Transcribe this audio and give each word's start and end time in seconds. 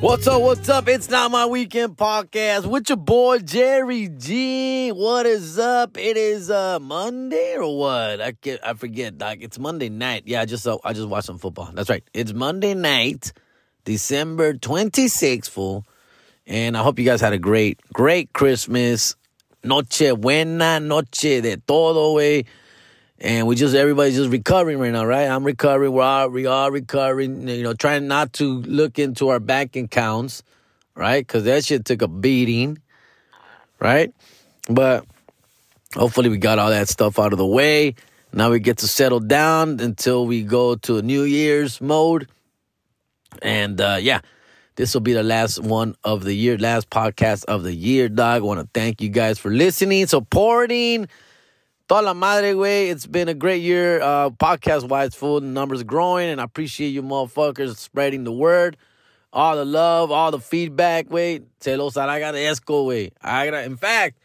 What's 0.00 0.26
up? 0.26 0.40
What's 0.40 0.66
up? 0.70 0.88
It's 0.88 1.10
not 1.10 1.30
my 1.30 1.44
weekend 1.44 1.98
podcast 1.98 2.64
with 2.64 2.88
your 2.88 2.96
boy 2.96 3.40
Jerry 3.40 4.08
G. 4.08 4.88
What 4.92 5.26
is 5.26 5.58
up? 5.58 5.98
It 5.98 6.16
is 6.16 6.50
uh 6.50 6.78
Monday 6.80 7.56
or 7.58 7.76
what? 7.78 8.18
I 8.22 8.30
get 8.30 8.66
I 8.66 8.72
forget, 8.72 9.18
Doc. 9.18 9.38
It's 9.40 9.58
Monday 9.58 9.90
night. 9.90 10.22
Yeah, 10.24 10.40
I 10.40 10.46
just 10.46 10.66
uh, 10.66 10.78
I 10.84 10.94
just 10.94 11.06
watched 11.06 11.26
some 11.26 11.36
football. 11.36 11.70
That's 11.74 11.90
right. 11.90 12.02
It's 12.14 12.32
Monday 12.32 12.72
night, 12.72 13.34
December 13.84 14.54
26th, 14.54 15.50
fool. 15.50 15.84
And 16.46 16.78
I 16.78 16.82
hope 16.82 16.98
you 16.98 17.04
guys 17.04 17.20
had 17.20 17.34
a 17.34 17.38
great, 17.38 17.78
great 17.92 18.32
Christmas. 18.32 19.16
Noche 19.62 20.14
buena, 20.16 20.80
noche 20.80 21.42
de 21.42 21.58
todo, 21.58 22.14
way. 22.14 22.46
And 23.20 23.46
we 23.46 23.54
just 23.54 23.74
everybody's 23.74 24.16
just 24.16 24.30
recovering 24.30 24.78
right 24.78 24.92
now, 24.92 25.04
right? 25.04 25.28
I'm 25.28 25.44
recovering. 25.44 25.92
We 25.92 26.00
are 26.00 26.22
all 26.22 26.28
we 26.30 26.46
are 26.46 26.70
recovering. 26.70 27.46
You 27.46 27.62
know, 27.62 27.74
trying 27.74 28.06
not 28.06 28.32
to 28.34 28.62
look 28.62 28.98
into 28.98 29.28
our 29.28 29.38
bank 29.38 29.76
accounts, 29.76 30.42
right? 30.94 31.26
Because 31.26 31.44
that 31.44 31.64
shit 31.64 31.84
took 31.84 32.00
a 32.00 32.08
beating, 32.08 32.78
right? 33.78 34.14
But 34.70 35.04
hopefully 35.94 36.30
we 36.30 36.38
got 36.38 36.58
all 36.58 36.70
that 36.70 36.88
stuff 36.88 37.18
out 37.18 37.32
of 37.32 37.38
the 37.38 37.46
way. 37.46 37.94
Now 38.32 38.50
we 38.50 38.60
get 38.60 38.78
to 38.78 38.88
settle 38.88 39.20
down 39.20 39.80
until 39.80 40.24
we 40.24 40.42
go 40.42 40.76
to 40.76 40.98
a 40.98 41.02
New 41.02 41.24
Year's 41.24 41.80
mode. 41.80 42.28
And 43.42 43.80
uh, 43.80 43.98
yeah, 44.00 44.20
this 44.76 44.94
will 44.94 45.02
be 45.02 45.12
the 45.12 45.22
last 45.22 45.62
one 45.62 45.94
of 46.04 46.24
the 46.24 46.32
year, 46.32 46.56
last 46.56 46.88
podcast 46.88 47.44
of 47.46 47.64
the 47.64 47.74
year, 47.74 48.08
dog. 48.08 48.42
I 48.42 48.44
want 48.44 48.60
to 48.60 48.68
thank 48.72 49.02
you 49.02 49.10
guys 49.10 49.38
for 49.38 49.50
listening, 49.50 50.06
supporting. 50.06 51.08
Toda 51.90 52.02
la 52.02 52.14
madre, 52.14 52.54
way. 52.54 52.88
It's 52.88 53.04
been 53.04 53.28
a 53.28 53.34
great 53.34 53.62
year, 53.62 54.00
uh, 54.00 54.30
podcast 54.30 54.88
wise, 54.88 55.16
food 55.16 55.42
numbers 55.42 55.82
growing, 55.82 56.28
and 56.28 56.40
I 56.40 56.44
appreciate 56.44 56.90
you 56.90 57.02
motherfuckers 57.02 57.76
spreading 57.78 58.22
the 58.22 58.30
word. 58.30 58.76
All 59.32 59.56
the 59.56 59.64
love, 59.64 60.12
all 60.12 60.30
the 60.30 60.38
feedback, 60.38 61.10
way. 61.10 61.40
Se 61.58 61.74
los 61.74 61.94
agradezco, 61.94 62.86
way. 62.86 63.10
I 63.20 63.50
got 63.50 63.64
in 63.64 63.76
fact, 63.76 64.18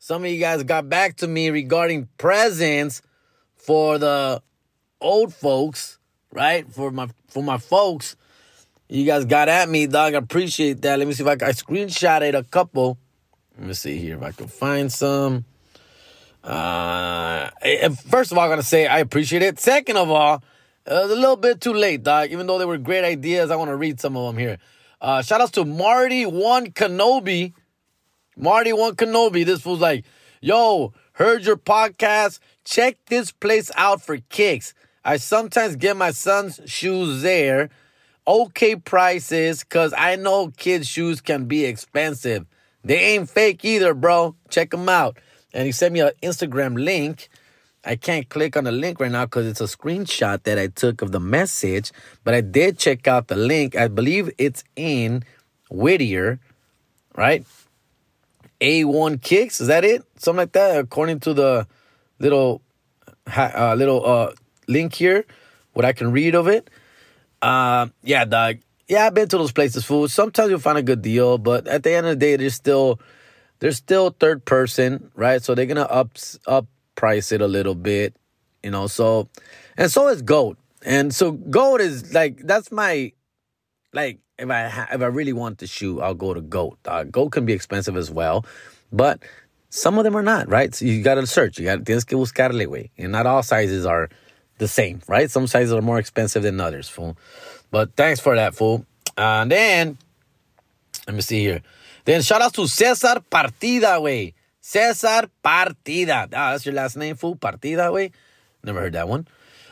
some 0.00 0.24
of 0.24 0.30
you 0.32 0.40
guys 0.40 0.64
got 0.64 0.88
back 0.88 1.14
to 1.18 1.28
me 1.28 1.50
regarding 1.50 2.08
presents 2.18 3.00
for 3.54 3.96
the 3.98 4.42
old 5.00 5.32
folks, 5.32 6.00
right? 6.32 6.68
For 6.72 6.90
my 6.90 7.10
for 7.28 7.44
my 7.44 7.58
folks. 7.58 8.16
You 8.88 9.06
guys 9.06 9.24
got 9.24 9.48
at 9.48 9.68
me, 9.68 9.86
dog. 9.86 10.14
I 10.14 10.18
appreciate 10.18 10.82
that. 10.82 10.98
Let 10.98 11.06
me 11.06 11.14
see 11.14 11.22
if 11.22 11.28
I 11.28 11.34
I 11.34 11.52
screenshotted 11.52 12.34
a 12.34 12.42
couple. 12.42 12.98
Let 13.56 13.68
me 13.68 13.74
see 13.74 13.98
here 13.98 14.16
if 14.16 14.22
I 14.24 14.32
can 14.32 14.48
find 14.48 14.92
some. 14.92 15.44
Uh, 16.44 17.48
first 18.10 18.30
of 18.30 18.36
all, 18.36 18.44
I'm 18.44 18.50
gonna 18.50 18.62
say 18.62 18.86
I 18.86 18.98
appreciate 18.98 19.42
it. 19.42 19.58
Second 19.58 19.96
of 19.96 20.10
all, 20.10 20.42
it 20.86 20.92
was 20.92 21.10
a 21.10 21.16
little 21.16 21.36
bit 21.36 21.60
too 21.60 21.72
late, 21.72 22.02
dog. 22.02 22.30
Even 22.30 22.46
though 22.46 22.58
they 22.58 22.66
were 22.66 22.76
great 22.76 23.04
ideas, 23.04 23.50
I 23.50 23.56
want 23.56 23.70
to 23.70 23.76
read 23.76 23.98
some 23.98 24.16
of 24.16 24.26
them 24.26 24.38
here. 24.38 24.58
Uh, 25.00 25.22
shout 25.22 25.40
outs 25.40 25.52
to 25.52 25.64
Marty 25.64 26.26
One 26.26 26.66
Kenobi. 26.66 27.54
Marty 28.36 28.74
One 28.74 28.94
Kenobi. 28.94 29.46
This 29.46 29.64
was 29.64 29.80
like, 29.80 30.04
yo, 30.42 30.92
heard 31.12 31.44
your 31.44 31.56
podcast. 31.56 32.40
Check 32.64 32.98
this 33.06 33.32
place 33.32 33.70
out 33.76 34.02
for 34.02 34.18
kicks. 34.18 34.74
I 35.02 35.16
sometimes 35.16 35.76
get 35.76 35.96
my 35.96 36.10
son's 36.10 36.60
shoes 36.66 37.22
there. 37.22 37.70
Okay 38.26 38.76
prices, 38.76 39.64
cause 39.64 39.92
I 39.94 40.16
know 40.16 40.48
kids' 40.56 40.88
shoes 40.88 41.20
can 41.20 41.44
be 41.44 41.66
expensive. 41.66 42.46
They 42.82 42.98
ain't 42.98 43.28
fake 43.28 43.64
either, 43.66 43.92
bro. 43.92 44.34
Check 44.48 44.70
them 44.70 44.88
out 44.88 45.18
and 45.54 45.66
he 45.66 45.72
sent 45.72 45.94
me 45.94 46.00
an 46.00 46.10
Instagram 46.22 46.84
link. 46.84 47.28
I 47.84 47.96
can't 47.96 48.28
click 48.28 48.56
on 48.56 48.64
the 48.64 48.72
link 48.72 48.98
right 48.98 49.10
now 49.10 49.24
because 49.26 49.46
it's 49.46 49.60
a 49.60 49.64
screenshot 49.64 50.42
that 50.42 50.58
I 50.58 50.66
took 50.66 51.00
of 51.00 51.12
the 51.12 51.20
message, 51.20 51.92
but 52.24 52.34
I 52.34 52.40
did 52.40 52.78
check 52.78 53.06
out 53.06 53.28
the 53.28 53.36
link. 53.36 53.76
I 53.76 53.88
believe 53.88 54.30
it's 54.36 54.64
in 54.74 55.22
Whittier, 55.70 56.40
right? 57.14 57.46
A1 58.60 59.22
Kicks, 59.22 59.60
is 59.60 59.68
that 59.68 59.84
it? 59.84 60.02
Something 60.16 60.38
like 60.38 60.52
that, 60.52 60.78
according 60.78 61.20
to 61.20 61.34
the 61.34 61.66
little 62.18 62.62
uh, 63.36 63.74
little 63.76 64.04
uh, 64.04 64.32
link 64.66 64.94
here, 64.94 65.24
what 65.72 65.84
I 65.84 65.92
can 65.92 66.10
read 66.10 66.34
of 66.34 66.48
it. 66.48 66.68
Uh, 67.42 67.88
yeah, 68.02 68.24
dog. 68.24 68.58
Yeah, 68.88 69.06
I've 69.06 69.14
been 69.14 69.28
to 69.28 69.38
those 69.38 69.52
places, 69.52 69.84
food. 69.84 70.10
Sometimes 70.10 70.50
you'll 70.50 70.58
find 70.58 70.78
a 70.78 70.82
good 70.82 71.02
deal, 71.02 71.38
but 71.38 71.66
at 71.66 71.82
the 71.82 71.92
end 71.92 72.06
of 72.06 72.10
the 72.10 72.16
day, 72.16 72.36
there's 72.36 72.54
still 72.54 73.00
they're 73.64 73.72
still 73.72 74.10
third 74.10 74.44
person, 74.44 75.10
right? 75.14 75.42
So 75.42 75.54
they're 75.54 75.64
gonna 75.64 75.88
up 75.88 76.18
up 76.46 76.66
price 76.96 77.32
it 77.32 77.40
a 77.40 77.48
little 77.48 77.74
bit, 77.74 78.14
you 78.62 78.70
know. 78.70 78.88
So 78.88 79.30
and 79.78 79.90
so 79.90 80.08
is 80.08 80.20
gold, 80.20 80.58
and 80.84 81.14
so 81.14 81.32
gold 81.32 81.80
is 81.80 82.12
like 82.12 82.46
that's 82.46 82.70
my 82.70 83.12
like 83.94 84.18
if 84.38 84.50
I 84.50 84.66
if 84.92 85.00
I 85.00 85.06
really 85.06 85.32
want 85.32 85.60
the 85.60 85.66
shoe, 85.66 86.02
I'll 86.02 86.12
go 86.12 86.34
to 86.34 86.42
GOAT. 86.42 86.76
Uh, 86.84 87.04
GOAT 87.04 87.30
can 87.30 87.46
be 87.46 87.54
expensive 87.54 87.96
as 87.96 88.10
well, 88.10 88.44
but 88.92 89.22
some 89.70 89.96
of 89.96 90.04
them 90.04 90.14
are 90.14 90.22
not, 90.22 90.46
right? 90.50 90.74
So 90.74 90.84
you 90.84 91.02
got 91.02 91.14
to 91.14 91.26
search. 91.26 91.58
You 91.58 91.64
gotta 91.64 91.80
tienes 91.80 92.06
que 92.06 92.18
buscarle, 92.18 92.66
way, 92.66 92.90
and 92.98 93.12
not 93.12 93.24
all 93.24 93.42
sizes 93.42 93.86
are 93.86 94.10
the 94.58 94.68
same, 94.68 95.00
right? 95.08 95.30
Some 95.30 95.46
sizes 95.46 95.72
are 95.72 95.80
more 95.80 95.98
expensive 95.98 96.42
than 96.42 96.60
others, 96.60 96.90
fool. 96.90 97.16
But 97.70 97.96
thanks 97.96 98.20
for 98.20 98.36
that, 98.36 98.54
fool. 98.54 98.84
And 99.16 99.50
then 99.50 99.96
let 101.06 101.16
me 101.16 101.22
see 101.22 101.40
here. 101.40 101.62
Then 102.04 102.22
shout 102.22 102.42
out 102.42 102.54
to 102.54 102.66
Cesar 102.66 103.22
Partida, 103.30 104.00
way. 104.00 104.34
Cesar 104.60 105.28
Partida. 105.42 106.28
Ah, 106.32 106.52
that's 106.52 106.66
your 106.66 106.74
last 106.74 106.96
name, 106.96 107.16
fool. 107.16 107.36
Partida, 107.36 107.92
way. 107.92 108.10
Never 108.62 108.80
heard 108.80 108.92
that 108.92 109.08
one. 109.08 109.26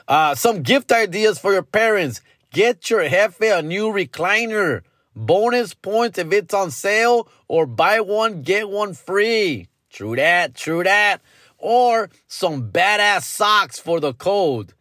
Uh, 0.09 0.35
some 0.35 0.63
gift 0.63 0.93
ideas 0.93 1.39
for 1.39 1.53
your 1.53 1.63
parents. 1.63 2.21
Get 2.51 2.91
your 2.91 3.09
jefe 3.09 3.41
a 3.41 3.63
new 3.63 3.89
recliner. 3.89 4.83
Bonus 5.15 5.75
points 5.75 6.19
if 6.19 6.33
it's 6.33 6.55
on 6.55 6.71
sale, 6.71 7.29
or 7.47 7.67
buy 7.67 8.01
one, 8.01 8.43
get 8.43 8.71
one 8.71 8.95
free. 8.95 9.69
True 9.91 10.17
that, 10.17 10.55
true 10.55 10.83
that. 10.83 11.21
Or 11.59 12.09
some 12.27 12.71
badass 12.71 13.25
socks 13.25 13.79
for 13.79 14.01
the 14.01 14.15
cold. 14.15 14.75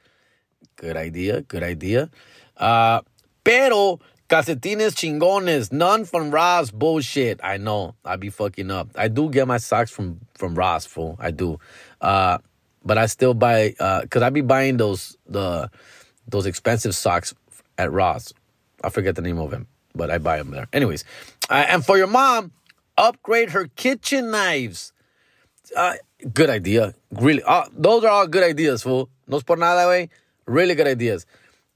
Good 0.78 0.96
idea, 0.96 1.42
good 1.42 1.64
idea. 1.64 2.10
Uh, 2.56 3.02
pero 3.44 4.00
Calcetines 4.32 4.96
chingones, 4.96 5.74
none 5.74 6.06
from 6.06 6.32
Ross 6.32 6.72
bullshit. 6.72 7.42
I 7.44 7.58
know, 7.58 7.96
I 8.06 8.16
be 8.16 8.30
fucking 8.30 8.72
up. 8.72 8.88
I 8.96 9.10
do 9.10 9.30
get 9.30 9.46
my 9.46 9.58
socks 9.58 9.92
from 9.92 10.22
from 10.36 10.56
Ross, 10.56 10.86
fool. 10.86 11.18
I 11.20 11.32
do, 11.32 11.60
uh, 12.00 12.38
but 12.86 12.98
I 12.98 13.08
still 13.08 13.34
buy 13.34 13.76
uh, 13.78 14.06
cause 14.10 14.22
I 14.22 14.30
be 14.30 14.40
buying 14.40 14.78
those 14.78 15.18
the 15.28 15.70
those 16.30 16.46
expensive 16.46 16.96
socks 16.96 17.36
at 17.78 17.92
Ross. 17.92 18.34
I 18.82 18.90
forget 18.90 19.18
the 19.18 19.22
name 19.22 19.38
of 19.38 19.52
him, 19.52 19.68
but 19.94 20.10
I 20.10 20.18
buy 20.18 20.38
them 20.38 20.52
there. 20.52 20.68
Anyways, 20.72 21.04
uh, 21.50 21.66
and 21.68 21.86
for 21.86 21.98
your 21.98 22.08
mom, 22.08 22.54
upgrade 22.98 23.50
her 23.50 23.68
kitchen 23.76 24.32
knives. 24.32 24.94
Uh, 25.76 25.96
good 26.34 26.50
idea. 26.50 26.96
Really, 27.12 27.44
uh, 27.44 27.66
those 27.74 28.06
are 28.06 28.12
all 28.12 28.28
good 28.28 28.44
ideas, 28.44 28.84
fool. 28.84 29.10
No 29.28 29.36
es 29.36 29.44
por 29.44 29.58
nada, 29.58 29.90
way. 29.90 30.08
Really 30.46 30.74
good 30.76 30.88
ideas. 30.88 31.26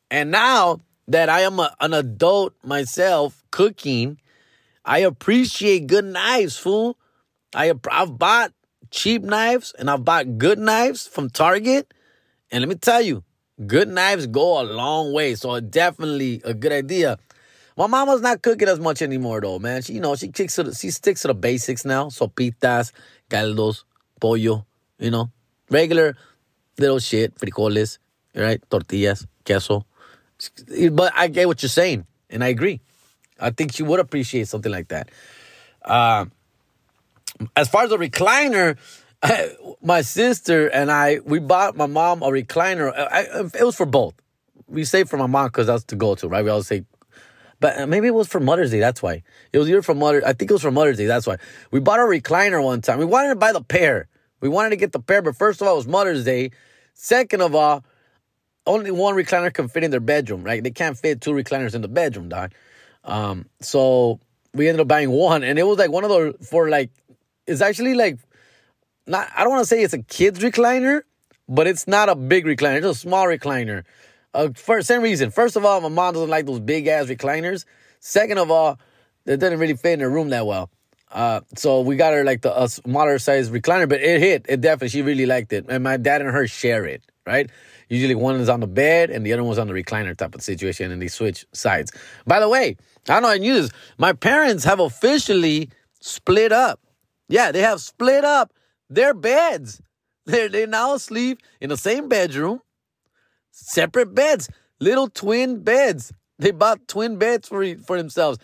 And 0.10 0.32
now 0.32 0.80
that 1.08 1.30
I 1.30 1.42
am 1.42 1.60
a, 1.60 1.76
an 1.80 1.94
adult 1.94 2.54
myself 2.64 3.44
cooking, 3.52 4.20
I 4.84 5.00
appreciate 5.00 5.88
good 5.88 6.06
knives, 6.06 6.58
fool. 6.58 6.98
I 7.54 7.74
I've 7.90 8.18
bought 8.18 8.54
cheap 8.92 9.24
knives 9.24 9.74
and 9.78 9.90
I've 9.90 10.06
bought 10.06 10.38
good 10.38 10.60
knives 10.60 11.08
from 11.08 11.30
Target, 11.30 11.94
and 12.52 12.62
let 12.62 12.70
me 12.70 12.76
tell 12.76 13.02
you, 13.02 13.24
good 13.66 13.88
knives 13.88 14.28
go 14.28 14.62
a 14.62 14.64
long 14.64 15.14
way. 15.14 15.36
So 15.36 15.60
definitely 15.60 16.42
a 16.44 16.54
good 16.54 16.72
idea. 16.72 17.18
My 17.78 17.88
mama's 17.88 18.22
not 18.22 18.42
cooking 18.42 18.70
as 18.70 18.80
much 18.80 19.02
anymore 19.02 19.42
though, 19.42 19.60
man. 19.60 19.82
She 19.82 19.94
you 19.94 20.02
know 20.02 20.16
she 20.16 20.30
kicks 20.30 20.56
to 20.56 20.64
the, 20.64 20.76
she 20.76 20.92
sticks 20.92 21.22
to 21.22 21.30
the 21.30 21.36
basics 21.36 21.86
now. 21.86 22.10
Sopitas, 22.10 22.92
caldos, 23.30 23.86
pollo, 24.20 24.66
you 25.00 25.12
know, 25.12 25.30
regular 25.70 26.16
little 26.78 27.00
shit, 27.00 27.36
frijoles, 27.36 28.00
right? 28.36 28.62
Tortillas, 28.70 29.26
queso. 29.46 29.86
But 30.92 31.14
I 31.16 31.28
get 31.28 31.48
what 31.48 31.62
you're 31.62 31.70
saying, 31.70 32.06
and 32.30 32.44
I 32.44 32.48
agree. 32.48 32.82
I 33.40 33.52
think 33.52 33.74
she 33.74 33.84
would 33.84 34.00
appreciate 34.00 34.48
something 34.48 34.72
like 34.72 34.90
that. 34.90 35.10
Uh, 35.84 36.26
as 37.56 37.68
far 37.68 37.84
as 37.84 37.92
a 37.92 37.98
recliner, 37.98 38.78
I, 39.22 39.56
my 39.82 40.02
sister 40.02 40.68
and 40.68 40.92
I, 40.92 41.20
we 41.26 41.40
bought 41.40 41.76
my 41.76 41.86
mom 41.86 42.22
a 42.22 42.28
recliner. 42.28 42.98
Uh, 42.98 43.08
I, 43.12 43.28
um, 43.28 43.52
it 43.58 43.64
was 43.64 43.76
for 43.76 43.86
both. 43.86 44.16
We 44.68 44.84
saved 44.84 45.10
for 45.10 45.18
my 45.18 45.28
mom 45.28 45.48
because 45.48 45.68
that's 45.68 45.84
the 45.84 45.96
go-to, 45.96 46.28
right? 46.28 46.44
We 46.44 46.50
always 46.50 46.68
say, 46.68 46.86
but 47.60 47.80
uh, 47.80 47.88
maybe 47.88 48.08
it 48.08 48.14
was 48.14 48.28
for 48.28 48.40
Mother's 48.40 48.72
Day. 48.72 48.80
That's 48.80 49.02
why 49.02 49.24
it 49.54 49.60
was 49.60 49.70
either 49.70 49.82
for 49.82 49.94
Mother. 49.94 50.26
I 50.26 50.34
think 50.34 50.50
it 50.50 50.54
was 50.54 50.62
for 50.62 50.72
Mother's 50.72 50.98
Day. 50.98 51.06
That's 51.06 51.28
why 51.28 51.38
we 51.72 51.80
bought 51.80 52.00
a 52.00 52.04
recliner 52.04 52.64
one 52.64 52.82
time. 52.82 53.00
We 53.00 53.06
wanted 53.06 53.30
to 53.30 53.36
buy 53.36 53.54
the 53.54 53.62
pair. 53.62 54.08
We 54.42 54.50
wanted 54.50 54.72
to 54.72 54.76
get 54.76 54.92
the 54.92 55.00
pair, 55.00 55.22
but 55.22 55.36
first 55.36 55.62
of 55.62 55.68
all, 55.68 55.76
it 55.76 55.78
was 55.78 55.88
Mother's 55.88 56.26
Day. 56.26 56.52
Second 56.94 57.42
of 57.42 57.56
all, 57.56 57.84
only 58.66 58.92
one 58.92 59.16
recliner 59.16 59.54
can 59.54 59.68
fit 59.68 59.84
in 59.84 59.92
their 59.92 60.00
bedroom, 60.00 60.44
right? 60.44 60.64
They 60.64 60.72
can't 60.72 60.98
fit 60.98 61.22
two 61.22 61.32
recliners 61.32 61.76
in 61.76 61.82
the 61.82 61.88
bedroom, 61.88 62.30
dog. 62.30 62.52
Um, 63.04 63.46
so 63.62 64.20
we 64.54 64.68
ended 64.68 64.82
up 64.82 64.88
buying 64.88 65.12
one, 65.12 65.44
and 65.44 65.60
it 65.60 65.64
was 65.64 65.78
like 65.78 65.92
one 65.92 66.04
of 66.04 66.10
the 66.10 66.36
for 66.46 66.70
like 66.70 66.92
it's 67.46 67.62
actually 67.62 67.94
like 67.94 68.18
not. 69.06 69.30
I 69.36 69.44
don't 69.44 69.52
want 69.52 69.62
to 69.62 69.68
say 69.68 69.84
it's 69.84 69.94
a 69.94 70.02
kid's 70.02 70.40
recliner, 70.40 71.02
but 71.48 71.68
it's 71.68 71.88
not 71.88 72.10
a 72.10 72.16
big 72.16 72.46
recliner. 72.46 72.78
It's 72.78 72.86
a 72.86 72.96
small 72.96 73.26
recliner. 73.26 73.84
Uh, 74.34 74.50
for 74.56 74.82
same 74.82 75.02
reason. 75.02 75.32
First 75.32 75.56
of 75.56 75.64
all, 75.64 75.80
my 75.82 75.90
mom 75.90 76.14
doesn't 76.14 76.30
like 76.30 76.46
those 76.46 76.60
big 76.60 76.88
ass 76.88 77.08
recliners. 77.08 77.66
Second 78.00 78.38
of 78.38 78.52
all, 78.52 78.80
it 79.26 79.40
didn't 79.40 79.60
really 79.60 79.76
fit 79.76 79.94
in 79.94 80.00
her 80.02 80.10
room 80.10 80.30
that 80.30 80.46
well. 80.46 80.70
Uh, 81.12 81.40
so 81.56 81.82
we 81.82 81.96
got 81.96 82.14
her 82.14 82.24
like 82.24 82.42
the 82.42 82.62
a 82.62 82.68
smaller 82.68 83.18
size 83.20 83.50
recliner, 83.50 83.88
but 83.88 84.02
it 84.02 84.20
hit. 84.20 84.46
It 84.50 84.60
definitely, 84.62 84.90
she 84.90 85.02
really 85.02 85.26
liked 85.26 85.54
it. 85.54 85.66
And 85.70 85.84
my 85.84 85.98
dad 85.98 86.22
and 86.22 86.32
her 86.32 86.48
share 86.48 86.86
it, 86.86 87.04
right? 87.26 87.50
Usually 87.90 88.16
one 88.16 88.36
is 88.38 88.50
on 88.50 88.60
the 88.60 88.68
bed 88.68 89.10
and 89.10 89.26
the 89.26 89.34
other 89.34 89.44
one's 89.44 89.58
on 89.60 89.68
the 89.68 89.74
recliner 89.74 90.16
type 90.18 90.36
of 90.36 90.42
situation, 90.42 90.92
and 90.92 91.02
they 91.02 91.08
switch 91.08 91.46
sides. 91.54 91.92
By 92.26 92.40
the 92.40 92.50
way, 92.50 92.78
I 93.08 93.14
don't 93.14 93.24
know 93.24 93.30
I 93.30 93.38
knew 93.38 93.54
this. 93.62 93.72
My 93.98 94.14
parents 94.14 94.64
have 94.64 94.80
officially 94.80 95.70
split 96.02 96.52
up. 96.52 96.80
Yeah, 97.30 97.52
they 97.52 97.62
have 97.62 97.82
split 97.82 98.24
up 98.24 98.54
their 98.90 99.14
beds. 99.14 99.82
They 100.26 100.48
they 100.48 100.66
now 100.66 100.98
sleep 100.98 101.40
in 101.62 101.70
the 101.70 101.78
same 101.78 102.10
bedroom, 102.10 102.62
separate 103.52 104.14
beds, 104.14 104.50
little 104.80 105.08
twin 105.10 105.62
beds. 105.64 106.12
They 106.40 106.52
bought 106.52 106.88
twin 106.88 107.18
beds 107.18 107.48
for 107.48 107.64
for 107.78 107.98
themselves. 107.98 108.40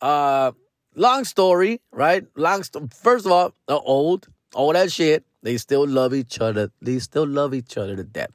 Uh, 0.00 0.52
long 0.94 1.24
story, 1.24 1.80
right? 1.92 2.24
Long 2.36 2.62
sto- 2.62 2.88
First 2.94 3.26
of 3.26 3.32
all, 3.32 3.52
they're 3.66 3.78
old, 3.82 4.28
all 4.54 4.72
that 4.72 4.92
shit. 4.92 5.24
They 5.42 5.56
still 5.56 5.86
love 5.86 6.14
each 6.14 6.40
other. 6.40 6.70
They 6.80 6.98
still 6.98 7.26
love 7.26 7.54
each 7.54 7.76
other 7.76 7.96
to 7.96 8.04
death, 8.04 8.32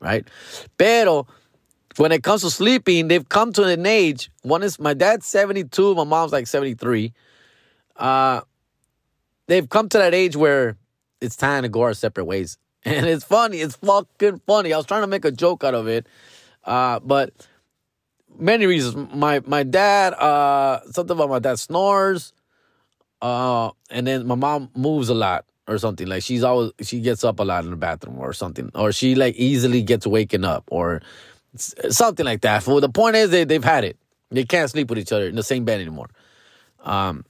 right? 0.00 0.26
Pero 0.76 1.26
when 1.96 2.12
it 2.12 2.22
comes 2.22 2.42
to 2.42 2.50
sleeping, 2.50 3.08
they've 3.08 3.28
come 3.28 3.52
to 3.54 3.64
an 3.64 3.86
age. 3.86 4.30
One 4.42 4.62
is 4.62 4.78
my 4.78 4.94
dad's 4.94 5.26
72, 5.26 5.94
my 5.94 6.04
mom's 6.04 6.32
like 6.32 6.46
73. 6.46 7.12
Uh, 7.96 8.42
they've 9.46 9.68
come 9.68 9.88
to 9.88 9.98
that 9.98 10.14
age 10.14 10.36
where 10.36 10.76
it's 11.20 11.36
time 11.36 11.64
to 11.64 11.68
go 11.68 11.82
our 11.82 11.94
separate 11.94 12.24
ways. 12.24 12.58
And 12.84 13.06
it's 13.06 13.24
funny. 13.24 13.58
It's 13.58 13.74
fucking 13.76 14.40
funny. 14.46 14.72
I 14.72 14.76
was 14.76 14.86
trying 14.86 15.02
to 15.02 15.08
make 15.08 15.24
a 15.24 15.32
joke 15.32 15.64
out 15.64 15.74
of 15.74 15.88
it. 15.88 16.06
Uh, 16.64 17.00
but 17.00 17.34
many 18.38 18.66
reasons. 18.66 19.12
My 19.12 19.42
my 19.44 19.64
dad, 19.64 20.14
uh, 20.14 20.80
something 20.92 21.16
about 21.16 21.28
my 21.28 21.40
dad 21.40 21.58
snores. 21.58 22.32
Uh, 23.20 23.72
and 23.90 24.06
then 24.06 24.26
my 24.26 24.36
mom 24.36 24.70
moves 24.76 25.08
a 25.08 25.14
lot 25.14 25.44
or 25.68 25.78
something. 25.78 26.06
Like 26.08 26.22
she's 26.22 26.42
always 26.42 26.72
she 26.80 27.00
gets 27.00 27.22
up 27.22 27.38
a 27.38 27.44
lot 27.44 27.64
in 27.64 27.70
the 27.70 27.76
bathroom 27.76 28.18
or 28.18 28.32
something. 28.32 28.70
Or 28.74 28.90
she 28.90 29.14
like 29.14 29.36
easily 29.36 29.82
gets 29.82 30.06
waken 30.06 30.44
up 30.44 30.64
or 30.68 31.02
something 31.56 32.24
like 32.24 32.40
that. 32.40 32.66
Well, 32.66 32.80
the 32.80 32.88
point 32.88 33.16
is 33.16 33.30
they 33.30 33.44
they've 33.44 33.62
had 33.62 33.84
it. 33.84 33.96
They 34.30 34.44
can't 34.44 34.70
sleep 34.70 34.90
with 34.90 34.98
each 34.98 35.12
other 35.12 35.28
in 35.28 35.36
the 35.36 35.42
same 35.42 35.64
bed 35.64 35.80
anymore. 35.80 36.08
Um, 36.84 37.24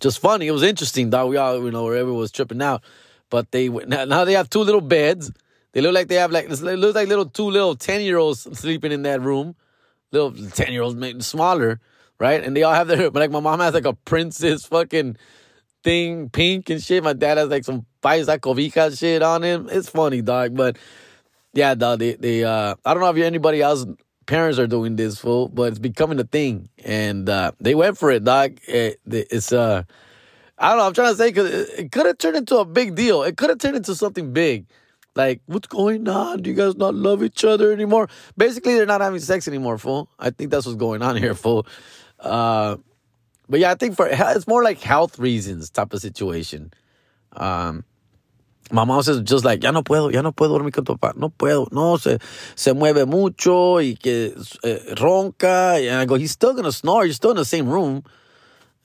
just 0.00 0.20
funny. 0.20 0.46
It 0.46 0.52
was 0.52 0.62
interesting, 0.62 1.10
dog. 1.10 1.30
We 1.30 1.36
all, 1.36 1.62
you 1.62 1.70
know, 1.70 1.84
where 1.84 1.96
everyone 1.96 2.20
was 2.20 2.32
tripping 2.32 2.62
out. 2.62 2.82
But 3.30 3.50
they 3.50 3.68
now, 3.86 4.04
now 4.04 4.24
they 4.24 4.34
have 4.34 4.48
two 4.48 4.60
little 4.60 4.80
beds. 4.80 5.32
They 5.72 5.80
look 5.80 5.94
like 5.94 6.08
they 6.08 6.16
have 6.16 6.32
like 6.32 6.46
it 6.46 6.60
looks 6.60 6.94
like 6.94 7.08
little 7.08 7.26
two 7.26 7.50
little 7.50 7.76
ten 7.76 8.00
year 8.00 8.16
olds 8.16 8.40
sleeping 8.58 8.92
in 8.92 9.02
that 9.02 9.20
room. 9.20 9.54
Little 10.12 10.32
ten 10.32 10.72
year 10.72 10.82
olds, 10.82 10.94
maybe 10.94 11.20
smaller, 11.22 11.80
right? 12.18 12.42
And 12.42 12.56
they 12.56 12.62
all 12.62 12.74
have 12.74 12.88
their 12.88 13.10
like 13.10 13.30
my 13.30 13.40
mom 13.40 13.60
has 13.60 13.74
like 13.74 13.84
a 13.84 13.92
princess 13.92 14.64
fucking 14.64 15.16
thing, 15.84 16.28
pink 16.30 16.70
and 16.70 16.82
shit. 16.82 17.02
My 17.04 17.12
dad 17.12 17.38
has 17.38 17.48
like 17.48 17.64
some 17.64 17.86
paisa 18.02 18.38
cobija 18.38 18.98
shit 18.98 19.22
on 19.22 19.42
him. 19.42 19.68
It's 19.70 19.88
funny, 19.88 20.22
dog. 20.22 20.56
But 20.56 20.78
yeah, 21.54 21.74
dog. 21.74 21.98
They 22.00 22.14
they 22.14 22.44
uh 22.44 22.74
I 22.84 22.94
don't 22.94 23.02
know 23.02 23.10
if 23.10 23.16
anybody 23.16 23.62
else 23.62 23.86
parents 24.28 24.58
are 24.58 24.66
doing 24.68 24.94
this 24.94 25.18
fool, 25.18 25.48
but 25.48 25.64
it's 25.64 25.78
becoming 25.80 26.20
a 26.20 26.24
thing, 26.24 26.68
and 26.84 27.28
uh, 27.28 27.50
they 27.60 27.74
went 27.74 27.98
for 27.98 28.12
it, 28.12 28.22
dog. 28.22 28.58
It, 28.68 29.00
it's 29.06 29.52
uh, 29.52 29.82
I 30.58 30.68
don't 30.68 30.78
know. 30.78 30.86
I'm 30.86 30.94
trying 30.94 31.12
to 31.12 31.16
say 31.16 31.30
because 31.30 31.50
it, 31.50 31.68
it 31.78 31.92
could 31.92 32.06
have 32.06 32.18
turned 32.18 32.36
into 32.36 32.58
a 32.58 32.64
big 32.64 32.94
deal. 32.94 33.24
It 33.24 33.36
could 33.36 33.48
have 33.48 33.58
turned 33.58 33.76
into 33.76 33.96
something 33.96 34.32
big. 34.32 34.66
Like, 35.16 35.40
what's 35.46 35.66
going 35.66 36.06
on? 36.06 36.42
Do 36.42 36.50
you 36.50 36.54
guys 36.54 36.76
not 36.76 36.94
love 36.94 37.24
each 37.24 37.42
other 37.44 37.72
anymore? 37.72 38.08
Basically, 38.36 38.74
they're 38.74 38.86
not 38.86 39.00
having 39.00 39.18
sex 39.18 39.48
anymore, 39.48 39.78
fool. 39.78 40.08
I 40.18 40.30
think 40.30 40.50
that's 40.50 40.64
what's 40.64 40.78
going 40.78 41.02
on 41.02 41.16
here, 41.16 41.34
fool. 41.34 41.66
Uh, 42.20 42.76
but 43.48 43.60
yeah, 43.60 43.70
I 43.70 43.74
think 43.74 43.96
for 43.96 44.08
it's 44.08 44.46
more 44.46 44.62
like 44.62 44.80
health 44.80 45.18
reasons 45.18 45.70
type 45.70 45.92
of 45.92 46.00
situation. 46.00 46.72
Um, 47.32 47.84
my 48.70 48.84
mom 48.84 49.02
says 49.02 49.22
just 49.22 49.44
like, 49.44 49.62
ya 49.62 49.70
no 49.70 49.82
puedo, 49.82 50.12
ya 50.12 50.20
no 50.20 50.32
puedo 50.32 50.58
dormir 50.58 50.72
con 50.72 50.84
tu 50.84 50.96
papá, 50.96 51.16
no 51.16 51.30
puedo, 51.30 51.68
no, 51.72 51.96
se, 51.96 52.18
se 52.54 52.74
mueve 52.74 53.06
mucho 53.06 53.80
y 53.80 53.96
que 53.98 54.34
eh, 54.62 54.94
ronca. 54.96 55.76
And 55.78 56.00
I 56.00 56.04
go, 56.04 56.16
he's 56.16 56.32
still 56.32 56.54
gonna 56.54 56.72
snore, 56.72 57.06
you're 57.06 57.14
still 57.14 57.30
in 57.30 57.36
the 57.36 57.44
same 57.44 57.68
room, 57.68 58.02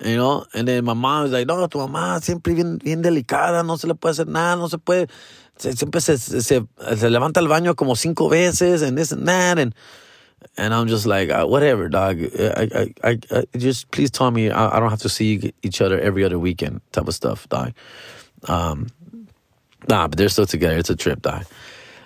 you 0.04 0.16
know? 0.16 0.46
And 0.54 0.68
then 0.68 0.86
my 0.86 0.94
mom 0.94 1.26
is 1.26 1.32
like, 1.32 1.48
no, 1.48 1.68
tu 1.68 1.80
mamá 1.80 2.22
siempre 2.22 2.54
bien, 2.54 2.78
bien 2.78 3.02
delicada, 3.02 3.66
no 3.66 3.76
se 3.76 3.88
le 3.88 3.96
puede 3.96 4.14
hacer 4.14 4.28
nada, 4.28 4.56
no 4.56 4.68
se 4.68 4.78
puede, 4.78 5.10
siempre 5.58 6.00
se, 6.00 6.18
se, 6.18 6.42
se, 6.42 7.10
levanta 7.10 7.42
al 7.42 7.48
baño 7.48 7.76
como 7.76 7.96
cinco 7.96 8.30
veces 8.30 8.82
and 8.82 8.98
this 8.98 9.12
and 9.12 9.28
that. 9.28 9.60
And, 9.60 9.76
and 10.58 10.74
I'm 10.74 10.88
just 10.88 11.06
like, 11.06 11.30
uh, 11.30 11.46
whatever, 11.46 11.90
dog. 11.90 12.20
I, 12.40 12.70
I, 12.76 12.94
I, 13.04 13.20
I, 13.32 13.58
just 13.58 13.92
please 13.92 14.12
tell 14.12 14.32
me 14.32 14.50
I, 14.50 14.78
I 14.78 14.80
don't 14.80 14.90
have 14.90 15.02
to 15.02 15.10
see 15.10 15.54
each 15.62 15.82
other 15.82 16.00
every 16.00 16.24
other 16.24 16.40
weekend 16.40 16.82
type 16.92 17.08
of 17.08 17.16
stuff, 17.16 17.48
dog. 17.50 17.74
Um, 18.48 18.88
Nah, 19.88 20.08
but 20.08 20.18
they're 20.18 20.30
still 20.30 20.46
together. 20.46 20.78
It's 20.78 20.90
a 20.90 20.96
trip, 20.96 21.22
dog. 21.22 21.46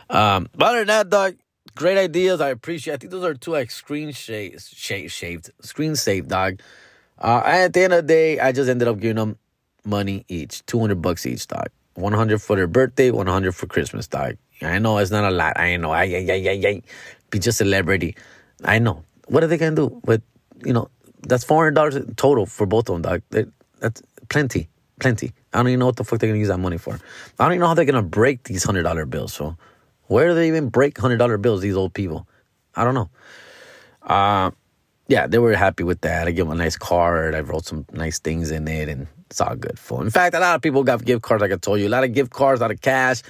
Um, 0.10 0.50
but 0.56 0.70
other 0.70 0.80
than 0.80 0.88
that, 0.88 1.10
dog, 1.10 1.36
great 1.76 1.98
ideas. 1.98 2.42
I 2.42 2.50
appreciate. 2.50 2.94
I 2.94 2.98
think 2.98 3.12
those 3.12 3.24
are 3.24 3.34
two 3.34 3.52
like 3.52 3.72
screen 3.72 4.12
shaved, 4.12 4.62
shaved, 4.76 5.12
shaved, 5.12 5.52
screen 5.62 5.96
saved, 5.96 6.30
dog. 6.30 6.60
Uh, 7.20 7.42
at 7.46 7.74
the 7.74 7.82
end 7.82 7.94
of 7.94 8.08
the 8.08 8.14
day, 8.14 8.40
I 8.40 8.52
just 8.52 8.70
ended 8.70 8.88
up 8.88 9.00
giving 9.00 9.18
them 9.18 9.38
money 9.84 10.26
each, 10.28 10.66
two 10.66 10.80
hundred 10.80 11.02
bucks 11.02 11.26
each, 11.26 11.48
dog. 11.48 11.68
One 11.96 12.14
hundred 12.14 12.42
for 12.42 12.56
their 12.56 12.68
birthday, 12.68 13.12
one 13.12 13.28
hundred 13.28 13.54
for 13.54 13.68
Christmas, 13.68 14.08
dog. 14.08 14.38
I 14.62 14.80
know 14.80 14.98
it's 14.98 15.12
not 15.12 15.24
a 15.24 15.36
lot. 15.36 15.60
I 15.60 15.78
know. 15.78 15.92
I, 15.92 16.04
I, 16.04 16.26
I, 16.30 16.34
I, 16.34 16.68
I 16.68 16.82
be 17.30 17.40
just 17.40 17.62
a 17.62 17.66
celebrity. 17.66 18.16
I 18.64 18.80
know. 18.80 19.04
What 19.28 19.44
are 19.44 19.48
they 19.48 19.58
gonna 19.58 19.76
do? 19.76 20.02
But 20.04 20.22
you 20.64 20.74
know, 20.74 20.90
that's 21.22 21.44
four 21.44 21.64
hundred 21.64 21.76
dollars 21.76 22.00
total 22.16 22.46
for 22.46 22.66
both 22.66 22.90
of 22.90 23.02
them, 23.02 23.02
dog. 23.02 23.50
That's 23.80 24.02
plenty, 24.30 24.70
plenty. 25.00 25.34
I 25.54 25.58
don't 25.58 25.68
even 25.68 25.80
know 25.80 25.88
what 25.88 25.98
the 25.98 26.04
fuck 26.04 26.20
they're 26.20 26.30
gonna 26.30 26.40
use 26.40 26.48
that 26.48 26.60
money 26.60 26.78
for. 26.78 26.94
I 26.94 27.44
don't 27.44 27.54
even 27.54 27.62
know 27.62 27.68
how 27.68 27.74
they're 27.74 27.86
gonna 27.86 28.02
break 28.02 28.44
these 28.44 28.64
hundred 28.64 28.84
dollar 28.84 29.06
bills. 29.06 29.34
So 29.34 29.58
where 30.08 30.30
do 30.30 30.36
they 30.36 30.48
even 30.48 30.70
break 30.70 30.98
hundred 30.98 31.18
dollar 31.18 31.38
bills? 31.38 31.62
These 31.62 31.76
old 31.76 31.94
people. 31.94 32.28
I 32.76 32.84
don't 32.84 32.94
know. 32.94 33.10
Uh, 34.04 34.52
yeah, 35.08 35.28
they 35.28 35.40
were 35.40 35.56
happy 35.56 35.84
with 35.84 36.02
that. 36.02 36.28
I 36.28 36.32
gave 36.32 36.46
them 36.46 36.52
a 36.52 36.56
nice 36.56 36.78
card. 36.78 37.34
I 37.34 37.40
wrote 37.40 37.66
some 37.66 37.86
nice 37.92 38.20
things 38.20 38.52
in 38.52 38.68
it, 38.68 38.90
and 38.90 39.08
it's 39.30 39.42
all 39.42 39.56
good. 39.56 39.80
For 39.80 40.02
in 40.02 40.10
fact, 40.10 40.36
a 40.36 40.40
lot 40.40 40.56
of 40.56 40.62
people 40.62 40.84
got 40.84 41.04
gift 41.04 41.22
cards. 41.22 41.42
Like 41.42 41.52
I 41.52 41.58
told 41.58 41.80
you, 41.80 41.88
a 41.88 41.90
lot 41.90 42.04
of 42.04 42.14
gift 42.14 42.32
cards, 42.32 42.62
a 42.62 42.64
lot 42.64 42.72
of 42.72 42.82
cash, 42.82 43.22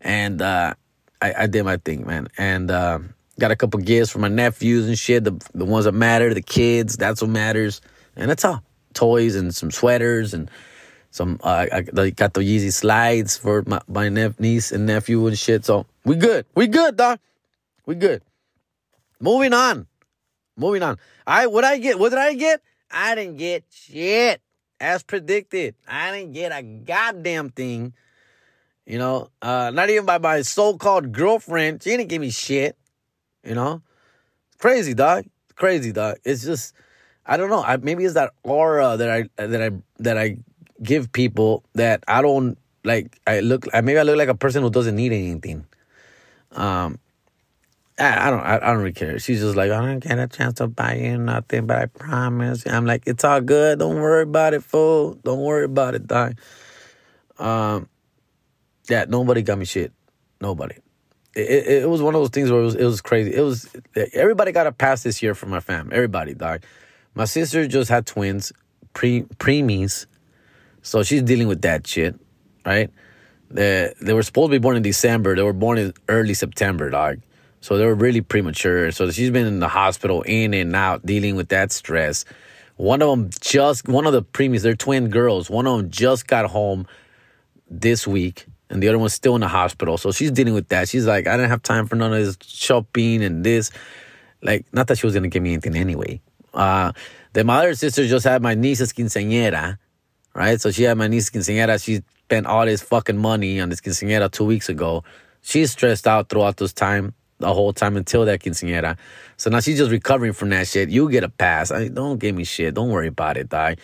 and 0.00 0.40
uh, 0.40 0.74
I, 1.20 1.34
I, 1.40 1.46
did 1.46 1.64
my 1.64 1.76
thing, 1.76 2.06
man. 2.06 2.28
And 2.38 2.70
uh, 2.70 3.00
got 3.40 3.50
a 3.50 3.56
couple 3.56 3.80
gifts 3.80 4.10
for 4.10 4.20
my 4.20 4.28
nephews 4.28 4.86
and 4.86 4.98
shit. 4.98 5.24
The 5.24 5.32
the 5.54 5.64
ones 5.64 5.86
that 5.86 5.92
matter, 5.92 6.32
the 6.32 6.42
kids. 6.42 6.96
That's 6.96 7.20
what 7.20 7.30
matters, 7.30 7.80
and 8.14 8.30
that's 8.30 8.44
all. 8.44 8.62
Toys 8.94 9.36
and 9.36 9.54
some 9.54 9.70
sweaters 9.70 10.34
and 10.34 10.50
some 11.10 11.40
uh, 11.42 11.66
I 11.72 11.80
got 12.10 12.34
the 12.34 12.40
Yeezy 12.40 12.72
slides 12.72 13.36
for 13.36 13.64
my, 13.66 13.80
my 13.88 14.08
niece 14.38 14.70
and 14.70 14.86
nephew 14.86 15.26
and 15.26 15.38
shit. 15.38 15.64
So 15.64 15.86
we 16.04 16.14
good. 16.14 16.46
We 16.54 16.68
good, 16.68 16.96
dog. 16.96 17.18
We 17.86 17.96
good. 17.96 18.22
Moving 19.20 19.52
on. 19.52 19.86
Moving 20.56 20.82
on. 20.82 20.98
I 21.26 21.46
what 21.48 21.64
I 21.64 21.78
get? 21.78 21.98
What 21.98 22.10
did 22.10 22.18
I 22.18 22.34
get? 22.34 22.62
I 22.90 23.14
didn't 23.14 23.36
get 23.36 23.64
shit. 23.70 24.40
As 24.78 25.02
predicted. 25.02 25.74
I 25.86 26.12
didn't 26.12 26.32
get 26.32 26.52
a 26.52 26.62
goddamn 26.62 27.50
thing. 27.50 27.92
You 28.86 28.98
know, 28.98 29.30
uh, 29.42 29.70
not 29.74 29.90
even 29.90 30.06
by 30.06 30.18
my 30.18 30.42
so-called 30.42 31.12
girlfriend. 31.12 31.82
She 31.82 31.90
didn't 31.90 32.08
give 32.08 32.20
me 32.20 32.30
shit. 32.30 32.76
You 33.44 33.54
know? 33.54 33.82
Crazy, 34.58 34.94
dog. 34.94 35.24
Crazy, 35.56 35.92
dog. 35.92 36.16
It's 36.24 36.44
just 36.44 36.74
I 37.30 37.36
don't 37.36 37.50
know. 37.50 37.62
I, 37.62 37.76
maybe 37.76 38.04
it's 38.04 38.14
that 38.14 38.32
aura 38.42 38.96
that 38.96 39.10
I 39.10 39.46
that 39.46 39.62
I 39.62 39.70
that 39.98 40.18
I 40.18 40.38
give 40.82 41.12
people 41.12 41.62
that 41.74 42.02
I 42.08 42.22
don't 42.22 42.58
like. 42.84 43.20
I 43.26 43.40
look. 43.40 43.66
Maybe 43.72 43.98
I 43.98 44.02
look 44.02 44.16
like 44.16 44.28
a 44.28 44.34
person 44.34 44.62
who 44.62 44.70
doesn't 44.70 44.96
need 44.96 45.12
anything. 45.12 45.64
Um, 46.52 46.98
I, 47.98 48.26
I 48.26 48.30
don't. 48.30 48.40
I, 48.40 48.56
I, 48.56 48.72
don't 48.72 48.78
really 48.78 48.92
care. 48.92 49.18
She's 49.18 49.40
just 49.40 49.56
like, 49.56 49.70
I 49.70 49.80
don't 49.80 50.00
get 50.00 50.18
a 50.18 50.26
chance 50.26 50.54
to 50.54 50.66
buy 50.66 50.96
you 50.96 51.18
nothing, 51.18 51.66
but 51.66 51.78
I 51.78 51.86
promise. 51.86 52.66
I'm 52.66 52.86
like, 52.86 53.04
it's 53.06 53.22
all 53.22 53.40
good. 53.40 53.78
Don't 53.78 54.00
worry 54.00 54.22
about 54.22 54.54
it, 54.54 54.64
fool. 54.64 55.14
Don't 55.22 55.40
worry 55.40 55.64
about 55.64 55.94
it, 55.94 56.06
dog. 56.06 56.36
Um, 57.38 57.88
yeah, 58.88 59.04
nobody 59.08 59.42
got 59.42 59.58
me 59.58 59.66
shit. 59.66 59.92
Nobody. 60.40 60.76
It, 61.40 61.82
it, 61.82 61.88
was 61.88 62.02
one 62.02 62.14
of 62.14 62.20
those 62.20 62.30
things 62.30 62.50
where 62.50 62.60
it 62.60 62.64
was, 62.64 62.74
it 62.74 62.84
was 62.84 63.00
crazy. 63.00 63.34
It 63.34 63.40
was 63.40 63.68
everybody 64.14 64.52
got 64.52 64.66
a 64.66 64.72
pass 64.72 65.02
this 65.02 65.22
year 65.22 65.34
for 65.34 65.46
my 65.46 65.60
fam. 65.60 65.90
Everybody, 65.92 66.34
dog. 66.34 66.62
My 67.14 67.24
sister 67.24 67.66
just 67.66 67.90
had 67.90 68.06
twins, 68.06 68.52
pre 68.92 69.22
preemies, 69.22 70.06
so 70.82 71.02
she's 71.02 71.22
dealing 71.22 71.48
with 71.48 71.62
that 71.62 71.86
shit, 71.86 72.18
right? 72.64 72.90
They 73.50 73.92
they 74.00 74.12
were 74.12 74.22
supposed 74.22 74.50
to 74.50 74.52
be 74.52 74.62
born 74.62 74.76
in 74.76 74.82
December. 74.82 75.34
They 75.34 75.42
were 75.42 75.52
born 75.52 75.78
in 75.78 75.94
early 76.08 76.34
September, 76.34 76.90
dog. 76.90 77.20
So 77.60 77.76
they 77.76 77.84
were 77.84 77.94
really 77.94 78.22
premature. 78.22 78.90
So 78.90 79.10
she's 79.10 79.30
been 79.30 79.46
in 79.46 79.60
the 79.60 79.68
hospital 79.68 80.22
in 80.22 80.54
and 80.54 80.74
out 80.74 81.04
dealing 81.04 81.36
with 81.36 81.48
that 81.48 81.72
stress. 81.72 82.24
One 82.76 83.02
of 83.02 83.10
them 83.10 83.30
just 83.40 83.86
one 83.88 84.06
of 84.06 84.12
the 84.12 84.22
preemies, 84.22 84.62
they're 84.62 84.74
twin 84.74 85.10
girls. 85.10 85.50
One 85.50 85.66
of 85.66 85.76
them 85.76 85.90
just 85.90 86.26
got 86.26 86.46
home 86.46 86.86
this 87.68 88.06
week, 88.06 88.46
and 88.70 88.82
the 88.82 88.88
other 88.88 88.98
one's 88.98 89.12
still 89.14 89.34
in 89.34 89.42
the 89.42 89.48
hospital. 89.48 89.98
So 89.98 90.12
she's 90.12 90.30
dealing 90.30 90.54
with 90.54 90.68
that. 90.68 90.88
She's 90.88 91.06
like, 91.06 91.26
I 91.26 91.36
didn't 91.36 91.50
have 91.50 91.62
time 91.62 91.86
for 91.86 91.96
none 91.96 92.12
of 92.14 92.18
this 92.24 92.38
shopping 92.42 93.22
and 93.22 93.44
this. 93.44 93.70
Like, 94.42 94.64
not 94.72 94.86
that 94.86 94.96
she 94.98 95.06
was 95.06 95.14
gonna 95.14 95.28
give 95.28 95.42
me 95.42 95.52
anything 95.52 95.76
anyway. 95.76 96.20
Uh, 96.54 96.92
Then 97.32 97.46
my 97.46 97.58
other 97.58 97.74
sister 97.74 98.06
just 98.06 98.24
had 98.24 98.42
my 98.42 98.54
niece's 98.54 98.92
quinceañera, 98.92 99.78
right? 100.34 100.60
So 100.60 100.70
she 100.70 100.84
had 100.84 100.96
my 100.98 101.08
niece's 101.08 101.30
quinceañera. 101.30 101.82
She 101.82 102.02
spent 102.24 102.46
all 102.46 102.64
this 102.66 102.82
fucking 102.82 103.18
money 103.18 103.60
on 103.60 103.68
this 103.68 103.80
quinceañera 103.80 104.30
two 104.30 104.44
weeks 104.44 104.68
ago. 104.68 105.04
She's 105.42 105.72
stressed 105.72 106.06
out 106.06 106.28
throughout 106.28 106.56
this 106.56 106.72
time, 106.72 107.14
the 107.38 107.52
whole 107.54 107.72
time 107.72 107.96
until 107.96 108.24
that 108.24 108.40
quinceañera. 108.40 108.96
So 109.36 109.50
now 109.50 109.60
she's 109.60 109.78
just 109.78 109.90
recovering 109.90 110.32
from 110.32 110.50
that 110.50 110.66
shit. 110.66 110.90
You 110.90 111.10
get 111.10 111.24
a 111.24 111.28
pass. 111.28 111.70
I, 111.70 111.88
don't 111.88 112.18
give 112.18 112.34
me 112.34 112.44
shit. 112.44 112.74
Don't 112.74 112.90
worry 112.90 113.08
about 113.08 113.36
it, 113.36 113.48
dog. 113.48 113.78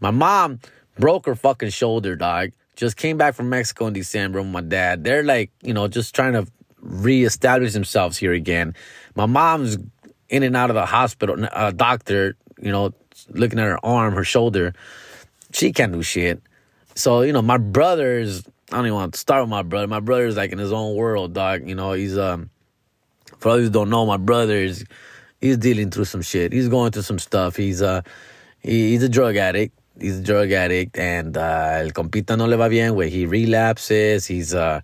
My 0.00 0.10
mom 0.10 0.60
broke 0.98 1.26
her 1.26 1.34
fucking 1.34 1.70
shoulder, 1.70 2.16
dog. 2.16 2.52
Just 2.80 2.96
came 2.96 3.18
back 3.18 3.34
from 3.34 3.50
Mexico 3.50 3.88
in 3.88 3.92
December 3.92 4.40
with 4.40 4.50
my 4.50 4.62
dad. 4.62 5.04
They're 5.04 5.22
like, 5.22 5.50
you 5.60 5.74
know, 5.74 5.86
just 5.86 6.14
trying 6.14 6.32
to 6.32 6.46
reestablish 6.80 7.74
themselves 7.74 8.16
here 8.16 8.32
again. 8.32 8.74
My 9.14 9.26
mom's 9.26 9.76
in 10.30 10.42
and 10.42 10.56
out 10.56 10.70
of 10.70 10.74
the 10.76 10.86
hospital, 10.86 11.46
a 11.52 11.74
doctor, 11.74 12.38
you 12.58 12.72
know, 12.72 12.94
looking 13.28 13.58
at 13.58 13.66
her 13.66 13.84
arm, 13.84 14.14
her 14.14 14.24
shoulder. 14.24 14.72
She 15.52 15.74
can't 15.74 15.92
do 15.92 16.02
shit. 16.02 16.40
So, 16.94 17.20
you 17.20 17.34
know, 17.34 17.42
my 17.42 17.58
brother's, 17.58 18.46
I 18.72 18.76
don't 18.76 18.86
even 18.86 18.94
want 18.94 19.12
to 19.12 19.20
start 19.20 19.42
with 19.42 19.50
my 19.50 19.60
brother. 19.60 19.86
My 19.86 20.00
brother's 20.00 20.38
like 20.38 20.50
in 20.50 20.58
his 20.58 20.72
own 20.72 20.96
world, 20.96 21.34
dog. 21.34 21.68
You 21.68 21.74
know, 21.74 21.92
he's, 21.92 22.16
um, 22.16 22.48
for 23.40 23.52
those 23.52 23.64
who 23.64 23.70
don't 23.70 23.90
know, 23.90 24.06
my 24.06 24.16
brother 24.16 24.56
is, 24.56 24.86
he's 25.38 25.58
dealing 25.58 25.90
through 25.90 26.06
some 26.06 26.22
shit. 26.22 26.54
He's 26.54 26.70
going 26.70 26.92
through 26.92 27.02
some 27.02 27.18
stuff. 27.18 27.56
He's, 27.56 27.82
uh, 27.82 28.00
he, 28.60 28.92
he's 28.92 29.02
a 29.02 29.08
drug 29.10 29.36
addict. 29.36 29.78
He's 30.00 30.18
a 30.18 30.22
drug 30.22 30.52
addict 30.52 30.98
and, 30.98 31.36
uh, 31.36 31.78
el 31.80 31.90
compita 31.92 32.36
no 32.36 32.46
le 32.46 32.56
va 32.56 32.68
bien, 32.68 32.94
güey. 32.94 33.08
He 33.08 33.26
relapses. 33.26 34.26
He's, 34.26 34.54
uh, 34.54 34.80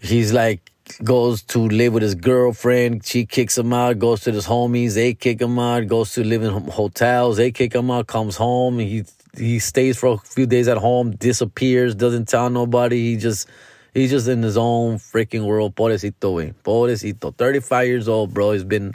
he's 0.00 0.32
like, 0.32 0.70
goes 1.04 1.42
to 1.42 1.58
live 1.58 1.92
with 1.92 2.02
his 2.02 2.14
girlfriend. 2.14 3.04
She 3.06 3.26
kicks 3.26 3.56
him 3.56 3.72
out. 3.72 3.98
Goes 3.98 4.22
to 4.22 4.32
his 4.32 4.46
homies. 4.46 4.94
They 4.94 5.14
kick 5.14 5.40
him 5.40 5.58
out. 5.58 5.86
Goes 5.86 6.12
to 6.14 6.24
live 6.24 6.42
in 6.42 6.50
hotels. 6.68 7.36
They 7.36 7.50
kick 7.50 7.74
him 7.74 7.90
out. 7.90 8.06
Comes 8.06 8.36
home. 8.36 8.78
He 8.78 9.04
he 9.36 9.60
stays 9.60 9.96
for 9.96 10.14
a 10.14 10.18
few 10.18 10.46
days 10.46 10.68
at 10.68 10.78
home. 10.78 11.12
Disappears. 11.12 11.94
Doesn't 11.94 12.28
tell 12.28 12.50
nobody. 12.50 13.12
He 13.12 13.16
just 13.16 13.48
he's 13.94 14.10
just 14.10 14.28
in 14.28 14.42
his 14.42 14.56
own 14.56 14.96
freaking 14.96 15.44
world. 15.44 15.74
Pobrecito, 15.76 16.34
wey. 16.34 16.54
Pobrecito. 16.64 17.36
Thirty 17.36 17.60
five 17.60 17.86
years 17.86 18.08
old, 18.08 18.34
bro. 18.34 18.52
He's 18.52 18.64
been 18.64 18.94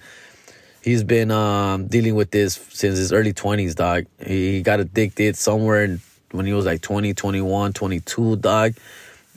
he's 0.85 1.03
been 1.03 1.31
um, 1.31 1.87
dealing 1.87 2.15
with 2.15 2.31
this 2.31 2.53
since 2.69 2.97
his 2.97 3.11
early 3.11 3.33
twenties, 3.33 3.75
dog. 3.75 4.05
He 4.25 4.61
got 4.61 4.79
addicted 4.79 5.35
somewhere 5.35 5.99
when 6.31 6.45
he 6.45 6.53
was 6.53 6.65
like 6.65 6.81
20, 6.81 7.13
21, 7.13 7.73
22, 7.73 8.37
dog. 8.37 8.73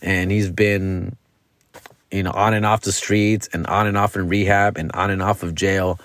And 0.02 0.30
he's 0.30 0.50
been 0.50 1.16
you 2.10 2.22
know, 2.22 2.30
on 2.30 2.54
and 2.54 2.64
off 2.64 2.82
the 2.82 2.92
streets 2.92 3.48
and 3.52 3.66
on 3.66 3.86
and 3.86 3.96
off 3.96 4.16
in 4.16 4.28
rehab 4.28 4.76
and 4.76 4.90
on 4.92 5.10
and 5.10 5.22
off 5.22 5.42
of 5.42 5.54
jail 5.54 5.98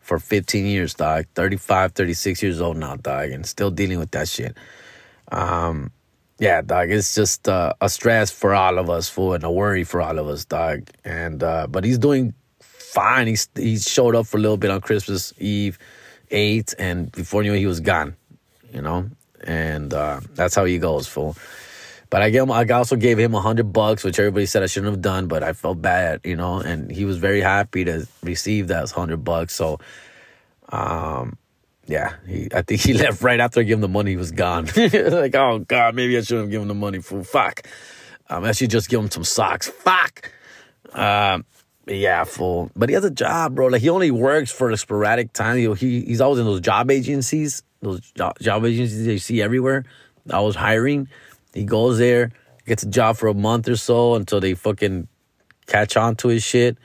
for 0.00 0.18
15 0.18 0.66
years, 0.66 0.94
dog. 0.94 1.26
35, 1.34 1.92
36 1.92 2.42
years 2.42 2.60
old 2.60 2.76
now, 2.76 2.96
dog, 2.96 3.30
and 3.30 3.46
still 3.46 3.70
dealing 3.70 3.98
with 3.98 4.10
that 4.12 4.28
shit. 4.28 4.56
Um, 5.30 5.90
yeah, 6.38 6.62
dog, 6.62 6.90
it's 6.90 7.14
just 7.14 7.48
uh, 7.48 7.72
a 7.80 7.88
stress 7.88 8.30
for 8.30 8.54
all 8.54 8.78
of 8.78 8.88
us, 8.88 9.08
fool, 9.08 9.34
and 9.34 9.42
a 9.44 9.50
worry 9.50 9.84
for 9.84 10.00
all 10.00 10.18
of 10.18 10.28
us, 10.28 10.44
dog. 10.44 10.88
And 11.04 11.42
uh, 11.42 11.66
but 11.68 11.84
he's 11.84 11.98
doing 11.98 12.32
fine. 12.98 13.28
He's 13.28 13.48
he 13.54 13.78
showed 13.78 14.14
up 14.16 14.26
for 14.26 14.38
a 14.38 14.40
little 14.40 14.56
bit 14.56 14.70
on 14.70 14.80
Christmas 14.80 15.32
Eve, 15.38 15.78
ate, 16.30 16.74
and 16.78 17.12
before 17.12 17.42
you 17.44 17.52
know, 17.52 17.58
he 17.58 17.66
was 17.66 17.80
gone. 17.80 18.16
You 18.72 18.82
know, 18.82 19.08
and 19.44 19.94
uh, 19.94 20.20
that's 20.34 20.54
how 20.54 20.64
he 20.64 20.78
goes, 20.78 21.06
fool. 21.06 21.36
But 22.10 22.22
I 22.22 22.30
gave 22.30 22.42
him, 22.42 22.50
I 22.50 22.64
also 22.64 22.96
gave 22.96 23.18
him 23.18 23.34
a 23.34 23.40
hundred 23.40 23.72
bucks, 23.72 24.02
which 24.02 24.18
everybody 24.18 24.46
said 24.46 24.62
I 24.62 24.66
shouldn't 24.66 24.92
have 24.92 25.02
done, 25.02 25.28
but 25.28 25.42
I 25.42 25.52
felt 25.52 25.80
bad, 25.80 26.20
you 26.24 26.36
know, 26.36 26.58
and 26.58 26.90
he 26.90 27.04
was 27.04 27.18
very 27.18 27.40
happy 27.40 27.84
to 27.84 28.06
receive 28.22 28.68
that 28.68 28.90
hundred 28.90 29.24
bucks. 29.24 29.54
So, 29.54 29.78
um, 30.70 31.36
yeah, 31.86 32.14
he, 32.26 32.48
I 32.52 32.62
think 32.62 32.80
he 32.88 32.94
left 32.94 33.22
right 33.22 33.40
after 33.40 33.60
I 33.60 33.62
gave 33.62 33.76
him 33.76 33.82
the 33.82 33.88
money. 33.88 34.12
He 34.12 34.16
was 34.16 34.32
gone. 34.32 34.66
like, 34.76 35.34
oh 35.34 35.60
god, 35.60 35.94
maybe 35.94 36.16
I 36.16 36.22
shouldn't 36.22 36.46
have 36.46 36.50
given 36.50 36.62
him 36.62 36.68
the 36.68 36.74
money. 36.74 36.98
For 36.98 37.22
fuck, 37.22 37.62
um, 38.28 38.44
I 38.44 38.52
should 38.52 38.70
just 38.70 38.88
give 38.88 39.00
him 39.00 39.10
some 39.10 39.24
socks. 39.24 39.68
Fuck. 39.68 40.32
Um, 40.92 41.44
yeah, 41.90 42.24
full. 42.24 42.70
But 42.76 42.88
he 42.88 42.94
has 42.94 43.04
a 43.04 43.10
job, 43.10 43.54
bro. 43.54 43.68
Like 43.68 43.82
he 43.82 43.88
only 43.88 44.10
works 44.10 44.50
for 44.50 44.70
a 44.70 44.76
sporadic 44.76 45.32
time. 45.32 45.56
He, 45.56 45.72
he 45.74 46.00
he's 46.02 46.20
always 46.20 46.38
in 46.38 46.44
those 46.46 46.60
job 46.60 46.90
agencies, 46.90 47.62
those 47.80 48.00
job, 48.12 48.38
job 48.40 48.64
agencies 48.64 49.06
you 49.06 49.18
see 49.18 49.42
everywhere. 49.42 49.84
I 50.30 50.40
was 50.40 50.56
hiring. 50.56 51.08
He 51.54 51.64
goes 51.64 51.98
there, 51.98 52.32
gets 52.66 52.82
a 52.82 52.88
job 52.88 53.16
for 53.16 53.28
a 53.28 53.34
month 53.34 53.68
or 53.68 53.76
so 53.76 54.14
until 54.14 54.40
they 54.40 54.54
fucking 54.54 55.08
catch 55.66 55.96
on 55.96 56.16
to 56.16 56.28
his 56.28 56.42
shit. 56.42 56.76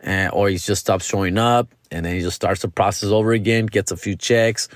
And, 0.00 0.32
or 0.32 0.48
he 0.48 0.58
just 0.58 0.82
stops 0.82 1.06
showing 1.06 1.38
up 1.38 1.68
and 1.90 2.04
then 2.04 2.14
he 2.14 2.20
just 2.20 2.36
starts 2.36 2.62
the 2.62 2.68
process 2.68 3.10
over 3.10 3.32
again, 3.32 3.66
gets 3.66 3.90
a 3.90 3.96
few 3.96 4.16
checks, 4.16 4.68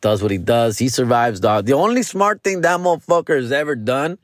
does 0.00 0.22
what 0.22 0.30
he 0.30 0.38
does. 0.38 0.78
He 0.78 0.88
survives, 0.88 1.40
dog. 1.40 1.66
The 1.66 1.72
only 1.72 2.02
smart 2.02 2.42
thing 2.42 2.60
that 2.60 2.80
motherfucker 2.80 3.36
has 3.40 3.52
ever 3.52 3.74
done, 3.74 4.18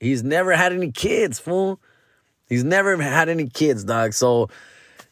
he's 0.00 0.22
never 0.22 0.56
had 0.56 0.72
any 0.72 0.90
kids, 0.90 1.38
fool. 1.38 1.80
He's 2.48 2.64
never 2.64 2.96
had 3.00 3.28
any 3.28 3.48
kids, 3.48 3.84
dog. 3.84 4.12
So, 4.12 4.48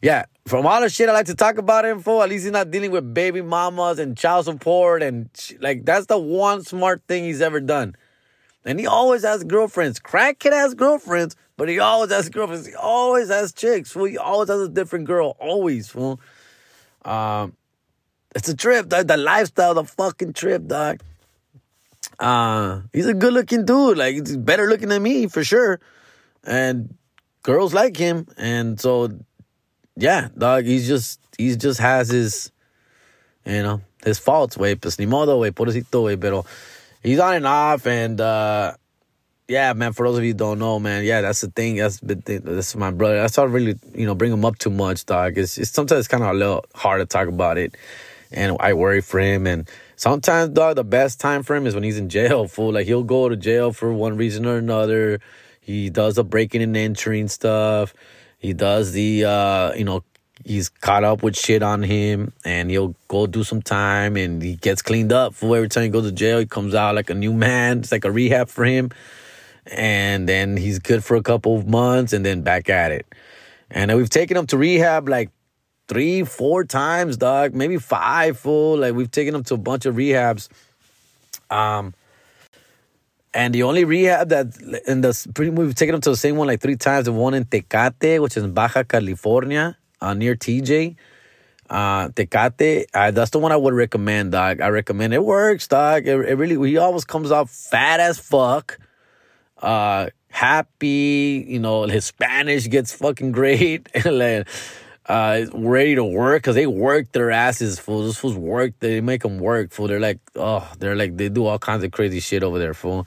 yeah, 0.00 0.26
from 0.46 0.66
all 0.66 0.80
the 0.80 0.88
shit 0.88 1.08
I 1.08 1.12
like 1.12 1.26
to 1.26 1.34
talk 1.34 1.58
about 1.58 1.84
him 1.84 2.00
for, 2.00 2.22
at 2.22 2.28
least 2.28 2.44
he's 2.44 2.52
not 2.52 2.70
dealing 2.70 2.90
with 2.90 3.14
baby 3.14 3.42
mamas 3.42 3.98
and 3.98 4.16
child 4.16 4.44
support 4.44 5.02
and 5.02 5.28
like 5.60 5.84
that's 5.84 6.06
the 6.06 6.18
one 6.18 6.62
smart 6.62 7.02
thing 7.08 7.24
he's 7.24 7.40
ever 7.40 7.60
done. 7.60 7.96
And 8.64 8.78
he 8.80 8.86
always 8.86 9.22
has 9.22 9.44
girlfriends. 9.44 9.98
Crack 9.98 10.38
kid 10.38 10.52
has 10.52 10.74
girlfriends, 10.74 11.36
but 11.56 11.68
he 11.68 11.78
always 11.78 12.10
has 12.10 12.28
girlfriends. 12.28 12.66
He 12.66 12.74
always 12.74 13.28
has 13.28 13.52
chicks. 13.52 13.92
Fool. 13.92 14.04
He 14.04 14.16
always 14.16 14.48
has 14.48 14.60
a 14.60 14.68
different 14.68 15.06
girl. 15.06 15.36
Always, 15.38 15.88
fool. 15.88 16.18
Um, 17.04 17.54
it's 18.34 18.48
a 18.48 18.56
trip, 18.56 18.88
dog. 18.88 19.06
The 19.06 19.18
lifestyle, 19.18 19.74
the 19.74 19.84
fucking 19.84 20.32
trip, 20.32 20.66
dog. 20.66 21.00
Uh, 22.18 22.82
he's 22.92 23.06
a 23.06 23.14
good 23.14 23.34
looking 23.34 23.64
dude. 23.64 23.98
Like 23.98 24.14
he's 24.14 24.36
better 24.36 24.66
looking 24.66 24.88
than 24.88 25.02
me 25.02 25.26
for 25.26 25.44
sure. 25.44 25.80
And 26.42 26.96
girls 27.44 27.72
like 27.72 27.96
him. 27.96 28.26
And 28.36 28.80
so 28.80 29.10
yeah, 29.96 30.28
dog, 30.36 30.64
he's 30.64 30.88
just 30.88 31.20
he's 31.38 31.56
just 31.56 31.78
has 31.78 32.08
his 32.08 32.50
you 33.46 33.62
know, 33.62 33.80
his 34.04 34.18
faults, 34.18 34.56
way, 34.56 34.74
pues 34.74 34.98
ni 34.98 35.06
modo, 35.06 35.38
way, 35.38 35.52
pobrecito, 35.52 36.04
way, 36.04 36.16
pero 36.16 36.44
he's 37.02 37.20
on 37.20 37.34
and 37.34 37.46
off 37.46 37.86
and 37.86 38.20
uh 38.20 38.74
yeah, 39.46 39.74
man, 39.74 39.92
for 39.92 40.06
those 40.06 40.18
of 40.18 40.24
you 40.24 40.34
don't 40.34 40.58
know, 40.58 40.80
man, 40.80 41.04
yeah, 41.04 41.20
that's 41.20 41.42
the 41.42 41.50
thing. 41.50 41.76
That's 41.76 42.00
the 42.00 42.16
thing. 42.16 42.40
That's 42.44 42.74
my 42.76 42.90
brother. 42.90 43.16
That's 43.16 43.36
not 43.36 43.50
really, 43.50 43.78
you 43.94 44.06
know, 44.06 44.14
bring 44.14 44.32
him 44.32 44.44
up 44.44 44.58
too 44.58 44.70
much, 44.70 45.04
dog. 45.04 45.36
It's, 45.36 45.58
it's 45.58 45.70
sometimes 45.70 46.00
it's 46.00 46.08
kind 46.08 46.22
of 46.22 46.30
a 46.30 46.32
little 46.32 46.64
hard 46.74 47.00
to 47.00 47.06
talk 47.06 47.28
about 47.28 47.58
it. 47.58 47.76
And 48.32 48.56
I 48.58 48.72
worry 48.72 49.02
for 49.02 49.20
him. 49.20 49.46
And 49.46 49.68
sometimes, 49.96 50.48
dog, 50.50 50.76
the 50.76 50.84
best 50.84 51.20
time 51.20 51.42
for 51.42 51.54
him 51.54 51.66
is 51.66 51.74
when 51.74 51.84
he's 51.84 51.98
in 51.98 52.08
jail, 52.08 52.48
fool. 52.48 52.72
Like, 52.72 52.86
he'll 52.86 53.04
go 53.04 53.28
to 53.28 53.36
jail 53.36 53.72
for 53.72 53.92
one 53.92 54.16
reason 54.16 54.46
or 54.46 54.56
another. 54.56 55.20
He 55.64 55.88
does 55.88 56.16
the 56.16 56.24
breaking 56.24 56.60
and 56.60 56.76
entering 56.76 57.26
stuff. 57.26 57.94
He 58.38 58.52
does 58.52 58.92
the, 58.92 59.24
uh, 59.24 59.72
you 59.72 59.84
know, 59.84 60.04
he's 60.44 60.68
caught 60.68 61.04
up 61.04 61.22
with 61.22 61.34
shit 61.34 61.62
on 61.62 61.82
him 61.82 62.34
and 62.44 62.70
he'll 62.70 62.94
go 63.08 63.26
do 63.26 63.42
some 63.42 63.62
time 63.62 64.18
and 64.18 64.42
he 64.42 64.56
gets 64.56 64.82
cleaned 64.82 65.10
up 65.10 65.34
for 65.34 65.56
every 65.56 65.70
time 65.70 65.84
he 65.84 65.88
goes 65.88 66.04
to 66.04 66.12
jail. 66.12 66.38
He 66.38 66.44
comes 66.44 66.74
out 66.74 66.94
like 66.94 67.08
a 67.08 67.14
new 67.14 67.32
man. 67.32 67.78
It's 67.78 67.90
like 67.92 68.04
a 68.04 68.10
rehab 68.10 68.50
for 68.50 68.66
him. 68.66 68.90
And 69.66 70.28
then 70.28 70.58
he's 70.58 70.78
good 70.78 71.02
for 71.02 71.16
a 71.16 71.22
couple 71.22 71.56
of 71.56 71.66
months 71.66 72.12
and 72.12 72.26
then 72.26 72.42
back 72.42 72.68
at 72.68 72.92
it. 72.92 73.06
And 73.70 73.94
we've 73.96 74.10
taken 74.10 74.36
him 74.36 74.46
to 74.48 74.58
rehab 74.58 75.08
like 75.08 75.30
three, 75.88 76.24
four 76.24 76.64
times, 76.64 77.16
dog, 77.16 77.54
maybe 77.54 77.78
five 77.78 78.38
full. 78.38 78.76
Like 78.76 78.94
we've 78.94 79.10
taken 79.10 79.34
him 79.34 79.44
to 79.44 79.54
a 79.54 79.58
bunch 79.58 79.86
of 79.86 79.94
rehabs. 79.94 80.50
Um, 81.48 81.94
and 83.34 83.52
the 83.54 83.64
only 83.64 83.84
rehab 83.84 84.28
that 84.28 84.56
in 84.86 85.00
the 85.00 85.28
pretty 85.34 85.50
we've 85.50 85.74
taken 85.74 85.94
him 85.94 86.00
to 86.02 86.10
the 86.10 86.16
same 86.16 86.36
one 86.36 86.46
like 86.46 86.60
three 86.60 86.76
times. 86.76 87.06
The 87.06 87.12
one 87.12 87.34
in 87.34 87.44
Tecate, 87.44 88.22
which 88.22 88.36
is 88.36 88.44
in 88.44 88.52
Baja 88.52 88.84
California, 88.84 89.76
uh, 90.00 90.14
near 90.14 90.36
TJ. 90.36 90.96
Uh, 91.68 92.08
Tecate, 92.10 92.86
that's 92.92 93.30
the 93.30 93.38
one 93.40 93.50
I 93.50 93.56
would 93.56 93.74
recommend, 93.74 94.32
dog. 94.32 94.60
I 94.60 94.68
recommend 94.68 95.14
it 95.14 95.24
works, 95.24 95.66
dog. 95.66 96.06
It, 96.06 96.14
it 96.28 96.34
really 96.36 96.68
he 96.68 96.76
always 96.76 97.04
comes 97.04 97.32
out 97.32 97.50
fat 97.50 97.98
as 97.98 98.18
fuck. 98.18 98.78
Uh, 99.58 100.10
happy, 100.28 101.44
you 101.48 101.58
know, 101.58 101.84
his 101.84 102.04
Spanish 102.04 102.68
gets 102.68 102.94
fucking 102.94 103.32
great. 103.32 103.88
like, 104.04 104.46
uh, 105.06 105.46
ready 105.52 105.94
to 105.94 106.04
work 106.04 106.42
because 106.42 106.54
they 106.54 106.66
work 106.66 107.12
their 107.12 107.30
asses 107.30 107.78
fool. 107.78 108.02
Those 108.02 108.16
fools 108.16 108.36
work. 108.36 108.72
They 108.80 109.00
make 109.00 109.22
them 109.22 109.38
work 109.38 109.70
fool. 109.70 109.88
They're 109.88 110.00
like, 110.00 110.20
oh, 110.36 110.70
they're 110.78 110.96
like 110.96 111.16
they 111.16 111.28
do 111.28 111.46
all 111.46 111.58
kinds 111.58 111.84
of 111.84 111.92
crazy 111.92 112.20
shit 112.20 112.42
over 112.42 112.58
there 112.58 112.74
fool. 112.74 113.06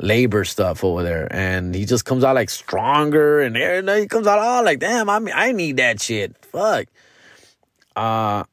Labor 0.00 0.44
stuff 0.44 0.84
over 0.84 1.02
there, 1.02 1.28
and 1.30 1.74
he 1.74 1.84
just 1.84 2.06
comes 2.06 2.24
out 2.24 2.34
like 2.34 2.48
stronger, 2.48 3.40
and 3.42 3.54
he 3.56 4.06
comes 4.06 4.26
out 4.26 4.38
all 4.38 4.64
like, 4.64 4.78
damn, 4.78 5.10
I 5.10 5.18
mean, 5.18 5.34
I 5.36 5.52
need 5.52 5.76
that 5.76 6.00
shit. 6.00 6.34
Fuck. 6.46 6.86
Uh, 7.94 8.44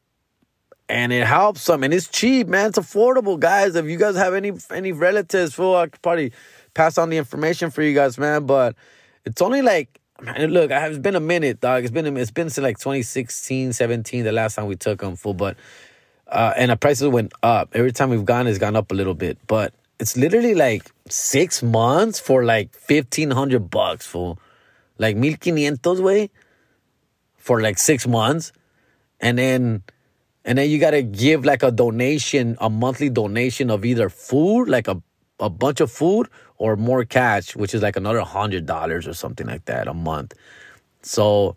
and 0.90 1.14
it 1.14 1.26
helps 1.26 1.66
them, 1.66 1.84
and 1.84 1.94
it's 1.94 2.10
cheap, 2.10 2.48
man. 2.48 2.70
It's 2.70 2.80
affordable, 2.80 3.40
guys. 3.40 3.76
If 3.76 3.86
you 3.86 3.98
guys 3.98 4.18
have 4.18 4.34
any 4.34 4.52
any 4.72 4.92
relatives, 4.92 5.54
fool, 5.54 5.76
I 5.76 5.88
could 5.88 6.02
probably 6.02 6.34
pass 6.74 6.98
on 6.98 7.10
the 7.10 7.18
information 7.18 7.70
for 7.70 7.84
you 7.84 7.94
guys, 7.94 8.18
man. 8.18 8.46
But 8.46 8.76
it's 9.24 9.42
only 9.42 9.62
like 9.62 9.99
Man, 10.22 10.52
look, 10.52 10.72
it's 10.72 10.98
been 10.98 11.16
a 11.16 11.22
minute, 11.22 11.62
dog. 11.62 11.84
It's 11.84 11.92
been 11.92 12.18
it's 12.18 12.32
been 12.32 12.50
since 12.50 12.64
like 12.64 12.78
2016, 12.78 13.74
17, 13.74 14.24
the 14.24 14.32
last 14.32 14.56
time 14.56 14.68
we 14.68 14.76
took 14.76 15.00
them 15.00 15.16
full. 15.16 15.34
But 15.34 15.56
uh, 16.28 16.54
and 16.58 16.72
the 16.72 16.78
prices 16.78 17.08
went 17.08 17.34
up. 17.42 17.70
Every 17.74 17.92
time 17.92 18.10
we've 18.10 18.26
gone, 18.26 18.48
it's 18.48 18.60
gone 18.60 18.76
up 18.76 18.92
a 18.92 18.96
little 18.96 19.14
bit, 19.14 19.38
but 19.48 19.74
it's 20.00 20.18
literally 20.18 20.56
like 20.56 20.92
six 21.10 21.64
months 21.64 22.20
for 22.20 22.44
like 22.44 22.74
fifteen 22.74 23.32
hundred 23.32 23.70
bucks 23.70 24.06
for 24.06 24.38
like 24.98 25.16
mil 25.16 25.34
quinientos 25.34 26.00
way 26.02 26.30
for 27.38 27.62
like 27.62 27.78
six 27.78 28.06
months, 28.06 28.52
and 29.22 29.38
then 29.38 29.84
and 30.44 30.58
then 30.58 30.70
you 30.70 30.80
gotta 30.80 31.02
give 31.02 31.46
like 31.46 31.64
a 31.64 31.72
donation, 31.72 32.58
a 32.60 32.70
monthly 32.70 33.10
donation 33.10 33.70
of 33.70 33.86
either 33.86 34.10
food, 34.10 34.66
like 34.66 34.88
a 34.90 35.02
a 35.40 35.50
bunch 35.50 35.80
of 35.80 35.90
food, 35.90 36.28
or 36.60 36.76
more 36.76 37.04
cash, 37.06 37.56
which 37.56 37.74
is 37.74 37.82
like 37.82 37.96
another 37.96 38.22
hundred 38.22 38.68
dollars 38.68 39.08
or 39.08 39.14
something 39.14 39.48
like 39.48 39.66
that 39.66 39.88
a 39.88 39.94
month. 39.94 40.36
So, 41.02 41.56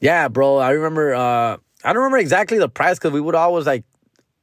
yeah, 0.00 0.28
bro, 0.28 0.58
I 0.58 0.70
remember. 0.70 1.14
uh 1.14 1.56
I 1.84 1.92
don't 1.92 2.02
remember 2.02 2.18
exactly 2.18 2.58
the 2.58 2.68
price 2.68 2.98
because 2.98 3.12
we 3.12 3.20
would 3.20 3.36
always 3.36 3.64
like, 3.64 3.84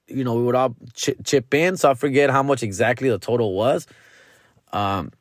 you 0.08 0.24
know, 0.24 0.36
we 0.36 0.44
would 0.44 0.56
all 0.56 0.76
ch- 0.94 1.20
chip 1.26 1.54
in. 1.54 1.76
So 1.76 1.92
I 1.92 1.94
forget 1.94 2.30
how 2.30 2.44
much 2.44 2.64
exactly 2.64 3.10
the 3.10 3.20
total 3.20 3.54
was. 3.54 3.88
Um, 4.72 5.12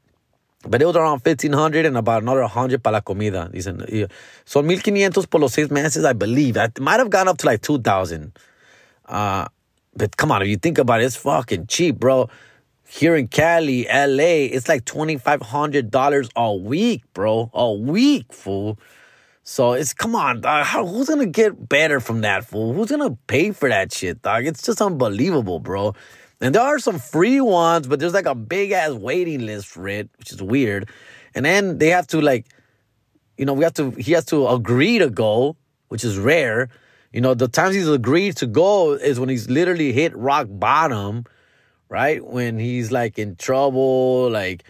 but 0.66 0.80
it 0.80 0.86
was 0.86 0.96
around 0.96 1.20
1500 1.24 1.84
and 1.84 1.96
about 1.96 2.22
another 2.22 2.42
100 2.42 2.82
para 2.82 2.92
la 2.92 3.00
comida. 3.00 3.50
Dicen. 3.52 4.08
So 4.44 4.62
1500 4.62 5.28
por 5.28 5.40
los 5.40 5.54
seis 5.54 5.70
meses, 5.70 6.04
I 6.04 6.12
believe. 6.12 6.56
It 6.56 6.80
might 6.80 7.00
have 7.00 7.10
gone 7.10 7.28
up 7.28 7.36
to 7.38 7.46
like 7.46 7.62
2000. 7.62 8.32
Uh, 9.06 9.46
but 9.96 10.16
come 10.16 10.32
on, 10.32 10.42
if 10.42 10.48
you 10.48 10.56
think 10.56 10.78
about 10.78 11.02
it, 11.02 11.04
it's 11.04 11.16
fucking 11.16 11.66
cheap, 11.66 11.98
bro. 11.98 12.28
Here 12.86 13.16
in 13.16 13.28
Cali, 13.28 13.84
LA, 13.84 14.46
it's 14.52 14.68
like 14.68 14.84
$2,500 14.84 16.30
a 16.36 16.54
week, 16.54 17.02
bro. 17.12 17.50
A 17.52 17.72
week, 17.72 18.32
fool. 18.32 18.78
So 19.42 19.72
it's, 19.72 19.92
come 19.92 20.14
on, 20.14 20.40
dog. 20.40 20.64
How, 20.64 20.86
who's 20.86 21.08
gonna 21.08 21.26
get 21.26 21.68
better 21.68 22.00
from 22.00 22.22
that, 22.22 22.44
fool? 22.44 22.72
Who's 22.72 22.90
gonna 22.90 23.16
pay 23.26 23.50
for 23.52 23.68
that 23.68 23.92
shit, 23.92 24.22
dog? 24.22 24.46
It's 24.46 24.62
just 24.62 24.80
unbelievable, 24.80 25.60
bro. 25.60 25.94
And 26.40 26.54
there 26.54 26.62
are 26.62 26.78
some 26.78 26.98
free 26.98 27.40
ones, 27.40 27.86
but 27.86 28.00
there's 28.00 28.14
like 28.14 28.26
a 28.26 28.34
big 28.34 28.72
ass 28.72 28.92
waiting 28.92 29.46
list 29.46 29.66
for 29.66 29.88
it, 29.88 30.08
which 30.18 30.32
is 30.32 30.42
weird. 30.42 30.88
And 31.34 31.44
then 31.44 31.78
they 31.78 31.88
have 31.88 32.06
to 32.08 32.20
like, 32.20 32.46
you 33.36 33.44
know, 33.44 33.52
we 33.54 33.64
have 33.64 33.74
to 33.74 33.90
he 33.92 34.12
has 34.12 34.24
to 34.26 34.48
agree 34.48 34.98
to 34.98 35.10
go, 35.10 35.56
which 35.88 36.04
is 36.04 36.18
rare. 36.18 36.68
You 37.12 37.20
know, 37.20 37.34
the 37.34 37.48
times 37.48 37.74
he's 37.74 37.88
agreed 37.88 38.36
to 38.38 38.46
go 38.46 38.92
is 38.92 39.20
when 39.20 39.28
he's 39.28 39.48
literally 39.48 39.92
hit 39.92 40.16
rock 40.16 40.46
bottom, 40.50 41.24
right? 41.94 42.24
When 42.24 42.58
he's 42.58 42.90
like 42.90 43.18
in 43.18 43.36
trouble, 43.36 44.28
like 44.30 44.64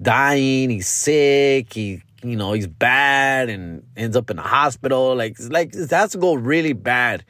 dying, 0.00 0.70
he's 0.70 0.88
sick, 0.88 1.74
he 1.74 2.02
you 2.24 2.36
know, 2.36 2.52
he's 2.52 2.66
bad 2.66 3.50
and 3.50 3.82
ends 3.96 4.16
up 4.16 4.30
in 4.30 4.36
the 4.36 4.42
hospital. 4.42 5.14
Like 5.14 5.36
like 5.50 5.74
it 5.74 5.90
has 5.90 6.12
to 6.12 6.18
go 6.18 6.34
really 6.34 6.72
bad 6.72 7.24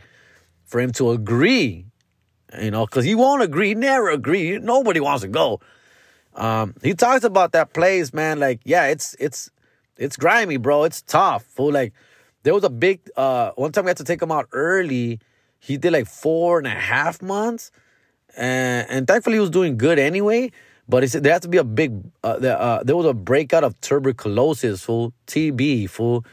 for 0.64 0.80
him 0.80 0.92
to 0.92 1.10
agree 1.10 1.86
you 2.60 2.70
know, 2.70 2.86
because 2.86 3.04
he 3.04 3.14
won't 3.14 3.42
agree, 3.42 3.74
never 3.74 4.10
agree. 4.10 4.58
Nobody 4.58 5.00
wants 5.00 5.22
to 5.22 5.28
go. 5.28 5.60
Um, 6.34 6.74
he 6.82 6.94
talks 6.94 7.24
about 7.24 7.52
that 7.52 7.72
place, 7.72 8.12
man. 8.12 8.38
Like, 8.38 8.60
yeah, 8.64 8.86
it's 8.86 9.16
it's 9.18 9.50
it's 9.96 10.16
grimy, 10.16 10.56
bro. 10.56 10.84
It's 10.84 11.02
tough. 11.02 11.44
Fool. 11.44 11.72
Like, 11.72 11.92
there 12.42 12.54
was 12.54 12.64
a 12.64 12.70
big 12.70 13.00
uh 13.16 13.52
one 13.52 13.72
time 13.72 13.84
we 13.84 13.90
had 13.90 13.96
to 13.98 14.04
take 14.04 14.22
him 14.22 14.32
out 14.32 14.48
early. 14.52 15.20
He 15.58 15.76
did 15.76 15.92
like 15.92 16.06
four 16.06 16.58
and 16.58 16.66
a 16.66 16.70
half 16.70 17.22
months, 17.22 17.70
and 18.36 18.90
and 18.90 19.06
thankfully 19.06 19.36
he 19.36 19.40
was 19.40 19.50
doing 19.50 19.76
good 19.76 19.98
anyway. 19.98 20.50
But 20.88 21.08
said 21.08 21.22
there 21.22 21.32
had 21.32 21.42
to 21.42 21.48
be 21.48 21.58
a 21.58 21.64
big 21.64 21.92
uh, 22.24 22.38
there, 22.38 22.60
uh, 22.60 22.82
there 22.82 22.96
was 22.96 23.06
a 23.06 23.14
breakout 23.14 23.64
of 23.64 23.80
tuberculosis, 23.80 24.82
fool, 24.82 25.12
TB, 25.26 25.88
fool. 25.90 26.24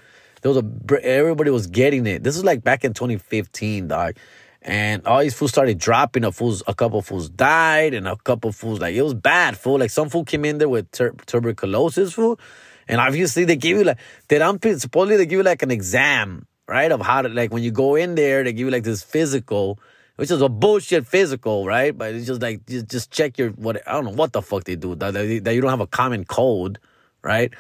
There 0.42 0.52
was 0.52 0.58
a 0.58 1.06
everybody 1.06 1.52
was 1.52 1.68
getting 1.68 2.08
it. 2.08 2.24
This 2.24 2.36
is 2.36 2.44
like 2.44 2.64
back 2.64 2.84
in 2.84 2.94
2015, 2.94 3.88
dog 3.88 4.16
and 4.62 5.06
all 5.08 5.22
these 5.22 5.34
fools 5.34 5.52
started 5.52 5.78
dropping. 5.78 6.24
A 6.24 6.32
fools, 6.32 6.64
a 6.68 6.74
couple 6.74 7.02
fools 7.02 7.30
died, 7.30 7.94
and 7.94 8.08
a 8.08 8.16
couple 8.18 8.52
fools 8.52 8.80
like 8.80 8.96
it 8.96 9.02
was 9.02 9.14
bad. 9.14 9.58
Fool, 9.58 9.80
like 9.80 9.90
some 9.90 10.10
fool 10.10 10.26
came 10.26 10.46
in 10.46 10.58
there 10.58 10.70
with 10.70 10.92
tuberculosis, 11.26 12.14
fool, 12.14 12.40
and 12.88 13.00
obviously 13.00 13.46
they 13.46 13.56
give 13.56 13.78
you 13.78 13.84
like 13.84 14.00
they 14.28 14.38
don't 14.38 14.62
supposedly 14.80 15.18
they 15.18 15.26
give 15.26 15.38
you 15.38 15.44
like 15.44 15.62
an 15.62 15.72
exam, 15.72 16.46
right, 16.68 16.92
of 16.92 17.02
how 17.02 17.22
to 17.22 17.30
like 17.30 17.54
when 17.54 17.64
you 17.64 17.72
go 17.72 17.96
in 17.96 18.16
there 18.16 18.44
they 18.44 18.52
give 18.52 18.66
you 18.66 18.72
like 18.72 18.84
this 18.84 19.04
physical, 19.04 19.80
which 20.20 20.32
is 20.32 20.42
a 20.42 20.50
bullshit 20.50 21.08
physical, 21.08 21.66
right? 21.66 21.98
But 21.98 22.14
it's 22.14 22.28
just 22.28 22.42
like 22.42 22.66
just 22.66 22.90
just 22.90 23.10
check 23.10 23.38
your 23.38 23.52
what 23.52 23.82
I 23.88 23.94
don't 23.94 24.04
know 24.04 24.12
what 24.12 24.34
the 24.34 24.42
fuck 24.42 24.66
they 24.66 24.76
do 24.76 24.94
that, 24.96 25.14
that 25.14 25.56
you 25.56 25.62
don't 25.62 25.70
have 25.70 25.80
a 25.80 25.88
common 25.88 26.26
cold, 26.26 26.78
right? 27.22 27.54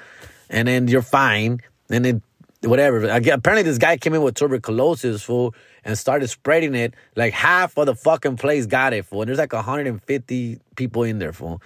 And 0.49 0.67
then 0.67 0.89
you're 0.89 1.01
fine, 1.01 1.61
and 1.89 2.03
then 2.03 2.21
whatever. 2.61 3.05
Apparently, 3.07 3.63
this 3.63 3.77
guy 3.77 3.95
came 3.95 4.13
in 4.13 4.21
with 4.23 4.35
tuberculosis, 4.35 5.23
fool, 5.23 5.55
and 5.85 5.97
started 5.97 6.27
spreading 6.27 6.75
it. 6.75 6.95
Like 7.15 7.33
half 7.33 7.77
of 7.77 7.85
the 7.85 7.95
fucking 7.95 8.35
place 8.35 8.65
got 8.65 8.91
it, 8.91 9.05
fool. 9.05 9.21
And 9.21 9.29
there's 9.29 9.37
like 9.37 9.53
150 9.53 10.59
people 10.75 11.03
in 11.03 11.19
there, 11.19 11.31
fool. 11.31 11.61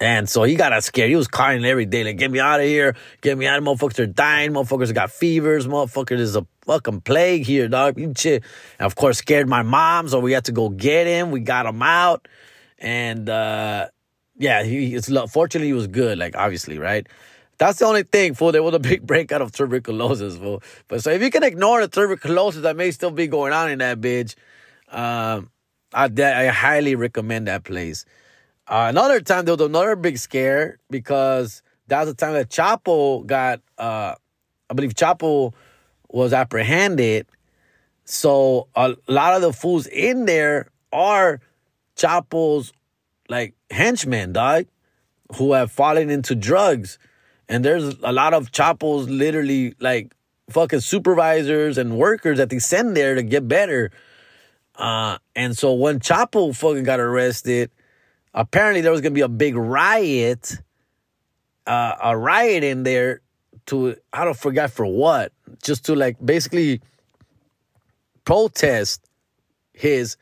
And 0.00 0.28
so 0.28 0.42
he 0.42 0.56
got 0.56 0.72
us 0.72 0.86
scared. 0.86 1.08
He 1.08 1.16
was 1.16 1.28
crying 1.28 1.64
every 1.64 1.86
day, 1.86 2.04
like, 2.04 2.18
get 2.18 2.30
me 2.30 2.40
out 2.40 2.60
of 2.60 2.66
here. 2.66 2.96
Get 3.20 3.38
me 3.38 3.46
out. 3.46 3.58
of 3.58 3.64
Motherfuckers 3.64 4.00
are 4.00 4.06
dying. 4.06 4.52
Motherfuckers 4.52 4.92
got 4.92 5.10
fevers. 5.10 5.66
Motherfuckers 5.66 6.18
is 6.18 6.36
a 6.36 6.46
fucking 6.62 7.02
plague 7.02 7.46
here, 7.46 7.68
dog. 7.68 7.98
You. 7.98 8.12
And 8.24 8.42
of 8.80 8.96
course, 8.96 9.18
scared 9.18 9.48
my 9.48 9.62
mom. 9.62 10.08
So 10.08 10.18
we 10.18 10.32
had 10.32 10.46
to 10.46 10.52
go 10.52 10.68
get 10.68 11.06
him. 11.06 11.30
We 11.30 11.40
got 11.40 11.66
him 11.66 11.80
out. 11.80 12.26
And, 12.78 13.28
uh, 13.28 13.88
yeah, 14.36 14.64
he, 14.64 14.98
fortunately, 14.98 15.68
he 15.68 15.72
was 15.72 15.86
good, 15.86 16.18
like, 16.18 16.36
obviously, 16.36 16.78
right? 16.78 17.06
That's 17.58 17.78
the 17.78 17.86
only 17.86 18.02
thing, 18.02 18.34
fool. 18.34 18.52
There 18.52 18.62
was 18.62 18.74
a 18.74 18.80
big 18.80 19.06
breakout 19.06 19.42
of 19.42 19.52
tuberculosis, 19.52 20.36
fool. 20.36 20.62
But 20.88 21.02
so 21.02 21.10
if 21.10 21.22
you 21.22 21.30
can 21.30 21.44
ignore 21.44 21.80
the 21.80 21.88
tuberculosis 21.88 22.62
that 22.62 22.76
may 22.76 22.90
still 22.90 23.10
be 23.10 23.26
going 23.26 23.52
on 23.52 23.70
in 23.70 23.78
that 23.78 24.00
bitch, 24.00 24.34
um, 24.88 25.50
I, 25.92 26.10
I 26.18 26.46
highly 26.46 26.96
recommend 26.96 27.46
that 27.46 27.64
place. 27.64 28.04
Uh, 28.66 28.86
another 28.88 29.20
time, 29.20 29.44
there 29.44 29.54
was 29.54 29.66
another 29.66 29.96
big 29.96 30.18
scare 30.18 30.78
because 30.90 31.62
that 31.88 32.00
was 32.00 32.08
the 32.08 32.14
time 32.14 32.32
that 32.32 32.48
Chapo 32.48 33.24
got, 33.26 33.60
uh, 33.78 34.14
I 34.70 34.74
believe 34.74 34.94
Chapo 34.94 35.52
was 36.08 36.32
apprehended. 36.32 37.26
So 38.04 38.68
a 38.74 38.94
lot 39.08 39.34
of 39.34 39.42
the 39.42 39.52
fools 39.52 39.86
in 39.86 40.24
there 40.24 40.70
are 40.92 41.40
Chapo's 41.96 42.72
like 43.28 43.54
henchmen, 43.70 44.32
dog, 44.32 44.66
who 45.36 45.52
have 45.52 45.70
fallen 45.70 46.10
into 46.10 46.34
drugs. 46.34 46.98
And 47.48 47.64
there's 47.64 47.96
a 48.02 48.12
lot 48.12 48.34
of 48.34 48.52
chapos 48.52 49.08
literally 49.08 49.74
like 49.80 50.14
fucking 50.50 50.80
supervisors 50.80 51.78
and 51.78 51.98
workers 51.98 52.38
that 52.38 52.50
they 52.50 52.58
send 52.58 52.96
there 52.96 53.14
to 53.14 53.22
get 53.22 53.46
better. 53.48 53.90
Uh, 54.76 55.18
and 55.36 55.56
so 55.56 55.72
when 55.74 56.00
Chapo 56.00 56.54
fucking 56.54 56.84
got 56.84 57.00
arrested, 57.00 57.70
apparently 58.34 58.80
there 58.80 58.92
was 58.92 59.00
gonna 59.00 59.14
be 59.14 59.20
a 59.20 59.28
big 59.28 59.56
riot, 59.56 60.58
uh, 61.66 61.94
a 62.02 62.16
riot 62.16 62.64
in 62.64 62.82
there 62.82 63.20
to 63.66 63.96
I 64.12 64.24
don't 64.24 64.36
forget 64.36 64.70
for 64.70 64.86
what, 64.86 65.32
just 65.62 65.86
to 65.86 65.94
like 65.94 66.16
basically 66.24 66.80
protest 68.24 69.00
his 69.72 70.16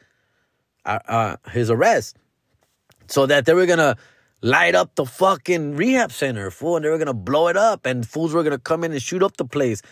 uh, 0.84 0.98
uh 1.08 1.36
his 1.50 1.70
arrest, 1.70 2.16
so 3.08 3.26
that 3.26 3.46
they 3.46 3.54
were 3.54 3.66
gonna 3.66 3.96
light 4.42 4.74
up 4.74 4.94
the 4.96 5.06
fucking 5.06 5.76
rehab 5.76 6.12
center, 6.12 6.50
fool, 6.50 6.76
and 6.76 6.84
they 6.84 6.90
were 6.90 6.98
gonna 6.98 7.14
blow 7.14 7.48
it 7.48 7.56
up, 7.56 7.86
and 7.86 8.06
fools 8.06 8.34
were 8.34 8.42
gonna 8.42 8.58
come 8.58 8.84
in 8.84 8.92
and 8.92 9.02
shoot 9.02 9.22
up 9.22 9.36
the 9.36 9.44
place. 9.44 9.82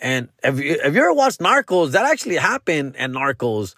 And 0.00 0.28
have 0.44 0.60
you, 0.60 0.78
have 0.82 0.94
you 0.94 1.02
ever 1.02 1.12
watched 1.12 1.40
Narcos? 1.40 1.92
That 1.92 2.06
actually 2.06 2.36
happened 2.36 2.96
at 2.96 3.10
Narcos. 3.10 3.74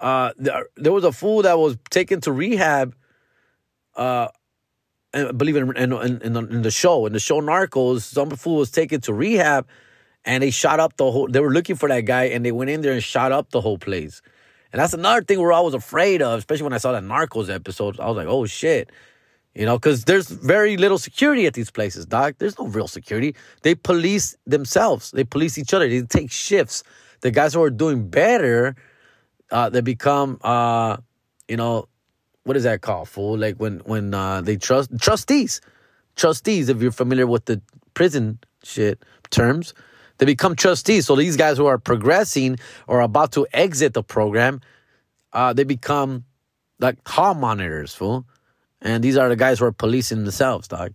Uh, 0.00 0.32
there, 0.36 0.66
there 0.76 0.92
was 0.92 1.04
a 1.04 1.12
fool 1.12 1.42
that 1.42 1.58
was 1.58 1.78
taken 1.90 2.20
to 2.22 2.32
rehab. 2.32 2.94
Uh, 3.96 4.28
and 5.14 5.36
believe 5.36 5.56
in, 5.56 5.76
in, 5.76 5.92
in, 5.92 6.36
in 6.36 6.62
the 6.62 6.70
show, 6.70 7.06
in 7.06 7.12
the 7.12 7.20
show 7.20 7.40
Narcos, 7.40 8.00
some 8.02 8.30
fool 8.30 8.56
was 8.56 8.70
taken 8.70 9.00
to 9.02 9.12
rehab, 9.12 9.66
and 10.24 10.42
they 10.42 10.50
shot 10.50 10.80
up 10.80 10.96
the 10.96 11.10
whole. 11.10 11.28
They 11.28 11.40
were 11.40 11.52
looking 11.52 11.76
for 11.76 11.88
that 11.88 12.02
guy, 12.02 12.24
and 12.24 12.44
they 12.44 12.52
went 12.52 12.70
in 12.70 12.80
there 12.80 12.92
and 12.92 13.02
shot 13.02 13.32
up 13.32 13.50
the 13.50 13.60
whole 13.60 13.78
place. 13.78 14.22
And 14.72 14.80
that's 14.80 14.94
another 14.94 15.22
thing 15.22 15.38
we're 15.38 15.52
always 15.52 15.74
afraid 15.74 16.22
of, 16.22 16.38
especially 16.38 16.64
when 16.64 16.72
I 16.72 16.78
saw 16.78 16.92
that 16.92 17.02
Narcos 17.02 17.54
episode. 17.54 18.00
I 18.00 18.06
was 18.06 18.16
like, 18.16 18.26
oh 18.26 18.46
shit. 18.46 18.90
You 19.54 19.66
know, 19.66 19.76
because 19.76 20.04
there's 20.04 20.30
very 20.30 20.78
little 20.78 20.96
security 20.96 21.46
at 21.46 21.52
these 21.52 21.70
places, 21.70 22.06
doc. 22.06 22.36
There's 22.38 22.58
no 22.58 22.68
real 22.68 22.88
security. 22.88 23.36
They 23.60 23.74
police 23.74 24.34
themselves. 24.46 25.10
They 25.10 25.24
police 25.24 25.58
each 25.58 25.74
other. 25.74 25.86
They 25.86 26.00
take 26.02 26.30
shifts. 26.30 26.82
The 27.20 27.30
guys 27.30 27.52
who 27.52 27.62
are 27.62 27.68
doing 27.68 28.08
better, 28.08 28.76
uh, 29.50 29.68
they 29.68 29.82
become, 29.82 30.38
uh, 30.42 30.96
you 31.48 31.58
know, 31.58 31.86
what 32.44 32.56
is 32.56 32.64
that 32.64 32.80
called, 32.80 33.08
fool? 33.08 33.38
Like 33.38 33.56
when 33.56 33.78
when 33.80 34.14
uh, 34.14 34.40
they 34.40 34.56
trust 34.56 34.90
trustees, 35.00 35.60
trustees. 36.16 36.68
If 36.68 36.82
you're 36.82 36.92
familiar 36.92 37.26
with 37.26 37.44
the 37.44 37.60
prison 37.94 38.38
shit 38.62 39.02
terms, 39.30 39.74
they 40.18 40.26
become 40.26 40.56
trustees. 40.56 41.06
So 41.06 41.16
these 41.16 41.36
guys 41.36 41.56
who 41.56 41.66
are 41.66 41.78
progressing 41.78 42.58
or 42.86 43.00
about 43.00 43.32
to 43.32 43.46
exit 43.52 43.94
the 43.94 44.02
program, 44.02 44.60
uh, 45.32 45.52
they 45.52 45.64
become 45.64 46.24
like 46.78 46.96
hall 47.06 47.34
monitors, 47.34 47.94
fool. 47.94 48.26
And 48.80 49.02
these 49.04 49.16
are 49.16 49.28
the 49.28 49.36
guys 49.36 49.60
who 49.60 49.64
are 49.66 49.72
policing 49.72 50.24
themselves, 50.24 50.66
dog. 50.66 50.92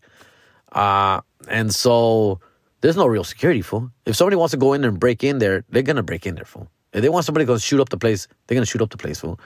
Uh, 0.73 1.21
and 1.47 1.73
so 1.73 2.41
there's 2.81 2.97
no 2.97 3.07
real 3.07 3.23
security, 3.23 3.62
fool. 3.62 3.89
If 4.05 4.17
somebody 4.17 4.36
wants 4.36 4.51
to 4.51 4.57
go 4.57 4.73
in 4.73 4.81
there 4.81 4.89
and 4.89 4.99
break 4.99 5.23
in 5.23 5.39
there, 5.39 5.63
they're 5.69 5.83
gonna 5.83 6.03
break 6.03 6.25
in 6.25 6.36
there, 6.36 6.45
fool. 6.45 6.69
If 6.91 7.01
they 7.01 7.10
want 7.10 7.25
somebody 7.25 7.45
to 7.45 7.47
go 7.47 7.57
shoot 7.57 7.79
up 7.79 7.89
the 7.89 7.97
place, 7.97 8.27
they're 8.45 8.55
gonna 8.55 8.65
shoot 8.65 8.81
up 8.81 8.89
the 8.89 8.97
place, 8.97 9.19
fool. 9.19 9.39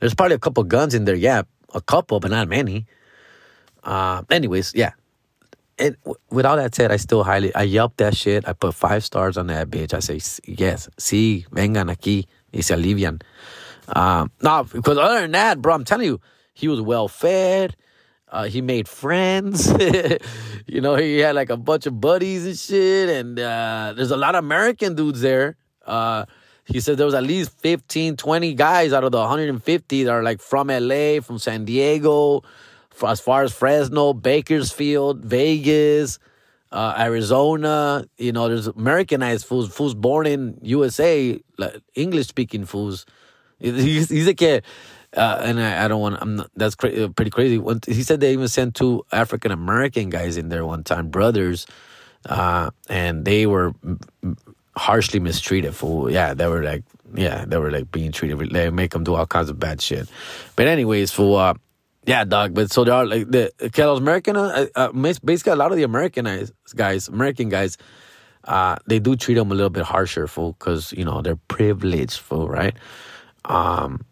There's 0.00 0.14
probably 0.14 0.34
a 0.34 0.38
couple 0.38 0.62
guns 0.64 0.94
in 0.94 1.04
there, 1.04 1.14
yeah, 1.14 1.42
a 1.74 1.80
couple, 1.80 2.20
but 2.20 2.30
not 2.30 2.48
many. 2.48 2.86
Uh, 3.82 4.22
anyways, 4.30 4.72
yeah. 4.74 4.92
And 5.78 5.96
w- 6.04 6.16
with 6.30 6.46
all 6.46 6.56
that 6.56 6.74
said, 6.74 6.90
I 6.90 6.96
still 6.96 7.22
highly 7.22 7.54
I 7.54 7.62
yelp 7.62 7.96
that 7.98 8.16
shit. 8.16 8.48
I 8.48 8.52
put 8.52 8.74
five 8.74 9.04
stars 9.04 9.36
on 9.36 9.46
that 9.48 9.70
bitch. 9.70 9.94
I 9.94 10.00
say 10.00 10.20
yes, 10.46 10.88
sí, 10.98 11.46
vengan 11.50 11.94
aquí 11.94 12.26
y 12.52 12.60
se 12.60 12.74
alivian. 12.74 13.22
Um, 13.88 14.30
no, 14.42 14.64
because 14.64 14.98
other 14.98 15.20
than 15.20 15.32
that, 15.32 15.60
bro, 15.62 15.74
I'm 15.74 15.84
telling 15.84 16.06
you, 16.06 16.20
he 16.54 16.68
was 16.68 16.80
well 16.80 17.08
fed. 17.08 17.76
Uh, 18.28 18.44
he 18.44 18.60
made 18.60 18.88
friends. 18.88 19.72
you 20.66 20.80
know, 20.80 20.96
he 20.96 21.18
had 21.18 21.36
like 21.36 21.50
a 21.50 21.56
bunch 21.56 21.86
of 21.86 22.00
buddies 22.00 22.44
and 22.44 22.58
shit. 22.58 23.08
And 23.08 23.38
uh, 23.38 23.94
there's 23.96 24.10
a 24.10 24.16
lot 24.16 24.34
of 24.34 24.44
American 24.44 24.94
dudes 24.94 25.20
there. 25.20 25.56
Uh, 25.86 26.24
he 26.66 26.80
said 26.80 26.98
there 26.98 27.06
was 27.06 27.14
at 27.14 27.22
least 27.22 27.56
15, 27.60 28.16
20 28.16 28.54
guys 28.54 28.92
out 28.92 29.04
of 29.04 29.12
the 29.12 29.18
150 29.18 30.04
that 30.04 30.10
are 30.10 30.22
like 30.22 30.40
from 30.40 30.66
LA, 30.68 31.20
from 31.20 31.38
San 31.38 31.64
Diego, 31.64 32.42
as 33.06 33.20
far 33.20 33.44
as 33.44 33.52
Fresno, 33.52 34.12
Bakersfield, 34.12 35.24
Vegas, 35.24 36.18
uh, 36.72 36.94
Arizona. 36.98 38.04
You 38.18 38.32
know, 38.32 38.48
there's 38.48 38.66
Americanized 38.66 39.46
fools, 39.46 39.72
fools 39.72 39.94
born 39.94 40.26
in 40.26 40.58
USA, 40.62 41.40
like 41.56 41.80
English 41.94 42.26
speaking 42.26 42.64
fools. 42.64 43.06
He's, 43.60 44.10
he's 44.10 44.28
a 44.28 44.62
uh, 45.16 45.40
and 45.42 45.60
I, 45.60 45.84
I, 45.84 45.88
don't 45.88 46.00
want. 46.00 46.18
I'm 46.20 46.36
not, 46.36 46.50
that's 46.56 46.74
cra- 46.74 47.04
uh, 47.04 47.08
pretty 47.08 47.30
crazy. 47.30 47.58
One, 47.58 47.80
he 47.86 48.02
said 48.02 48.20
they 48.20 48.32
even 48.32 48.48
sent 48.48 48.74
two 48.74 49.04
African 49.12 49.50
American 49.50 50.10
guys 50.10 50.36
in 50.36 50.50
there 50.50 50.66
one 50.66 50.84
time, 50.84 51.08
brothers, 51.08 51.66
uh, 52.26 52.70
and 52.88 53.24
they 53.24 53.46
were 53.46 53.72
harshly 54.76 55.20
mistreated. 55.20 55.74
For 55.74 56.10
yeah, 56.10 56.34
they 56.34 56.46
were 56.46 56.62
like 56.62 56.84
yeah, 57.14 57.44
they 57.46 57.58
were 57.58 57.70
like 57.70 57.90
being 57.90 58.12
treated. 58.12 58.38
They 58.50 58.70
make 58.70 58.92
them 58.92 59.04
do 59.04 59.14
all 59.14 59.26
kinds 59.26 59.50
of 59.50 59.58
bad 59.58 59.80
shit. 59.80 60.08
But 60.54 60.66
anyways, 60.66 61.12
for 61.12 61.40
uh, 61.40 61.54
yeah, 62.06 62.24
dog. 62.24 62.54
But 62.54 62.72
so 62.72 62.84
there 62.84 62.94
are 62.94 63.06
like 63.06 63.30
the 63.30 63.52
Kelos 63.58 63.98
American, 63.98 64.36
uh, 64.36 64.66
uh, 64.74 64.92
basically 65.24 65.52
a 65.52 65.56
lot 65.56 65.72
of 65.72 65.76
the 65.76 65.82
Americanized 65.82 66.52
guys, 66.74 67.08
American 67.08 67.48
guys. 67.48 67.76
Uh, 68.44 68.76
they 68.86 69.00
do 69.00 69.16
treat 69.16 69.34
them 69.34 69.50
a 69.50 69.54
little 69.54 69.70
bit 69.70 69.82
harsher, 69.84 70.28
fool, 70.28 70.52
because 70.52 70.92
you 70.92 71.04
know 71.04 71.20
they're 71.20 71.40
privileged, 71.48 72.18
fool, 72.18 72.48
right? 72.48 72.76
Um, 73.44 74.04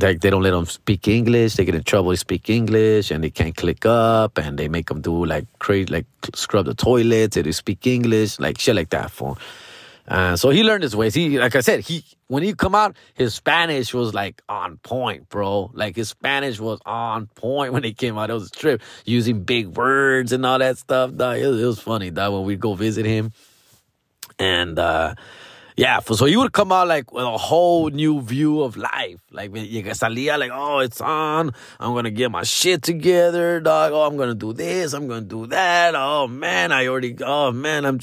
like 0.00 0.20
they 0.20 0.30
don't 0.30 0.42
let 0.42 0.50
them 0.50 0.66
speak 0.66 1.06
English. 1.06 1.54
They 1.54 1.64
get 1.64 1.76
in 1.76 1.84
trouble. 1.84 2.10
They 2.10 2.16
speak 2.16 2.50
English, 2.50 3.12
and 3.12 3.22
they 3.22 3.30
can't 3.30 3.56
click 3.56 3.86
up, 3.86 4.36
and 4.36 4.58
they 4.58 4.68
make 4.68 4.88
them 4.88 5.00
do 5.00 5.24
like 5.24 5.46
crazy, 5.60 5.92
like 5.92 6.06
scrub 6.34 6.66
the 6.66 6.74
toilets. 6.74 7.36
They 7.36 7.42
do 7.42 7.52
speak 7.52 7.86
English, 7.86 8.40
like 8.40 8.58
shit 8.58 8.74
like 8.74 8.90
that. 8.90 9.12
For 9.12 9.36
uh, 10.08 10.36
so 10.36 10.50
he 10.50 10.64
learned 10.64 10.82
his 10.82 10.96
ways. 10.96 11.14
He, 11.14 11.38
like 11.38 11.54
I 11.54 11.60
said, 11.60 11.80
he 11.80 12.04
when 12.26 12.42
he 12.42 12.54
come 12.54 12.74
out, 12.74 12.96
his 13.14 13.34
Spanish 13.34 13.92
was 13.92 14.14
like 14.14 14.42
on 14.48 14.78
point, 14.78 15.28
bro. 15.28 15.70
Like 15.74 15.96
his 15.96 16.08
Spanish 16.08 16.58
was 16.58 16.80
on 16.86 17.26
point 17.26 17.72
when 17.74 17.84
he 17.84 17.92
came 17.92 18.18
out. 18.18 18.30
It 18.30 18.34
was 18.34 18.48
a 18.48 18.50
trip 18.50 18.82
using 19.04 19.44
big 19.44 19.76
words 19.76 20.32
and 20.32 20.44
all 20.46 20.58
that 20.58 20.78
stuff. 20.78 21.14
Dog. 21.14 21.38
It, 21.38 21.46
was, 21.46 21.62
it 21.62 21.66
was 21.66 21.78
funny, 21.78 22.10
dog, 22.10 22.32
when 22.32 22.44
we 22.44 22.56
go 22.56 22.74
visit 22.74 23.06
him, 23.06 23.32
and. 24.38 24.78
uh 24.78 25.14
yeah, 25.78 26.00
so 26.00 26.26
he 26.26 26.36
would 26.36 26.52
come 26.52 26.72
out 26.72 26.88
like 26.88 27.12
with 27.12 27.22
a 27.22 27.38
whole 27.38 27.88
new 27.88 28.20
view 28.20 28.62
of 28.62 28.76
life. 28.76 29.20
Like 29.30 29.54
you 29.54 29.84
salía 29.84 30.36
like, 30.36 30.50
oh, 30.52 30.80
it's 30.80 31.00
on. 31.00 31.52
I'm 31.78 31.94
gonna 31.94 32.10
get 32.10 32.32
my 32.32 32.42
shit 32.42 32.82
together, 32.82 33.60
dog. 33.60 33.92
Oh, 33.92 34.02
I'm 34.02 34.16
gonna 34.16 34.34
do 34.34 34.52
this. 34.52 34.92
I'm 34.92 35.06
gonna 35.06 35.20
do 35.20 35.46
that. 35.46 35.94
Oh 35.94 36.26
man, 36.26 36.72
I 36.72 36.88
already. 36.88 37.16
Oh 37.22 37.52
man, 37.52 37.84
I'm. 37.84 38.00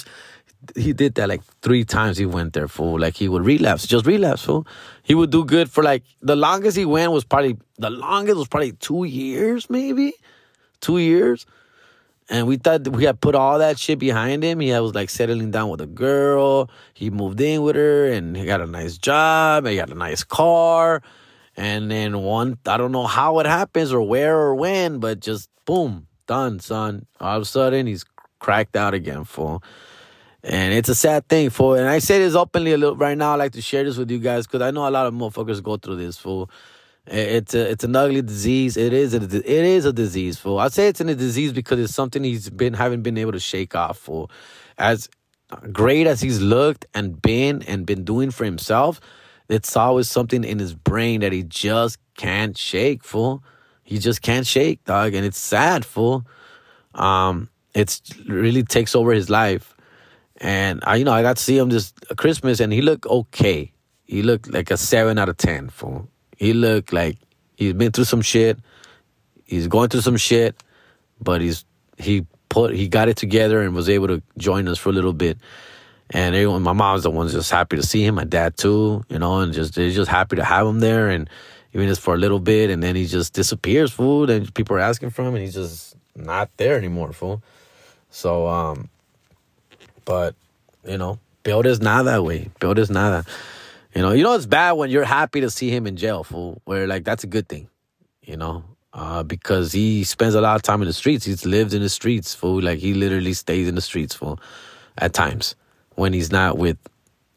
He 0.75 0.93
did 0.93 1.15
that 1.15 1.29
like 1.29 1.43
three 1.61 1.83
times. 1.83 2.17
He 2.17 2.25
went 2.25 2.53
there, 2.53 2.67
fool. 2.67 2.99
Like 2.99 3.15
he 3.15 3.27
would 3.27 3.45
relapse, 3.45 3.87
just 3.87 4.05
relapse, 4.05 4.43
fool. 4.43 4.65
He 5.03 5.15
would 5.15 5.29
do 5.31 5.45
good 5.45 5.69
for 5.69 5.83
like 5.83 6.03
the 6.21 6.35
longest 6.35 6.77
he 6.77 6.85
went 6.85 7.11
was 7.11 7.23
probably 7.23 7.57
the 7.77 7.89
longest 7.89 8.37
was 8.37 8.47
probably 8.47 8.73
two 8.73 9.03
years, 9.03 9.69
maybe 9.69 10.13
two 10.81 10.97
years. 10.97 11.45
And 12.27 12.47
we 12.47 12.57
thought 12.57 12.87
we 12.87 13.03
had 13.03 13.21
put 13.21 13.35
all 13.35 13.59
that 13.59 13.77
shit 13.77 13.99
behind 13.99 14.43
him. 14.43 14.59
He 14.59 14.71
was 14.71 14.95
like 14.95 15.09
settling 15.11 15.51
down 15.51 15.69
with 15.69 15.81
a 15.81 15.87
girl. 15.87 16.69
He 16.93 17.09
moved 17.09 17.39
in 17.39 17.61
with 17.61 17.75
her 17.75 18.11
and 18.11 18.35
he 18.35 18.45
got 18.45 18.61
a 18.61 18.65
nice 18.65 18.97
job. 18.97 19.67
He 19.67 19.75
got 19.75 19.91
a 19.91 19.95
nice 19.95 20.23
car. 20.23 21.03
And 21.55 21.91
then 21.91 22.19
one, 22.19 22.57
I 22.65 22.77
don't 22.77 22.91
know 22.91 23.05
how 23.05 23.39
it 23.39 23.45
happens 23.45 23.93
or 23.93 24.01
where 24.01 24.37
or 24.37 24.55
when, 24.55 24.99
but 24.99 25.19
just 25.19 25.49
boom, 25.65 26.07
done, 26.27 26.59
son. 26.59 27.05
All 27.19 27.37
of 27.37 27.43
a 27.43 27.45
sudden, 27.45 27.87
he's 27.87 28.05
cracked 28.39 28.75
out 28.75 28.93
again, 28.93 29.23
fool. 29.23 29.63
And 30.47 30.73
it's 30.73 30.89
a 30.89 30.95
sad 30.95 31.27
thing, 31.27 31.49
fool. 31.49 31.73
And 31.73 31.87
I 31.87 31.97
say 31.97 32.19
this 32.19 32.35
openly 32.35 32.73
a 32.73 32.77
little 32.77 32.95
right 32.95 33.17
now. 33.17 33.33
I 33.33 33.35
like 33.35 33.53
to 33.53 33.61
share 33.61 33.83
this 33.83 33.97
with 33.97 34.11
you 34.11 34.19
guys 34.19 34.45
because 34.45 34.61
I 34.61 34.69
know 34.69 34.87
a 34.87 34.91
lot 34.91 35.07
of 35.07 35.13
motherfuckers 35.15 35.61
go 35.63 35.77
through 35.77 35.95
this, 35.95 36.17
fool. 36.17 36.51
It's 37.07 37.55
a, 37.55 37.71
it's 37.71 37.83
an 37.83 37.95
ugly 37.95 38.21
disease. 38.21 38.77
It 38.77 38.93
is 38.93 39.15
a, 39.15 39.23
it 39.23 39.45
is 39.45 39.85
a 39.85 39.93
disease, 39.93 40.37
fool. 40.37 40.59
I 40.59 40.67
say 40.67 40.87
it's 40.87 41.01
in 41.01 41.09
a 41.09 41.15
disease 41.15 41.51
because 41.51 41.79
it's 41.79 41.95
something 41.95 42.23
he's 42.23 42.49
been 42.51 42.75
haven't 42.75 43.01
been 43.01 43.17
able 43.17 43.31
to 43.31 43.39
shake 43.39 43.75
off, 43.75 43.97
fool. 43.97 44.29
As 44.77 45.09
great 45.71 46.05
as 46.05 46.21
he's 46.21 46.39
looked 46.41 46.85
and 46.93 47.19
been 47.19 47.63
and 47.63 47.85
been 47.85 48.03
doing 48.03 48.29
for 48.29 48.45
himself, 48.45 49.01
it's 49.49 49.75
always 49.75 50.09
something 50.09 50.43
in 50.43 50.59
his 50.59 50.75
brain 50.75 51.21
that 51.21 51.31
he 51.31 51.41
just 51.43 51.97
can't 52.17 52.55
shake, 52.55 53.03
fool. 53.03 53.43
He 53.83 53.99
just 53.99 54.21
can't 54.21 54.45
shake, 54.45 54.83
dog, 54.85 55.13
and 55.13 55.25
it's 55.25 55.39
sad, 55.39 55.85
fool. 55.85 56.25
Um, 56.93 57.49
it's 57.75 58.01
really 58.27 58.63
takes 58.63 58.95
over 58.95 59.11
his 59.11 59.29
life, 59.29 59.74
and 60.41 60.83
I, 60.85 60.97
you 60.97 61.05
know, 61.05 61.13
I 61.13 61.21
got 61.21 61.37
to 61.37 61.43
see 61.43 61.57
him 61.57 61.69
this 61.69 61.93
Christmas, 62.17 62.59
and 62.59 62.71
he 62.73 62.81
looked 62.81 63.05
okay. 63.05 63.71
He 64.05 64.21
looked 64.21 64.51
like 64.51 64.71
a 64.71 64.77
seven 64.77 65.17
out 65.17 65.29
of 65.29 65.37
ten, 65.37 65.69
fool. 65.69 66.09
He 66.37 66.53
looked 66.53 66.93
like 66.93 67.17
he's 67.55 67.73
been 67.73 67.91
through 67.91 68.05
some 68.05 68.21
shit. 68.21 68.59
He's 69.45 69.67
going 69.67 69.89
through 69.89 70.01
some 70.01 70.17
shit, 70.17 70.61
but 71.21 71.41
he's 71.41 71.65
he 71.97 72.25
put 72.49 72.73
he 72.73 72.87
got 72.87 73.09
it 73.09 73.17
together 73.17 73.61
and 73.61 73.73
was 73.73 73.89
able 73.89 74.07
to 74.07 74.21
join 74.37 74.67
us 74.67 74.77
for 74.77 74.89
a 74.89 74.93
little 74.93 75.13
bit. 75.13 75.37
And 76.11 76.35
everyone, 76.35 76.61
my 76.61 76.73
mom's 76.73 77.03
the 77.03 77.09
one's 77.09 77.33
just 77.33 77.49
happy 77.49 77.77
to 77.77 77.83
see 77.83 78.05
him. 78.05 78.15
My 78.15 78.25
dad 78.25 78.57
too, 78.57 79.03
you 79.09 79.17
know, 79.17 79.39
and 79.39 79.53
just 79.53 79.75
they're 79.75 79.89
just 79.89 80.11
happy 80.11 80.35
to 80.35 80.43
have 80.43 80.67
him 80.67 80.79
there. 80.79 81.09
And 81.09 81.29
even 81.73 81.87
just 81.87 82.01
for 82.01 82.13
a 82.13 82.17
little 82.17 82.39
bit, 82.39 82.69
and 82.69 82.81
then 82.81 82.95
he 82.95 83.05
just 83.05 83.33
disappears, 83.33 83.91
fool. 83.91 84.29
And 84.29 84.53
people 84.53 84.75
are 84.75 84.79
asking 84.79 85.09
for 85.09 85.23
him, 85.23 85.35
and 85.35 85.43
he's 85.43 85.55
just 85.55 85.95
not 86.15 86.49
there 86.57 86.77
anymore, 86.77 87.11
fool. 87.11 87.41
So, 88.09 88.47
um, 88.47 88.89
but 90.05 90.35
you 90.85 90.97
know, 90.97 91.19
Build 91.43 91.65
is 91.65 91.81
not 91.81 92.03
that 92.05 92.23
way. 92.23 92.49
Build 92.59 92.79
is 92.79 92.89
not 92.89 93.09
that. 93.11 93.33
You 93.93 94.01
know, 94.01 94.11
you 94.11 94.23
know 94.23 94.33
it's 94.33 94.45
bad 94.45 94.73
when 94.73 94.89
you're 94.89 95.05
happy 95.05 95.41
to 95.41 95.49
see 95.49 95.69
him 95.69 95.87
in 95.87 95.95
jail, 95.95 96.23
fool. 96.23 96.61
Where 96.65 96.87
like 96.87 97.03
that's 97.03 97.23
a 97.23 97.27
good 97.27 97.47
thing, 97.47 97.69
you 98.23 98.35
know, 98.35 98.63
uh, 98.93 99.23
because 99.23 99.71
he 99.71 100.03
spends 100.03 100.35
a 100.35 100.41
lot 100.41 100.55
of 100.55 100.63
time 100.63 100.81
in 100.81 100.87
the 100.87 100.93
streets. 100.93 101.25
He's 101.25 101.45
lived 101.45 101.73
in 101.73 101.81
the 101.81 101.89
streets, 101.89 102.33
fool. 102.33 102.61
Like 102.61 102.79
he 102.79 102.93
literally 102.93 103.33
stays 103.33 103.67
in 103.67 103.75
the 103.75 103.81
streets, 103.81 104.15
fool, 104.15 104.39
at 104.97 105.13
times 105.13 105.55
when 105.95 106.13
he's 106.13 106.31
not 106.31 106.57
with, 106.57 106.77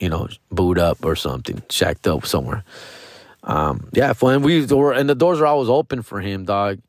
you 0.01 0.09
know, 0.09 0.29
booed 0.51 0.79
up 0.79 1.05
or 1.05 1.15
something, 1.15 1.63
shacked 1.71 2.09
up 2.09 2.27
somewhere. 2.27 2.65
Um, 3.45 3.89
yeah, 3.93 4.13
fool. 4.13 4.31
And 4.31 4.45
we 4.45 4.67
were 4.67 4.93
and 4.93 5.09
the 5.09 5.15
doors 5.15 5.41
are 5.41 5.47
always 5.47 5.69
open 5.69 6.03
for 6.03 6.21
him, 6.21 6.45
dog, 6.45 6.81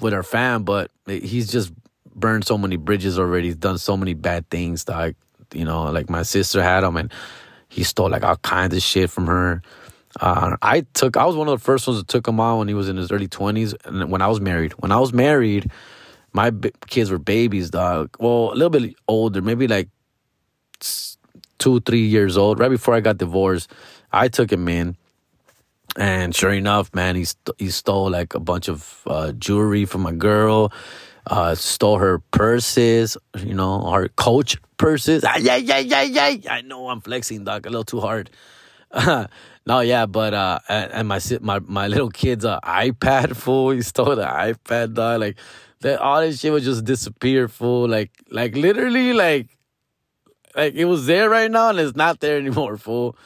with 0.00 0.14
our 0.14 0.22
fam. 0.22 0.64
But 0.64 0.90
he's 1.06 1.52
just 1.52 1.72
burned 2.20 2.44
so 2.44 2.58
many 2.58 2.76
bridges 2.76 3.18
already. 3.18 3.54
Done 3.54 3.78
so 3.78 3.96
many 3.96 4.14
bad 4.14 4.48
things, 4.50 4.84
dog. 4.84 5.14
You 5.52 5.64
know, 5.64 5.84
like 5.84 6.10
my 6.10 6.22
sister 6.22 6.62
had 6.62 6.84
him 6.84 6.96
and 6.96 7.12
he 7.68 7.84
stole 7.84 8.10
like 8.10 8.24
all 8.24 8.36
kinds 8.36 8.74
of 8.74 8.82
shit 8.82 9.10
from 9.10 9.26
her. 9.26 9.62
Uh, 10.20 10.56
I 10.62 10.82
took, 10.94 11.16
I 11.16 11.24
was 11.24 11.36
one 11.36 11.48
of 11.48 11.58
the 11.58 11.64
first 11.64 11.86
ones 11.86 12.00
that 12.00 12.08
took 12.08 12.26
him 12.26 12.40
out 12.40 12.58
when 12.58 12.68
he 12.68 12.74
was 12.74 12.88
in 12.88 12.96
his 12.96 13.12
early 13.12 13.28
20s. 13.28 13.74
And 13.84 14.10
when 14.10 14.22
I 14.22 14.28
was 14.28 14.40
married, 14.40 14.72
when 14.72 14.90
I 14.92 14.98
was 14.98 15.12
married, 15.12 15.70
my 16.32 16.50
b- 16.50 16.72
kids 16.88 17.10
were 17.10 17.18
babies, 17.18 17.70
dog. 17.70 18.16
Well, 18.18 18.52
a 18.52 18.54
little 18.54 18.70
bit 18.70 18.94
older, 19.06 19.42
maybe 19.42 19.68
like 19.68 19.88
two, 21.58 21.80
three 21.80 22.04
years 22.06 22.36
old. 22.36 22.58
Right 22.58 22.70
before 22.70 22.94
I 22.94 23.00
got 23.00 23.18
divorced, 23.18 23.70
I 24.12 24.28
took 24.28 24.50
him 24.50 24.68
in. 24.68 24.96
And 25.96 26.34
sure 26.34 26.52
enough, 26.52 26.94
man, 26.94 27.16
he, 27.16 27.24
st- 27.24 27.56
he 27.58 27.70
stole 27.70 28.10
like 28.10 28.34
a 28.34 28.40
bunch 28.40 28.68
of 28.68 29.02
uh, 29.06 29.32
jewelry 29.32 29.84
from 29.84 30.06
a 30.06 30.12
girl 30.12 30.72
uh, 31.28 31.54
stole 31.54 31.98
her 31.98 32.18
purses, 32.30 33.16
you 33.38 33.54
know, 33.54 33.90
her 33.90 34.08
coach 34.08 34.56
purses. 34.76 35.24
Ah, 35.24 35.36
yeah, 35.36 35.56
yeah, 35.56 35.78
yeah, 35.78 36.02
yeah. 36.02 36.52
I 36.52 36.62
know 36.62 36.88
I'm 36.88 37.00
flexing, 37.00 37.44
dog, 37.44 37.66
a 37.66 37.70
little 37.70 37.84
too 37.84 38.00
hard. 38.00 38.30
no, 39.66 39.80
yeah, 39.80 40.06
but 40.06 40.34
uh, 40.34 40.58
and 40.68 41.08
my 41.08 41.20
my 41.40 41.58
my 41.60 41.88
little 41.88 42.10
kid's 42.10 42.44
uh, 42.44 42.60
iPad 42.60 43.36
fool. 43.36 43.70
He 43.70 43.82
stole 43.82 44.16
the 44.16 44.24
iPad, 44.24 44.94
dog. 44.94 45.20
Like 45.20 45.36
that, 45.80 46.00
all 46.00 46.20
this 46.20 46.40
shit 46.40 46.52
would 46.52 46.62
just 46.62 46.84
disappear, 46.84 47.48
fool. 47.48 47.88
Like, 47.88 48.10
like 48.30 48.56
literally, 48.56 49.12
like, 49.12 49.48
like 50.56 50.74
it 50.74 50.86
was 50.86 51.06
there 51.06 51.28
right 51.28 51.50
now 51.50 51.70
and 51.70 51.78
it's 51.78 51.96
not 51.96 52.20
there 52.20 52.38
anymore, 52.38 52.76
fool. 52.76 53.16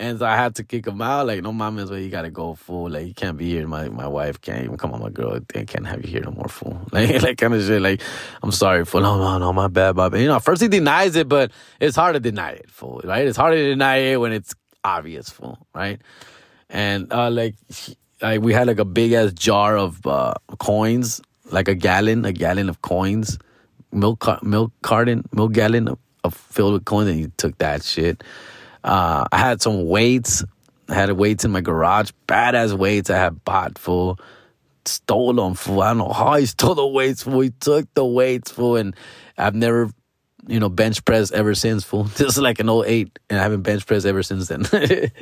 And 0.00 0.20
so 0.20 0.26
I 0.26 0.36
had 0.36 0.54
to 0.56 0.64
kick 0.64 0.86
him 0.86 1.02
out. 1.02 1.26
Like, 1.26 1.42
no, 1.42 1.52
mama's 1.52 1.90
way, 1.90 2.04
you 2.04 2.08
gotta 2.08 2.30
go 2.30 2.54
fool. 2.54 2.88
Like, 2.88 3.06
you 3.08 3.14
can't 3.14 3.36
be 3.36 3.50
here. 3.50 3.66
My 3.66 3.88
my 3.88 4.06
wife 4.06 4.40
can't 4.40 4.64
even 4.64 4.76
come 4.76 4.92
on, 4.92 5.00
my 5.00 5.10
girl. 5.10 5.40
They 5.52 5.64
can't 5.64 5.86
have 5.86 6.04
you 6.04 6.10
here 6.10 6.22
no 6.22 6.30
more, 6.30 6.48
fool. 6.48 6.80
Like, 6.92 7.22
like 7.22 7.38
kind 7.38 7.52
of 7.52 7.62
shit. 7.62 7.82
Like, 7.82 8.00
I'm 8.42 8.52
sorry, 8.52 8.84
fool. 8.84 9.00
No, 9.00 9.18
no, 9.18 9.38
no, 9.38 9.52
my 9.52 9.66
bad, 9.66 9.96
bad. 9.96 10.14
You 10.14 10.28
know, 10.28 10.38
first 10.38 10.62
he 10.62 10.68
denies 10.68 11.16
it, 11.16 11.28
but 11.28 11.50
it's 11.80 11.96
hard 11.96 12.14
to 12.14 12.20
deny 12.20 12.52
it, 12.52 12.70
fool. 12.70 13.00
Right? 13.04 13.26
It's 13.26 13.36
hard 13.36 13.54
to 13.54 13.62
deny 13.70 13.96
it 13.96 14.20
when 14.20 14.32
it's 14.32 14.54
obvious, 14.84 15.28
fool, 15.28 15.58
right? 15.74 16.00
And 16.70 17.12
uh, 17.12 17.30
like, 17.30 17.56
like 18.22 18.40
we 18.40 18.52
had 18.52 18.68
like 18.68 18.78
a 18.78 18.84
big 18.84 19.12
ass 19.12 19.32
jar 19.32 19.76
of 19.76 20.06
uh, 20.06 20.34
coins, 20.58 21.20
like 21.50 21.66
a 21.66 21.74
gallon, 21.74 22.24
a 22.24 22.32
gallon 22.32 22.68
of 22.68 22.82
coins, 22.82 23.38
milk 23.90 24.24
milk 24.42 24.72
carton, 24.82 25.24
milk 25.32 25.52
gallon 25.52 25.88
of, 25.88 25.98
of 26.24 26.34
filled 26.34 26.74
with 26.74 26.84
coins, 26.84 27.08
and 27.08 27.18
he 27.18 27.26
took 27.36 27.58
that 27.58 27.82
shit. 27.82 28.22
Uh, 28.84 29.24
I 29.30 29.38
had 29.38 29.62
some 29.62 29.86
weights. 29.86 30.44
I 30.88 30.94
had 30.94 31.12
weights 31.12 31.44
in 31.44 31.50
my 31.50 31.60
garage, 31.60 32.10
badass 32.26 32.76
weights 32.76 33.10
I 33.10 33.18
had 33.18 33.44
bought 33.44 33.78
for, 33.78 34.16
Stole 34.86 35.34
them 35.34 35.52
fool. 35.52 35.82
I 35.82 35.88
don't 35.88 35.98
know 35.98 36.12
how 36.12 36.36
he 36.36 36.46
stole 36.46 36.74
the 36.74 36.86
weights 36.86 37.22
for. 37.22 37.42
He 37.42 37.50
took 37.50 37.92
the 37.92 38.06
weights 38.06 38.50
for, 38.50 38.78
and 38.78 38.96
I've 39.36 39.54
never 39.54 39.90
you 40.48 40.58
know, 40.58 40.70
bench 40.70 41.04
pressed 41.04 41.32
ever 41.32 41.54
since, 41.54 41.84
fool. 41.84 42.04
Just 42.16 42.38
like 42.38 42.58
an 42.58 42.70
08, 42.70 43.18
and 43.28 43.38
I 43.38 43.42
haven't 43.42 43.62
bench 43.62 43.86
pressed 43.86 44.06
ever 44.06 44.22
since 44.22 44.48
then. 44.48 44.64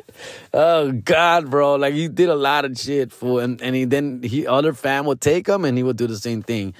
oh 0.54 0.92
God, 0.92 1.50
bro! 1.50 1.74
Like 1.74 1.94
he 1.94 2.08
did 2.08 2.28
a 2.28 2.34
lot 2.34 2.64
of 2.64 2.78
shit, 2.78 3.12
fool. 3.12 3.40
And 3.40 3.60
and 3.60 3.74
he 3.74 3.84
then 3.84 4.22
he 4.22 4.46
other 4.46 4.72
fam 4.72 5.04
would 5.06 5.20
take 5.20 5.48
him, 5.48 5.64
and 5.64 5.76
he 5.76 5.82
would 5.82 5.96
do 5.96 6.06
the 6.06 6.18
same 6.18 6.42
thing. 6.42 6.74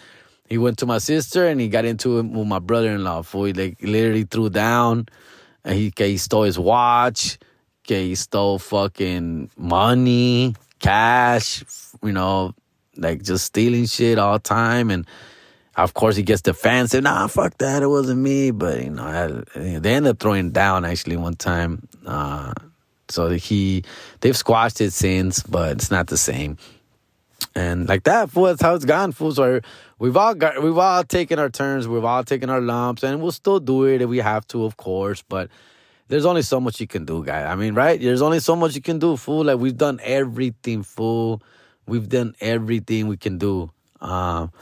He 0.49 0.59
went 0.59 0.79
to 0.79 0.87
my 0.87 0.99
sister, 0.99 1.47
and 1.47 1.61
he 1.61 1.69
got 1.69 1.85
into 1.85 2.19
it 2.19 2.27
with 2.27 2.47
my 2.47 2.61
brother-in-law. 2.61 3.23
Fool, 3.23 3.45
he 3.45 3.53
like 3.53 3.79
literally 3.83 4.23
threw 4.25 4.49
down, 4.49 5.09
and 5.67 5.75
he 5.75 5.93
he 5.95 6.17
stole 6.17 6.45
his 6.45 6.59
watch. 6.59 7.39
He 7.83 8.15
stole 8.15 8.59
fucking 8.59 9.51
money, 9.59 10.55
cash. 10.79 11.63
You 12.03 12.13
know, 12.13 12.55
like 12.97 13.23
just 13.23 13.45
stealing 13.45 13.85
shit 13.85 14.19
all 14.19 14.35
the 14.35 14.39
time, 14.39 14.91
and 14.91 15.07
of 15.77 15.93
course, 15.93 16.17
he 16.17 16.23
gets 16.23 16.41
defensive. 16.41 17.05
Nah, 17.05 17.27
fuck 17.27 17.59
that. 17.59 17.83
It 17.83 17.89
wasn't 17.89 18.21
me. 18.21 18.51
But, 18.51 18.83
you 18.83 18.91
know, 18.91 19.03
I, 19.03 19.59
they 19.61 19.95
ended 19.95 20.11
up 20.13 20.19
throwing 20.19 20.51
down 20.51 20.87
actually 20.87 21.19
one 21.19 21.35
time. 21.35 21.87
Uh, 22.07 22.55
so 23.09 23.29
he, 23.31 23.85
they've 24.21 24.37
squashed 24.37 24.81
it 24.81 24.93
since, 24.93 25.43
but 25.43 25.73
it's 25.73 25.91
not 25.91 26.07
the 26.07 26.17
same. 26.17 26.57
And 27.55 27.89
like 27.89 28.05
that, 28.05 28.31
fool, 28.31 28.45
that's 28.45 28.63
how 28.63 28.75
it's 28.75 28.87
gone, 28.87 29.13
fool. 29.13 29.33
So 29.33 29.61
we've 29.99 30.17
all 30.17 30.35
got, 30.35 30.63
we've 30.63 30.79
all 30.79 31.05
taken 31.05 31.39
our 31.39 31.51
turns. 31.51 31.89
We've 31.89 32.05
all 32.05 32.25
taken 32.25 32.51
our 32.51 32.61
lumps 32.61 33.03
and 33.03 33.21
we'll 33.21 33.33
still 33.33 33.61
do 33.61 33.85
it 33.85 34.03
if 34.03 34.09
we 34.09 34.19
have 34.19 34.47
to, 34.49 34.65
of 34.65 34.77
course. 34.77 35.23
But 35.23 35.51
there's 36.09 36.25
only 36.25 36.43
so 36.43 36.61
much 36.61 36.81
you 36.81 36.87
can 36.87 37.05
do, 37.05 37.25
guy. 37.25 37.45
I 37.45 37.57
mean, 37.57 37.75
right? 37.75 38.01
There's 38.01 38.23
only 38.23 38.41
so 38.41 38.57
much 38.57 38.75
you 38.75 38.83
can 38.83 38.99
do, 38.99 39.17
fool. 39.17 39.45
Like 39.45 39.59
we've 39.59 39.77
done 39.77 40.01
everything, 40.03 40.83
fool. 40.83 41.43
We've 41.87 42.09
done 42.09 42.35
everything 42.41 43.09
we 43.09 43.17
can 43.17 43.39
do. 43.39 43.71
Um, 44.01 44.53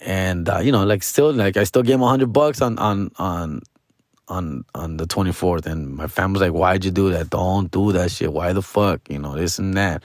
and 0.00 0.48
uh, 0.48 0.58
you 0.58 0.72
know, 0.72 0.84
like 0.84 1.02
still, 1.02 1.32
like 1.32 1.56
I 1.56 1.64
still 1.64 1.82
gave 1.82 1.94
him 1.94 2.02
hundred 2.02 2.32
bucks 2.32 2.60
on 2.60 2.78
on 2.78 3.10
on 3.18 3.62
on 4.28 4.64
on 4.74 4.96
the 4.98 5.06
twenty 5.06 5.32
fourth, 5.32 5.66
and 5.66 5.96
my 5.96 6.06
family's 6.06 6.42
like, 6.42 6.52
"Why'd 6.52 6.84
you 6.84 6.90
do 6.90 7.10
that? 7.10 7.30
Don't 7.30 7.70
do 7.70 7.92
that 7.92 8.10
shit. 8.10 8.32
Why 8.32 8.52
the 8.52 8.62
fuck? 8.62 9.08
You 9.08 9.18
know, 9.18 9.34
this 9.34 9.58
and 9.58 9.74
that." 9.74 10.02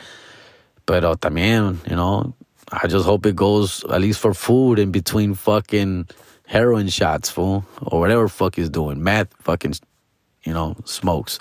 But 0.85 1.03
uh, 1.03 1.15
también, 1.15 1.87
you 1.89 1.95
know, 1.95 2.33
I 2.71 2.87
just 2.87 3.05
hope 3.05 3.25
it 3.25 3.35
goes 3.35 3.83
at 3.85 4.01
least 4.01 4.19
for 4.19 4.33
food 4.33 4.79
in 4.79 4.91
between 4.91 5.33
fucking 5.33 6.07
heroin 6.47 6.87
shots, 6.87 7.29
fool, 7.29 7.65
or 7.81 7.99
whatever 7.99 8.27
fuck 8.27 8.55
he's 8.55 8.69
doing, 8.69 9.03
meth, 9.03 9.33
fucking, 9.41 9.75
you 10.43 10.53
know, 10.53 10.75
smokes. 10.85 11.39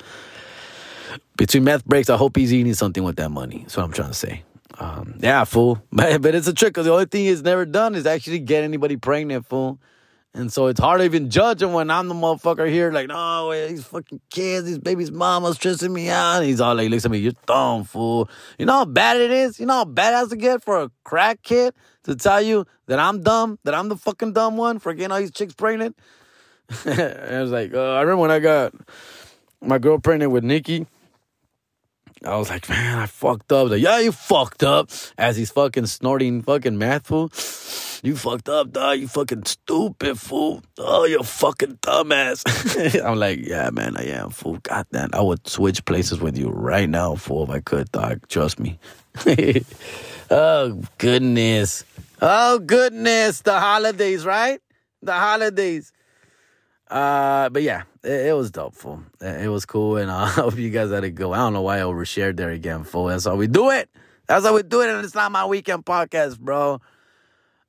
Between 1.36 1.64
meth 1.64 1.84
breaks, 1.84 2.10
I 2.10 2.16
hope 2.16 2.36
he's 2.36 2.52
eating 2.52 2.74
something 2.74 3.02
with 3.02 3.16
that 3.16 3.30
money. 3.30 3.60
That's 3.60 3.76
what 3.76 3.84
I'm 3.84 3.92
trying 3.92 4.08
to 4.08 4.14
say. 4.14 4.42
Um, 4.78 5.18
yeah, 5.20 5.44
fool. 5.44 5.82
But, 5.92 6.22
but 6.22 6.34
it's 6.34 6.46
a 6.46 6.54
trick 6.54 6.74
because 6.74 6.86
the 6.86 6.92
only 6.92 7.06
thing 7.06 7.24
he's 7.24 7.42
never 7.42 7.64
done 7.64 7.94
is 7.94 8.06
actually 8.06 8.40
get 8.40 8.64
anybody 8.64 8.96
pregnant, 8.96 9.46
fool. 9.46 9.78
And 10.32 10.52
so 10.52 10.68
it's 10.68 10.78
hard 10.78 11.00
to 11.00 11.04
even 11.04 11.28
judge 11.28 11.60
him 11.60 11.72
when 11.72 11.90
I'm 11.90 12.06
the 12.06 12.14
motherfucker 12.14 12.70
here, 12.70 12.92
like, 12.92 13.08
no, 13.08 13.50
these 13.68 13.84
fucking 13.84 14.20
kids, 14.30 14.64
these 14.64 14.78
babies' 14.78 15.10
mama's 15.10 15.56
stressing 15.56 15.92
me 15.92 16.08
out. 16.08 16.36
And 16.36 16.46
he's 16.46 16.60
all 16.60 16.76
like, 16.76 16.88
looks 16.88 17.04
at 17.04 17.10
me, 17.10 17.18
you're 17.18 17.32
dumb, 17.46 17.82
fool. 17.82 18.30
You 18.56 18.66
know 18.66 18.74
how 18.74 18.84
bad 18.84 19.16
it 19.16 19.32
is? 19.32 19.58
You 19.58 19.66
know 19.66 19.74
how 19.74 19.84
bad 19.84 20.12
it 20.12 20.18
has 20.18 20.28
to 20.28 20.36
get 20.36 20.62
for 20.62 20.82
a 20.82 20.90
crack 21.02 21.42
kid 21.42 21.74
to 22.04 22.14
tell 22.14 22.40
you 22.40 22.64
that 22.86 23.00
I'm 23.00 23.22
dumb, 23.22 23.58
that 23.64 23.74
I'm 23.74 23.88
the 23.88 23.96
fucking 23.96 24.32
dumb 24.32 24.56
one 24.56 24.78
for 24.78 24.94
getting 24.94 25.10
all 25.10 25.18
these 25.18 25.32
chicks 25.32 25.54
pregnant? 25.54 25.98
I 26.86 27.40
was 27.40 27.50
like, 27.50 27.74
uh, 27.74 27.94
I 27.94 28.02
remember 28.02 28.18
when 28.18 28.30
I 28.30 28.38
got 28.38 28.72
my 29.60 29.78
girl 29.78 29.98
pregnant 29.98 30.30
with 30.30 30.44
Nikki. 30.44 30.86
I 32.24 32.36
was 32.36 32.50
like, 32.50 32.68
man, 32.68 32.98
I 32.98 33.06
fucked 33.06 33.50
up. 33.50 33.70
Like, 33.70 33.80
yeah, 33.80 33.98
you 33.98 34.12
fucked 34.12 34.62
up. 34.62 34.90
As 35.16 35.36
he's 35.36 35.50
fucking 35.50 35.86
snorting 35.86 36.42
fucking 36.42 36.76
math 36.76 37.06
fool. 37.06 37.30
You 38.02 38.16
fucked 38.16 38.48
up, 38.48 38.72
dog. 38.72 38.98
You 38.98 39.08
fucking 39.08 39.44
stupid 39.44 40.18
fool. 40.18 40.62
Oh, 40.78 41.04
you 41.04 41.22
fucking 41.22 41.78
dumbass. 41.78 43.02
I'm 43.04 43.18
like, 43.18 43.40
yeah, 43.40 43.70
man, 43.70 43.96
I 43.96 44.04
am 44.04 44.30
fool. 44.30 44.58
God 44.62 44.86
damn, 44.92 45.10
I 45.12 45.20
would 45.20 45.46
switch 45.46 45.84
places 45.84 46.20
with 46.20 46.36
you 46.36 46.48
right 46.48 46.88
now, 46.88 47.14
fool, 47.14 47.44
if 47.44 47.50
I 47.50 47.60
could, 47.60 47.90
dog. 47.92 48.26
Trust 48.28 48.58
me. 48.58 48.78
oh 50.30 50.82
goodness. 50.98 51.84
Oh 52.20 52.58
goodness. 52.58 53.40
The 53.40 53.58
holidays, 53.58 54.24
right? 54.24 54.60
The 55.02 55.14
holidays. 55.14 55.92
Uh, 56.88 57.48
but 57.48 57.62
yeah, 57.62 57.82
it, 58.02 58.26
it 58.26 58.36
was 58.36 58.50
fool. 58.72 59.02
It, 59.20 59.42
it 59.42 59.48
was 59.48 59.66
cool, 59.66 59.96
and 59.96 60.10
I 60.10 60.28
hope 60.28 60.56
you 60.56 60.70
guys 60.70 60.90
had 60.90 61.04
a 61.04 61.10
go. 61.10 61.32
I 61.32 61.38
don't 61.38 61.52
know 61.52 61.62
why 61.62 61.78
I 61.78 61.82
overshared 61.82 62.36
there 62.36 62.50
again, 62.50 62.84
fool. 62.84 63.06
That's 63.06 63.24
how 63.24 63.36
we 63.36 63.46
do 63.46 63.70
it. 63.70 63.88
That's 64.26 64.44
how 64.44 64.54
we 64.54 64.62
do 64.62 64.80
it, 64.82 64.90
and 64.90 65.04
it's 65.04 65.14
not 65.14 65.32
my 65.32 65.44
weekend 65.46 65.84
podcast, 65.84 66.38
bro. 66.38 66.80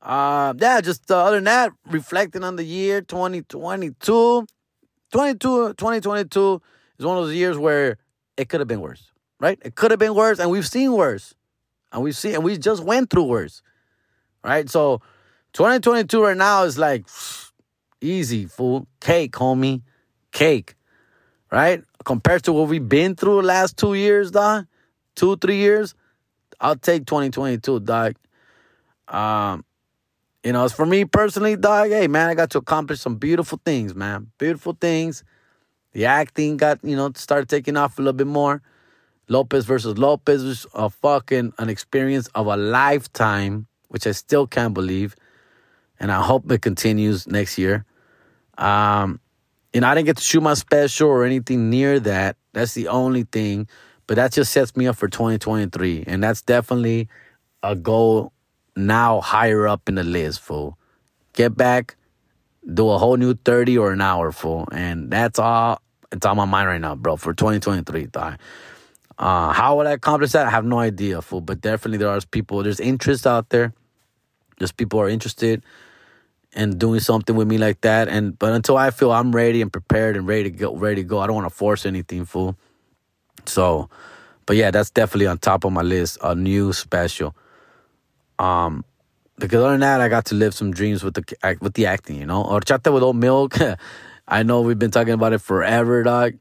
Uh, 0.02 0.54
yeah, 0.58 0.82
just 0.82 1.10
uh, 1.12 1.24
other 1.24 1.38
than 1.38 1.46
that, 1.46 1.72
reflecting 1.90 2.44
on 2.44 2.56
the 2.56 2.64
year 2.64 3.02
2022. 3.02 4.46
22, 5.12 5.74
2022 5.74 6.62
is 6.98 7.06
one 7.06 7.18
of 7.18 7.26
those 7.26 7.36
years 7.36 7.58
where 7.58 7.98
it 8.38 8.48
could 8.48 8.62
have 8.62 8.68
been 8.68 8.80
worse, 8.80 9.12
right? 9.40 9.60
It 9.62 9.76
could 9.76 9.92
have 9.92 10.00
been 10.00 10.16
worse, 10.16 10.40
and 10.40 10.50
we've 10.50 10.68
seen 10.68 10.94
worse. 10.94 11.36
And 11.92 12.02
we've 12.02 12.16
seen, 12.16 12.36
and 12.36 12.44
we 12.46 12.58
just 12.58 12.84
went 12.84 13.10
through 13.10 13.24
worse, 13.26 13.62
right? 14.46 14.70
So 14.70 15.02
2022 15.54 16.24
right 16.24 16.38
now 16.38 16.64
is 16.64 16.78
like 16.78 17.06
easy, 18.02 18.46
fool. 18.46 18.88
Cake, 19.02 19.34
homie 19.34 19.82
cake, 20.32 20.76
right? 21.52 21.84
Compared 22.04 22.44
to 22.44 22.54
what 22.54 22.70
we've 22.70 22.88
been 22.88 23.16
through 23.16 23.38
the 23.38 23.48
last 23.48 23.78
two 23.78 23.94
years, 23.94 24.32
dog, 24.32 24.66
two, 25.16 25.36
three 25.38 25.58
years, 25.58 25.96
I'll 26.60 26.76
take 26.76 27.06
2022, 27.06 27.82
dog. 27.82 28.16
Um, 29.08 29.66
you 30.44 30.54
know, 30.54 30.68
for 30.70 30.86
me 30.86 31.06
personally, 31.06 31.56
dog, 31.56 31.90
hey, 31.90 32.08
man, 32.08 32.30
I 32.30 32.34
got 32.34 32.50
to 32.52 32.60
accomplish 32.60 33.00
some 33.00 33.16
beautiful 33.16 33.60
things, 33.64 33.94
man. 33.94 34.32
Beautiful 34.38 34.76
things. 34.80 35.24
The 35.94 36.06
acting 36.06 36.58
got, 36.58 36.80
you 36.84 36.96
know, 36.96 37.12
started 37.16 37.50
taking 37.50 37.78
off 37.78 38.00
a 38.00 38.02
little 38.02 38.14
bit 38.14 38.28
more. 38.28 38.62
Lopez 39.28 39.66
versus 39.66 39.98
Lopez 39.98 40.44
was 40.44 40.66
a 40.74 40.90
fucking 40.90 41.54
an 41.58 41.70
experience 41.70 42.28
of 42.36 42.48
a 42.48 42.58
lifetime, 42.58 43.68
which 43.90 44.08
I 44.08 44.12
still 44.12 44.48
can't 44.48 44.74
believe. 44.74 45.16
And 46.00 46.12
I 46.12 46.22
hope 46.22 46.52
it 46.52 46.62
continues 46.62 47.28
next 47.28 47.58
year. 47.58 47.86
Um, 48.58 49.20
and 49.74 49.86
I 49.86 49.96
didn't 49.96 50.08
get 50.08 50.18
to 50.18 50.24
shoot 50.24 50.42
my 50.42 50.54
special 50.54 51.10
or 51.10 51.24
anything 51.24 51.70
near 51.70 52.00
that. 52.02 52.36
That's 52.54 52.74
the 52.74 52.88
only 52.88 53.24
thing. 53.24 53.68
But 54.08 54.16
that 54.16 54.34
just 54.34 54.52
sets 54.52 54.76
me 54.76 54.88
up 54.88 54.98
for 54.98 55.08
2023. 55.08 56.04
And 56.08 56.24
that's 56.24 56.42
definitely 56.42 57.08
a 57.64 57.76
goal 57.76 58.34
now 58.76 59.22
higher 59.22 59.68
up 59.68 59.88
in 59.88 59.96
the 59.96 60.04
list, 60.04 60.42
fool. 60.42 60.78
Get 61.34 61.56
back, 61.56 61.96
do 62.74 62.90
a 62.90 62.98
whole 62.98 63.16
new 63.16 63.34
30 63.34 63.78
or 63.78 63.94
an 63.94 64.02
hour, 64.02 64.32
fool. 64.32 64.68
And 64.72 65.10
that's 65.10 65.40
all 65.40 65.82
it's 66.12 66.26
on 66.26 66.36
my 66.36 66.46
mind 66.46 66.68
right 66.68 66.82
now, 66.82 66.96
bro, 66.96 67.16
for 67.16 67.34
2023. 67.34 68.10
Uh, 69.18 69.54
how 69.54 69.78
would 69.78 69.88
I 69.88 69.92
accomplish 69.92 70.34
that? 70.34 70.48
I 70.48 70.50
have 70.50 70.66
no 70.66 70.80
idea, 70.80 71.22
fool. 71.22 71.40
But 71.40 71.62
definitely 71.62 72.00
there 72.00 72.10
are 72.10 72.20
people, 72.32 72.64
there's 72.64 72.82
interest 72.82 73.26
out 73.26 73.50
there. 73.50 73.74
There's 74.58 74.74
people 74.74 75.00
are 75.00 75.08
interested 75.08 75.64
and 76.54 76.80
doing 76.80 77.00
something 77.00 77.36
with 77.36 77.48
me 77.48 77.58
like 77.58 77.82
that. 77.82 78.08
And 78.08 78.38
but 78.38 78.54
until 78.54 78.78
I 78.78 78.92
feel 78.92 79.12
I'm 79.12 79.32
ready 79.32 79.62
and 79.62 79.72
prepared 79.72 80.18
and 80.18 80.28
ready 80.28 80.44
to 80.44 80.50
go, 80.50 80.76
ready 80.76 81.04
to 81.04 81.08
go, 81.08 81.20
I 81.20 81.28
don't 81.28 81.36
want 81.36 81.48
to 81.48 81.56
force 81.56 81.86
anything, 81.86 82.26
fool. 82.26 82.56
So, 83.46 83.90
but 84.46 84.56
yeah, 84.56 84.72
that's 84.72 84.90
definitely 84.90 85.28
on 85.28 85.38
top 85.38 85.64
of 85.64 85.72
my 85.72 85.82
list. 85.82 86.18
A 86.22 86.36
new 86.36 86.74
special. 86.74 87.36
Um, 88.40 88.84
because 89.38 89.60
other 89.60 89.72
than 89.72 89.82
that, 89.82 90.02
I 90.02 90.10
got 90.10 90.26
to 90.26 90.36
live 90.36 90.54
some 90.54 90.72
dreams 90.72 91.04
with 91.04 91.16
the 91.16 91.58
with 91.62 91.74
the 91.74 91.86
acting. 91.86 92.18
You 92.18 92.26
know, 92.26 92.44
horchata 92.44 92.94
with 92.94 93.04
oat 93.04 93.16
milk. 93.16 93.58
I 94.28 94.44
know 94.44 94.62
we've 94.62 94.80
been 94.80 94.92
talking 94.92 95.14
about 95.14 95.34
it 95.34 95.42
forever, 95.42 96.04
dog. 96.04 96.36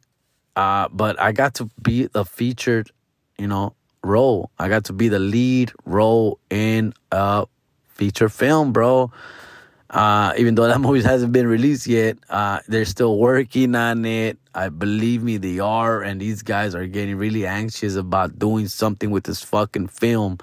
Uh, 0.55 0.89
but 0.93 1.19
I 1.21 1.33
got 1.33 1.55
to 1.55 1.71
be 1.81 2.07
the 2.07 2.25
featured, 2.25 2.91
you 3.39 3.47
know, 3.47 3.75
role. 4.03 4.51
I 4.59 4.69
got 4.69 4.85
to 4.85 4.93
be 4.93 5.09
the 5.09 5.19
lead 5.19 5.73
role 5.85 6.39
in 6.51 6.93
a 7.11 7.47
feature 7.95 8.29
film, 8.29 8.73
bro. 8.73 9.11
Uh, 9.91 10.33
even 10.39 10.55
though 10.55 10.69
that 10.69 10.81
movie 10.81 11.03
hasn't 11.03 11.33
been 11.33 11.47
released 11.47 11.87
yet, 11.87 12.17
uh, 12.31 12.61
they're 12.69 12.85
still 12.85 13.19
working 13.19 13.75
on 13.75 14.05
it. 14.05 14.39
I 14.55 14.69
believe 14.69 15.23
me, 15.23 15.37
they 15.37 15.59
are, 15.59 16.03
and 16.03 16.21
these 16.21 16.43
guys 16.43 16.75
are 16.75 16.87
getting 16.87 17.17
really 17.17 17.47
anxious 17.47 17.97
about 17.97 18.39
doing 18.39 18.69
something 18.69 19.11
with 19.11 19.25
this 19.25 19.43
fucking 19.43 19.89
film. 19.89 20.39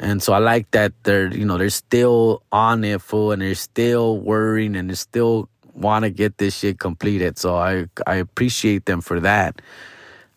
And 0.00 0.22
so 0.22 0.32
I 0.32 0.38
like 0.38 0.70
that 0.72 0.92
they're, 1.02 1.32
you 1.32 1.44
know, 1.44 1.58
they're 1.58 1.70
still 1.70 2.42
on 2.52 2.84
it, 2.84 3.02
full, 3.02 3.32
and 3.32 3.42
they're 3.42 3.54
still 3.54 4.18
worrying, 4.18 4.76
and 4.76 4.90
they 4.90 4.94
still 4.94 5.48
want 5.74 6.04
to 6.04 6.10
get 6.10 6.38
this 6.38 6.56
shit 6.56 6.78
completed. 6.78 7.38
So 7.38 7.56
I, 7.56 7.86
I 8.06 8.16
appreciate 8.16 8.86
them 8.86 9.00
for 9.00 9.20
that. 9.20 9.60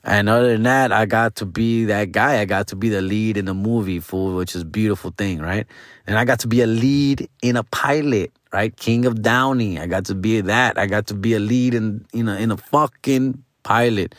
And 0.04 0.30
other 0.30 0.54
than 0.54 0.64
that, 0.64 0.92
I 0.92 1.06
got 1.06 1.36
to 1.36 1.46
be 1.46 1.86
that 1.86 2.12
guy. 2.12 2.42
I 2.42 2.46
got 2.46 2.68
to 2.68 2.76
be 2.76 2.90
the 2.90 3.02
lead 3.02 3.38
in 3.38 3.46
the 3.46 3.54
movie, 3.54 4.00
fool, 4.00 4.36
which 4.36 4.56
is 4.56 4.64
beautiful 4.64 5.14
thing, 5.16 5.40
right? 5.40 5.68
And 6.08 6.18
I 6.18 6.26
got 6.26 6.40
to 6.40 6.48
be 6.48 6.62
a 6.62 6.68
lead 6.68 7.30
in 7.44 7.56
a 7.56 7.64
pilot, 7.64 8.32
right? 8.52 8.76
King 8.76 9.06
of 9.06 9.22
Downey. 9.22 9.80
I 9.80 9.86
got 9.86 10.06
to 10.06 10.16
be 10.16 10.42
that. 10.42 10.80
I 10.80 10.88
got 10.88 11.08
to 11.08 11.14
be 11.14 11.34
a 11.36 11.40
lead 11.40 11.76
in, 11.76 12.06
you 12.14 12.24
know, 12.24 12.34
in 12.34 12.50
a 12.50 12.58
fucking 12.58 13.44
pilot. 13.62 14.16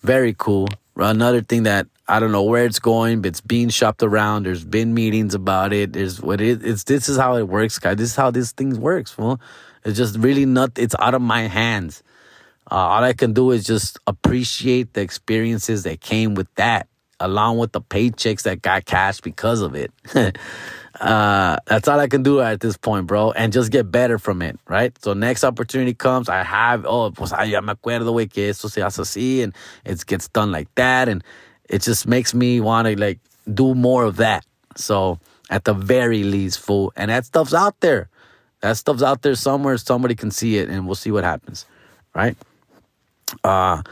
Very 0.00 0.34
cool. 0.38 0.68
Another 0.96 1.42
thing 1.42 1.64
that 1.64 1.86
I 2.08 2.20
don't 2.20 2.32
know 2.32 2.42
where 2.42 2.64
it's 2.64 2.78
going, 2.78 3.20
but 3.20 3.28
it's 3.28 3.42
being 3.42 3.68
shopped 3.68 4.02
around. 4.02 4.46
There's 4.46 4.64
been 4.64 4.94
meetings 4.94 5.34
about 5.34 5.74
it. 5.74 5.92
There's 5.92 6.22
what 6.22 6.40
it, 6.40 6.64
it's. 6.64 6.84
This 6.84 7.08
is 7.08 7.18
how 7.18 7.36
it 7.36 7.48
works, 7.48 7.78
guys. 7.78 7.96
This 7.96 8.10
is 8.10 8.16
how 8.16 8.30
this 8.30 8.52
thing 8.52 8.80
works, 8.80 9.10
fool. 9.10 9.40
It's 9.84 9.98
just 9.98 10.16
really 10.16 10.46
not. 10.46 10.78
It's 10.78 10.94
out 10.98 11.14
of 11.14 11.20
my 11.20 11.42
hands. 11.42 12.02
Uh, 12.70 12.74
all 12.74 13.04
I 13.04 13.14
can 13.14 13.32
do 13.32 13.50
is 13.50 13.64
just 13.64 13.98
appreciate 14.06 14.92
the 14.92 15.00
experiences 15.00 15.84
that 15.84 16.00
came 16.00 16.34
with 16.34 16.52
that, 16.56 16.86
along 17.18 17.58
with 17.58 17.72
the 17.72 17.80
paychecks 17.80 18.42
that 18.42 18.60
got 18.60 18.84
cashed 18.84 19.22
because 19.22 19.62
of 19.62 19.74
it. 19.74 19.90
uh, 21.00 21.56
that's 21.64 21.88
all 21.88 21.98
I 21.98 22.08
can 22.08 22.22
do 22.22 22.40
at 22.40 22.60
this 22.60 22.76
point, 22.76 23.06
bro, 23.06 23.30
and 23.32 23.52
just 23.52 23.72
get 23.72 23.90
better 23.90 24.18
from 24.18 24.42
it, 24.42 24.58
right? 24.68 24.92
So 25.02 25.14
next 25.14 25.44
opportunity 25.44 25.94
comes, 25.94 26.28
I 26.28 26.42
have, 26.42 26.84
oh, 26.86 27.10
pues 27.10 27.30
ya 27.30 27.60
me 27.62 27.72
acuerdo, 27.72 28.12
güey, 28.12 28.30
que 28.30 28.50
eso 28.50 28.68
se 28.68 28.82
hace 28.82 28.98
así, 28.98 29.42
and 29.42 29.54
it 29.86 30.04
gets 30.06 30.28
done 30.28 30.52
like 30.52 30.68
that, 30.74 31.08
and 31.08 31.24
it 31.70 31.80
just 31.82 32.06
makes 32.06 32.34
me 32.34 32.60
want 32.60 32.86
to 32.88 33.00
like 33.00 33.18
do 33.52 33.74
more 33.74 34.04
of 34.04 34.16
that. 34.16 34.44
So 34.76 35.18
at 35.48 35.64
the 35.64 35.72
very 35.72 36.22
least, 36.22 36.60
fool, 36.60 36.92
and 36.96 37.10
that 37.10 37.24
stuff's 37.24 37.54
out 37.54 37.80
there. 37.80 38.10
That 38.60 38.76
stuff's 38.76 39.02
out 39.02 39.22
there 39.22 39.36
somewhere. 39.36 39.78
Somebody 39.78 40.14
can 40.14 40.30
see 40.30 40.58
it, 40.58 40.68
and 40.68 40.84
we'll 40.84 40.96
see 40.96 41.10
what 41.10 41.24
happens, 41.24 41.64
right? 42.14 42.36
Uh, 43.44 43.82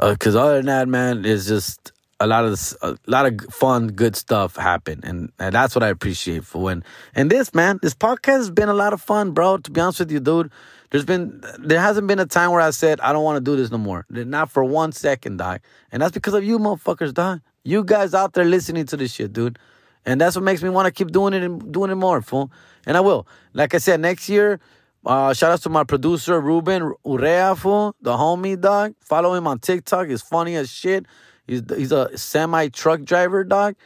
because 0.00 0.34
uh, 0.34 0.42
other 0.42 0.56
than 0.56 0.66
that, 0.66 0.88
man, 0.88 1.24
it's 1.24 1.46
just 1.46 1.92
a 2.20 2.26
lot 2.26 2.44
of 2.44 2.50
this, 2.50 2.76
a 2.82 2.96
lot 3.06 3.26
of 3.26 3.40
fun, 3.52 3.88
good 3.88 4.16
stuff 4.16 4.56
happen, 4.56 5.00
and, 5.04 5.30
and 5.38 5.54
that's 5.54 5.74
what 5.74 5.82
I 5.82 5.88
appreciate 5.88 6.44
for 6.44 6.62
when. 6.62 6.84
And 7.14 7.30
this, 7.30 7.54
man, 7.54 7.78
this 7.82 7.94
podcast 7.94 8.36
has 8.36 8.50
been 8.50 8.68
a 8.68 8.74
lot 8.74 8.92
of 8.92 9.00
fun, 9.00 9.32
bro. 9.32 9.58
To 9.58 9.70
be 9.70 9.80
honest 9.80 10.00
with 10.00 10.10
you, 10.10 10.20
dude, 10.20 10.50
there's 10.90 11.04
been 11.04 11.42
there 11.58 11.80
hasn't 11.80 12.06
been 12.06 12.18
a 12.18 12.26
time 12.26 12.50
where 12.52 12.60
I 12.60 12.70
said 12.70 13.00
I 13.00 13.12
don't 13.12 13.24
want 13.24 13.36
to 13.36 13.40
do 13.40 13.56
this 13.56 13.70
no 13.70 13.78
more. 13.78 14.06
Not 14.08 14.50
for 14.50 14.62
one 14.64 14.92
second, 14.92 15.38
dog. 15.38 15.60
And 15.90 16.00
that's 16.00 16.12
because 16.12 16.34
of 16.34 16.44
you, 16.44 16.58
motherfuckers, 16.58 17.12
dog. 17.12 17.40
You 17.64 17.82
guys 17.82 18.14
out 18.14 18.34
there 18.34 18.44
listening 18.44 18.86
to 18.86 18.96
this 18.96 19.12
shit, 19.12 19.32
dude. 19.32 19.58
And 20.06 20.20
that's 20.20 20.36
what 20.36 20.44
makes 20.44 20.62
me 20.62 20.68
want 20.68 20.86
to 20.86 20.92
keep 20.92 21.10
doing 21.10 21.32
it 21.32 21.42
and 21.42 21.72
doing 21.72 21.90
it 21.90 21.94
more, 21.96 22.20
fool. 22.22 22.52
And 22.86 22.96
I 22.96 23.00
will. 23.00 23.26
Like 23.54 23.74
I 23.74 23.78
said, 23.78 24.00
next 24.00 24.28
year 24.28 24.60
uh, 25.04 25.34
shout 25.34 25.52
out 25.52 25.62
to 25.62 25.68
my 25.68 25.84
producer 25.84 26.40
Ruben 26.40 26.92
Urrea, 27.04 27.56
fool, 27.56 27.94
the 28.00 28.12
homie 28.12 28.60
dog. 28.60 28.94
Follow 29.00 29.34
him 29.34 29.46
on 29.46 29.58
TikTok. 29.58 30.08
He's 30.08 30.22
funny 30.22 30.56
as 30.56 30.70
shit. 30.70 31.06
He's 31.46 31.62
he's 31.76 31.92
a 31.92 32.16
semi 32.16 32.68
truck 32.68 33.02
driver, 33.02 33.44
dog. 33.44 33.76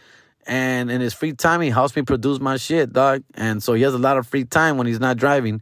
And 0.46 0.90
in 0.90 1.00
his 1.00 1.12
free 1.12 1.34
time, 1.34 1.60
he 1.60 1.70
helps 1.70 1.94
me 1.94 2.02
produce 2.02 2.40
my 2.40 2.56
shit, 2.56 2.92
dog. 2.92 3.22
And 3.34 3.62
so 3.62 3.74
he 3.74 3.82
has 3.82 3.94
a 3.94 3.98
lot 3.98 4.16
of 4.16 4.26
free 4.26 4.44
time 4.44 4.78
when 4.78 4.86
he's 4.86 5.00
not 5.00 5.16
driving. 5.18 5.60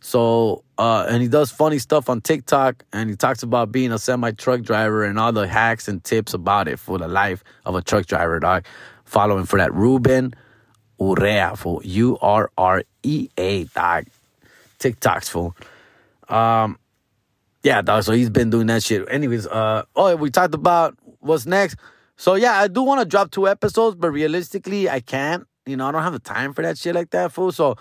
So 0.00 0.62
uh, 0.78 1.06
and 1.08 1.22
he 1.22 1.28
does 1.28 1.50
funny 1.50 1.78
stuff 1.78 2.08
on 2.08 2.20
TikTok, 2.20 2.84
and 2.92 3.10
he 3.10 3.16
talks 3.16 3.42
about 3.42 3.72
being 3.72 3.92
a 3.92 3.98
semi 3.98 4.30
truck 4.32 4.62
driver 4.62 5.04
and 5.04 5.18
all 5.18 5.32
the 5.32 5.48
hacks 5.48 5.88
and 5.88 6.02
tips 6.04 6.34
about 6.34 6.68
it 6.68 6.78
for 6.78 6.98
the 6.98 7.08
life 7.08 7.42
of 7.64 7.74
a 7.74 7.82
truck 7.82 8.06
driver, 8.06 8.38
dog. 8.38 8.64
Follow 9.04 9.38
him 9.38 9.46
for 9.46 9.58
that, 9.58 9.72
Ruben 9.74 10.34
Urrea, 11.00 11.56
for 11.56 11.80
U 11.82 12.18
R 12.20 12.50
R 12.56 12.84
E 13.02 13.28
A, 13.36 13.64
dog. 13.64 14.06
TikToks, 14.78 15.28
fool. 15.28 15.54
Um, 16.28 16.78
yeah, 17.62 17.82
dog. 17.82 18.04
So 18.04 18.12
he's 18.12 18.30
been 18.30 18.50
doing 18.50 18.66
that 18.68 18.82
shit. 18.82 19.06
Anyways, 19.10 19.46
uh, 19.46 19.84
oh, 19.96 20.16
we 20.16 20.30
talked 20.30 20.54
about 20.54 20.96
what's 21.20 21.46
next. 21.46 21.76
So 22.16 22.34
yeah, 22.34 22.58
I 22.60 22.68
do 22.68 22.82
want 22.82 23.00
to 23.00 23.06
drop 23.06 23.30
two 23.30 23.48
episodes, 23.48 23.96
but 23.96 24.10
realistically, 24.10 24.88
I 24.88 25.00
can't. 25.00 25.46
You 25.66 25.76
know, 25.76 25.86
I 25.86 25.92
don't 25.92 26.02
have 26.02 26.12
the 26.12 26.18
time 26.18 26.54
for 26.54 26.62
that 26.62 26.78
shit 26.78 26.94
like 26.94 27.10
that, 27.10 27.32
fool. 27.32 27.52
So 27.52 27.76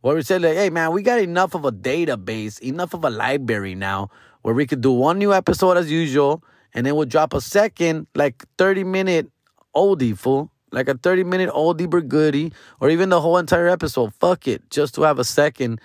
what 0.00 0.14
we 0.16 0.22
said, 0.22 0.42
like, 0.42 0.56
hey 0.56 0.70
man, 0.70 0.92
we 0.92 1.02
got 1.02 1.20
enough 1.20 1.54
of 1.54 1.64
a 1.64 1.72
database, 1.72 2.60
enough 2.60 2.94
of 2.94 3.04
a 3.04 3.10
library 3.10 3.74
now, 3.74 4.10
where 4.42 4.54
we 4.54 4.66
could 4.66 4.80
do 4.80 4.92
one 4.92 5.18
new 5.18 5.32
episode 5.34 5.76
as 5.76 5.90
usual, 5.90 6.42
and 6.72 6.86
then 6.86 6.94
we'll 6.96 7.06
drop 7.06 7.34
a 7.34 7.40
second, 7.40 8.06
like 8.14 8.44
thirty 8.58 8.84
minute 8.84 9.30
oldie, 9.74 10.16
fool. 10.16 10.50
Like 10.72 10.88
a 10.88 10.94
30 10.94 11.24
minute 11.24 11.48
oldie 11.50 11.88
but 11.88 12.08
goodie, 12.08 12.52
or 12.80 12.90
even 12.90 13.08
the 13.08 13.20
whole 13.20 13.38
entire 13.38 13.68
episode. 13.68 14.12
Fuck 14.14 14.48
it. 14.48 14.68
Just 14.68 14.96
to 14.96 15.02
have 15.02 15.18
a 15.18 15.24
second 15.24 15.80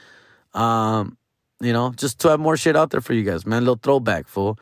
um, 0.54 1.18
you 1.62 1.74
know, 1.74 1.92
just 1.96 2.20
to 2.20 2.30
have 2.30 2.40
more 2.40 2.58
shit 2.58 2.76
out 2.76 2.90
there 2.90 3.02
for 3.02 3.14
you 3.14 3.24
guys, 3.24 3.46
man. 3.46 3.60
A 3.60 3.62
little 3.62 3.80
throwback, 3.82 4.28
fool. 4.28 4.58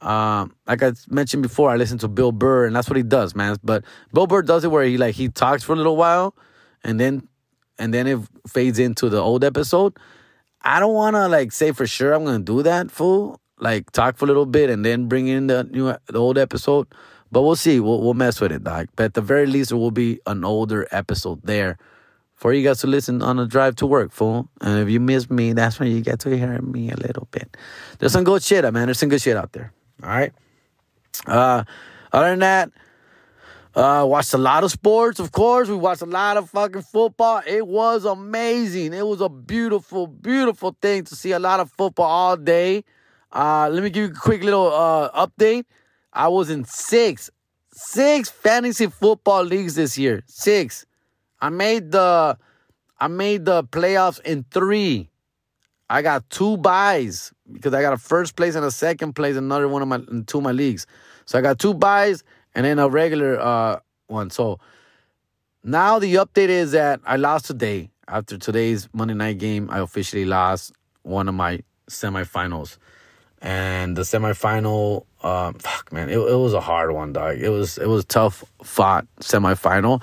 Um, 0.00 0.54
like 0.66 0.82
I 0.82 0.92
mentioned 1.08 1.42
before, 1.42 1.70
I 1.70 1.76
listen 1.76 1.98
to 1.98 2.08
Bill 2.08 2.32
Burr, 2.32 2.66
and 2.66 2.74
that's 2.74 2.90
what 2.90 2.96
he 2.96 3.04
does, 3.04 3.34
man. 3.34 3.56
But 3.62 3.84
Bill 4.12 4.26
Burr 4.26 4.42
does 4.42 4.64
it 4.64 4.68
where 4.70 4.84
he 4.84 4.98
like 4.98 5.14
he 5.14 5.28
talks 5.28 5.62
for 5.62 5.72
a 5.72 5.76
little 5.76 5.96
while, 5.96 6.34
and 6.82 6.98
then 6.98 7.28
and 7.78 7.94
then 7.94 8.06
it 8.06 8.18
fades 8.48 8.78
into 8.78 9.08
the 9.08 9.20
old 9.20 9.44
episode. 9.44 9.96
I 10.62 10.80
don't 10.80 10.94
want 10.94 11.14
to 11.14 11.28
like 11.28 11.52
say 11.52 11.72
for 11.72 11.86
sure 11.86 12.12
I'm 12.12 12.24
gonna 12.24 12.40
do 12.40 12.62
that, 12.64 12.90
fool. 12.90 13.40
Like 13.58 13.92
talk 13.92 14.16
for 14.16 14.24
a 14.24 14.28
little 14.28 14.46
bit 14.46 14.70
and 14.70 14.84
then 14.84 15.06
bring 15.06 15.28
in 15.28 15.46
the 15.46 15.62
new 15.64 15.94
the 16.06 16.18
old 16.18 16.36
episode. 16.36 16.88
But 17.30 17.42
we'll 17.42 17.56
see. 17.56 17.78
We'll 17.78 18.02
we'll 18.02 18.14
mess 18.14 18.40
with 18.40 18.50
it, 18.50 18.64
dog. 18.64 18.88
But 18.96 19.04
at 19.04 19.14
the 19.14 19.20
very 19.20 19.46
least, 19.46 19.70
there 19.70 19.78
will 19.78 19.92
be 19.92 20.20
an 20.26 20.44
older 20.44 20.88
episode 20.90 21.42
there 21.44 21.78
for 22.42 22.52
you 22.52 22.64
guys 22.64 22.80
to 22.80 22.88
listen 22.88 23.22
on 23.22 23.36
the 23.36 23.46
drive 23.46 23.76
to 23.76 23.86
work, 23.86 24.10
fool. 24.10 24.48
And 24.60 24.80
if 24.80 24.88
you 24.88 24.98
miss 24.98 25.30
me, 25.30 25.52
that's 25.52 25.78
when 25.78 25.92
you 25.92 26.00
get 26.00 26.18
to 26.20 26.36
hear 26.36 26.60
me 26.60 26.90
a 26.90 26.96
little 26.96 27.28
bit. 27.30 27.56
There's 28.00 28.10
some 28.10 28.24
good 28.24 28.42
shit, 28.42 28.64
man. 28.64 28.86
There's 28.88 28.98
some 28.98 29.10
good 29.10 29.22
shit 29.22 29.36
out 29.36 29.52
there. 29.52 29.72
All 30.02 30.08
right. 30.08 30.32
Uh, 31.24 31.62
other 32.12 32.30
than 32.30 32.40
that, 32.40 32.72
uh, 33.76 34.04
watched 34.08 34.34
a 34.34 34.38
lot 34.38 34.64
of 34.64 34.72
sports, 34.72 35.20
of 35.20 35.30
course. 35.30 35.68
We 35.68 35.76
watched 35.76 36.02
a 36.02 36.06
lot 36.06 36.36
of 36.36 36.50
fucking 36.50 36.82
football. 36.82 37.42
It 37.46 37.64
was 37.64 38.04
amazing. 38.04 38.92
It 38.92 39.06
was 39.06 39.20
a 39.20 39.28
beautiful, 39.28 40.08
beautiful 40.08 40.76
thing 40.82 41.04
to 41.04 41.14
see 41.14 41.30
a 41.30 41.38
lot 41.38 41.60
of 41.60 41.70
football 41.70 42.06
all 42.06 42.36
day. 42.36 42.82
Uh, 43.30 43.68
let 43.70 43.84
me 43.84 43.90
give 43.90 44.10
you 44.10 44.16
a 44.16 44.18
quick 44.18 44.42
little 44.42 44.66
uh, 44.66 45.28
update. 45.28 45.64
I 46.12 46.26
was 46.26 46.50
in 46.50 46.64
six, 46.64 47.30
six 47.72 48.30
fantasy 48.30 48.88
football 48.88 49.44
leagues 49.44 49.76
this 49.76 49.96
year. 49.96 50.24
Six. 50.26 50.86
I 51.42 51.50
made 51.50 51.90
the 51.90 52.38
I 53.00 53.08
made 53.08 53.44
the 53.44 53.64
playoffs 53.64 54.20
in 54.20 54.44
three. 54.52 55.10
I 55.90 56.00
got 56.00 56.30
two 56.30 56.56
buys 56.56 57.32
because 57.52 57.74
I 57.74 57.82
got 57.82 57.92
a 57.92 57.98
first 57.98 58.36
place 58.36 58.54
and 58.54 58.64
a 58.64 58.70
second 58.70 59.14
place 59.14 59.36
another 59.36 59.68
one 59.68 59.82
of 59.82 59.88
my 59.88 60.00
two 60.26 60.38
of 60.38 60.44
my 60.44 60.52
leagues. 60.52 60.86
So 61.26 61.36
I 61.38 61.42
got 61.42 61.58
two 61.58 61.74
buys 61.74 62.22
and 62.54 62.64
then 62.64 62.78
a 62.78 62.88
regular 62.88 63.40
uh, 63.40 63.80
one. 64.06 64.30
So 64.30 64.60
now 65.64 65.98
the 65.98 66.14
update 66.14 66.48
is 66.48 66.72
that 66.72 67.00
I 67.04 67.16
lost 67.16 67.46
today. 67.46 67.90
After 68.06 68.38
today's 68.38 68.88
Monday 68.92 69.14
night 69.14 69.38
game, 69.38 69.68
I 69.70 69.80
officially 69.80 70.24
lost 70.24 70.72
one 71.02 71.28
of 71.28 71.34
my 71.34 71.60
semifinals. 71.88 72.78
And 73.40 73.96
the 73.96 74.02
semifinal, 74.02 75.06
um, 75.22 75.54
fuck 75.54 75.92
man, 75.92 76.08
it, 76.08 76.18
it 76.18 76.36
was 76.36 76.52
a 76.52 76.60
hard 76.60 76.92
one, 76.92 77.12
dog. 77.12 77.38
It 77.38 77.48
was 77.48 77.78
it 77.78 77.88
was 77.88 78.04
tough 78.04 78.44
fought 78.62 79.06
semifinal 79.20 80.02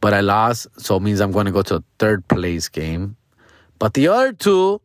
but 0.00 0.14
I 0.14 0.20
lost, 0.20 0.68
so 0.80 0.96
it 0.96 1.02
means 1.02 1.20
I'm 1.20 1.32
going 1.32 1.46
to 1.46 1.52
go 1.52 1.62
to 1.62 1.76
a 1.76 1.84
third 1.98 2.26
place 2.28 2.68
game. 2.68 3.16
But 3.78 3.94
the 3.94 4.08
other 4.08 4.32
two, 4.32 4.80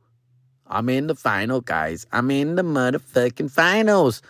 I'm 0.67 0.89
in 0.89 1.08
the 1.08 1.15
final, 1.15 1.62
guys. 1.62 2.06
I'm 2.12 2.32
in 2.32 2.56
the 2.56 2.63
motherfucking 2.63 3.52
finals. 3.52 4.21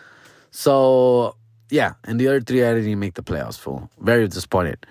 So 0.50 1.36
yeah, 1.70 1.94
and 2.04 2.20
the 2.20 2.28
other 2.28 2.40
three 2.40 2.64
I 2.64 2.74
didn't 2.74 2.88
even 2.88 2.98
make 3.00 3.14
the 3.14 3.22
playoffs. 3.22 3.58
Fool, 3.58 3.90
very 4.00 4.28
disappointed. 4.28 4.86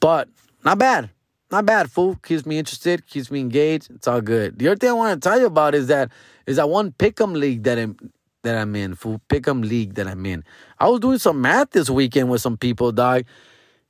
But 0.00 0.28
not 0.64 0.78
bad, 0.78 1.10
not 1.50 1.66
bad. 1.66 1.90
Fool 1.90 2.16
keeps 2.16 2.46
me 2.46 2.58
interested, 2.58 3.06
keeps 3.06 3.30
me 3.30 3.40
engaged. 3.40 3.90
It's 3.90 4.08
all 4.08 4.20
good. 4.20 4.58
The 4.58 4.68
other 4.68 4.76
thing 4.76 4.90
I 4.90 4.94
want 4.94 5.22
to 5.22 5.28
tell 5.28 5.38
you 5.38 5.46
about 5.46 5.74
is 5.74 5.88
that 5.88 6.10
is 6.46 6.56
that 6.56 6.68
one 6.68 6.92
pick'em 6.92 7.34
league 7.34 7.64
that 7.64 7.78
I'm 7.78 7.96
that 8.42 8.56
I'm 8.56 8.74
in. 8.76 8.94
Fool 8.94 9.20
pick'em 9.28 9.68
league 9.68 9.94
that 9.94 10.06
I'm 10.06 10.24
in. 10.24 10.44
I 10.78 10.88
was 10.88 11.00
doing 11.00 11.18
some 11.18 11.40
math 11.40 11.70
this 11.70 11.90
weekend 11.90 12.30
with 12.30 12.40
some 12.40 12.56
people, 12.56 12.92
dog. 12.92 13.24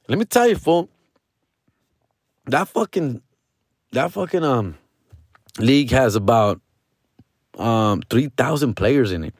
Let 0.08 0.18
me 0.18 0.24
tell 0.24 0.48
you, 0.48 0.56
fool 0.56 0.88
that 2.46 2.68
fucking 2.68 3.22
that 3.92 4.12
fucking 4.12 4.44
um 4.44 4.76
league 5.58 5.90
has 5.90 6.14
about 6.16 6.60
um 7.58 8.02
3000 8.10 8.74
players 8.74 9.12
in 9.12 9.24
it 9.24 9.34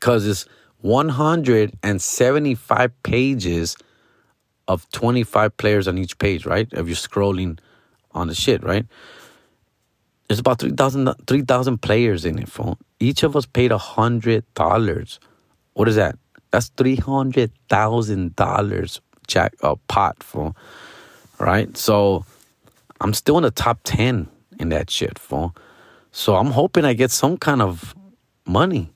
cuz 0.00 0.26
it's 0.26 0.46
175 0.80 3.02
pages 3.02 3.76
of 4.68 4.88
25 4.92 5.56
players 5.56 5.88
on 5.88 5.96
each 5.98 6.16
page, 6.18 6.46
right? 6.46 6.68
If 6.72 6.86
you're 6.86 6.94
scrolling 6.96 7.58
on 8.12 8.28
the 8.28 8.34
shit, 8.34 8.62
right? 8.62 8.86
There's 10.28 10.38
about 10.40 10.60
3,000 10.60 11.14
3, 11.26 11.42
players 11.78 12.24
in 12.24 12.38
it, 12.38 12.48
phone. 12.48 12.76
Each 13.00 13.22
of 13.22 13.36
us 13.36 13.44
paid 13.46 13.72
a 13.72 13.78
$100. 13.78 15.18
What 15.74 15.88
is 15.88 15.96
that? 15.96 16.16
That's 16.50 16.70
$300,000 16.70 19.00
jack 19.26 19.54
a 19.62 19.76
pot, 19.76 20.22
for 20.22 20.54
right? 21.44 21.76
So 21.76 22.24
I'm 23.02 23.12
still 23.12 23.36
in 23.36 23.42
the 23.42 23.50
top 23.50 23.80
10 23.84 24.28
in 24.58 24.68
that 24.70 24.88
shit, 24.88 25.18
fool. 25.18 25.54
So 26.10 26.36
I'm 26.36 26.46
hoping 26.46 26.86
I 26.86 26.94
get 26.94 27.10
some 27.10 27.36
kind 27.36 27.60
of 27.60 27.94
money. 28.46 28.90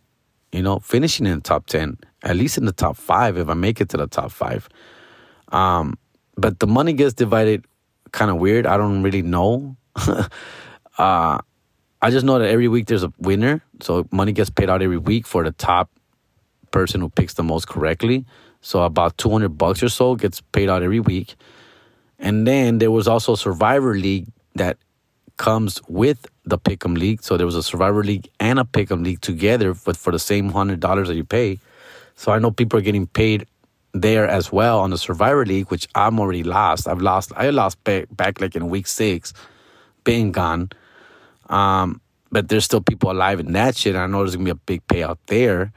you 0.51 0.63
know, 0.63 0.79
finishing 0.79 1.27
in 1.27 1.35
the 1.35 1.43
top 1.43 1.67
10, 1.67 1.99
at 2.23 2.35
least 2.35 2.57
in 2.57 2.65
the 2.65 2.73
top 2.73 2.97
five 2.97 3.37
if 3.37 3.51
I 3.51 3.55
make 3.55 3.83
it 3.83 3.91
to 3.91 3.99
the 3.99 4.07
top 4.07 4.33
five. 4.33 4.67
Um, 5.53 5.99
but 6.39 6.59
the 6.59 6.67
money 6.67 6.95
gets 6.95 7.13
divided 7.13 7.67
kind 8.13 8.31
of 8.31 8.39
weird. 8.39 8.67
I 8.67 8.79
don't 8.79 9.03
really 9.03 9.21
know. 9.21 9.77
uh, 10.99 11.39
I 12.01 12.11
just 12.11 12.25
know 12.25 12.39
that 12.39 12.49
every 12.49 12.69
week 12.69 12.87
there's 12.87 13.03
a 13.03 13.13
winner. 13.19 13.63
So 13.81 14.09
money 14.11 14.33
gets 14.33 14.49
paid 14.49 14.71
out 14.71 14.81
every 14.81 14.97
week 14.97 15.27
for 15.27 15.45
the 15.45 15.53
top 15.53 15.91
person 16.71 17.03
who 17.03 17.11
picks 17.11 17.35
the 17.35 17.43
most 17.43 17.69
correctly. 17.69 18.25
So 18.63 18.85
about 18.85 19.19
200 19.19 19.51
bucks 19.51 19.83
or 19.83 19.91
so 19.91 20.15
gets 20.15 20.41
paid 20.41 20.71
out 20.71 20.83
every 20.83 21.01
week. 21.01 21.37
And 22.19 22.47
then 22.47 22.79
there 22.79 22.91
was 22.91 23.07
also 23.07 23.35
Survivor 23.35 23.95
League 23.95 24.27
that 24.55 24.77
comes 25.37 25.81
with 25.89 26.27
the 26.45 26.59
Pick'em 26.59 26.99
League. 26.99 27.23
So 27.23 27.37
there 27.37 27.47
was 27.47 27.55
a 27.55 27.63
Survivor 27.63 28.03
League 28.03 28.29
and 28.41 28.59
a 28.59 28.65
Pick'em 28.65 29.05
League 29.05 29.21
together, 29.21 29.75
but 29.75 29.97
for 29.97 30.13
the 30.13 30.19
same 30.19 30.51
hundred 30.51 30.81
dollars 30.81 31.09
that 31.09 31.15
you 31.15 31.25
pay. 31.25 31.59
So 32.17 32.33
I 32.33 32.39
know 32.39 32.51
people 32.51 32.79
are 32.79 32.83
getting 32.83 33.07
paid 33.07 33.47
there 33.95 34.27
as 34.27 34.53
well 34.53 34.81
on 34.81 34.91
the 34.91 34.99
Survivor 34.99 35.47
League, 35.47 35.71
which 35.71 35.89
I'm 35.95 36.19
already 36.19 36.43
lost. 36.43 36.89
I've 36.89 37.01
lost. 37.01 37.33
I 37.37 37.51
lost 37.51 37.83
back, 37.85 38.07
back 38.11 38.41
like 38.41 38.57
in 38.57 38.69
week 38.69 38.87
six, 38.87 39.33
being 40.05 40.33
gone. 40.33 40.71
Um, 41.49 42.01
but 42.31 42.49
there's 42.49 42.65
still 42.65 42.81
people 42.81 43.11
alive 43.11 43.41
in 43.41 43.53
that 43.53 43.77
shit. 43.77 43.97
I 43.97 44.07
know 44.07 44.19
there's 44.19 44.37
gonna 44.37 44.45
be 44.45 44.51
a 44.51 44.55
big 44.55 44.87
payout 44.87 45.19
there, 45.27 45.73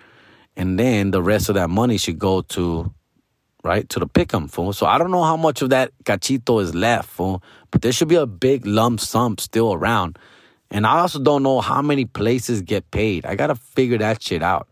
and 0.58 0.78
then 0.78 1.12
the 1.12 1.22
rest 1.22 1.50
of 1.50 1.56
that 1.56 1.70
money 1.70 1.98
should 1.98 2.20
go 2.20 2.42
to 2.42 2.92
right? 3.64 3.88
To 3.89 3.99
the 3.99 4.07
pick'em, 4.07 4.49
fool. 4.49 4.74
So 4.74 4.86
I 4.86 4.97
don't 4.97 5.12
know 5.12 5.24
how 5.24 5.38
much 5.38 5.62
of 5.62 5.70
that 5.70 5.91
cachito 6.03 6.62
is 6.62 6.74
left, 6.76 7.09
fool. 7.09 7.43
But 7.72 7.82
there 7.82 7.91
should 7.91 8.07
be 8.07 8.16
a 8.16 8.26
big 8.26 8.66
lump 8.66 8.99
sum 8.99 9.38
still 9.38 9.74
around. 9.74 10.18
And 10.70 10.86
I 10.86 10.99
also 10.99 11.20
don't 11.20 11.43
know 11.43 11.62
how 11.62 11.82
many 11.82 12.05
places 12.05 12.62
get 12.62 12.89
paid. 12.91 13.26
I 13.26 13.36
gotta 13.36 13.55
figure 13.55 13.97
that 13.97 14.22
shit 14.22 14.41
out. 14.41 14.68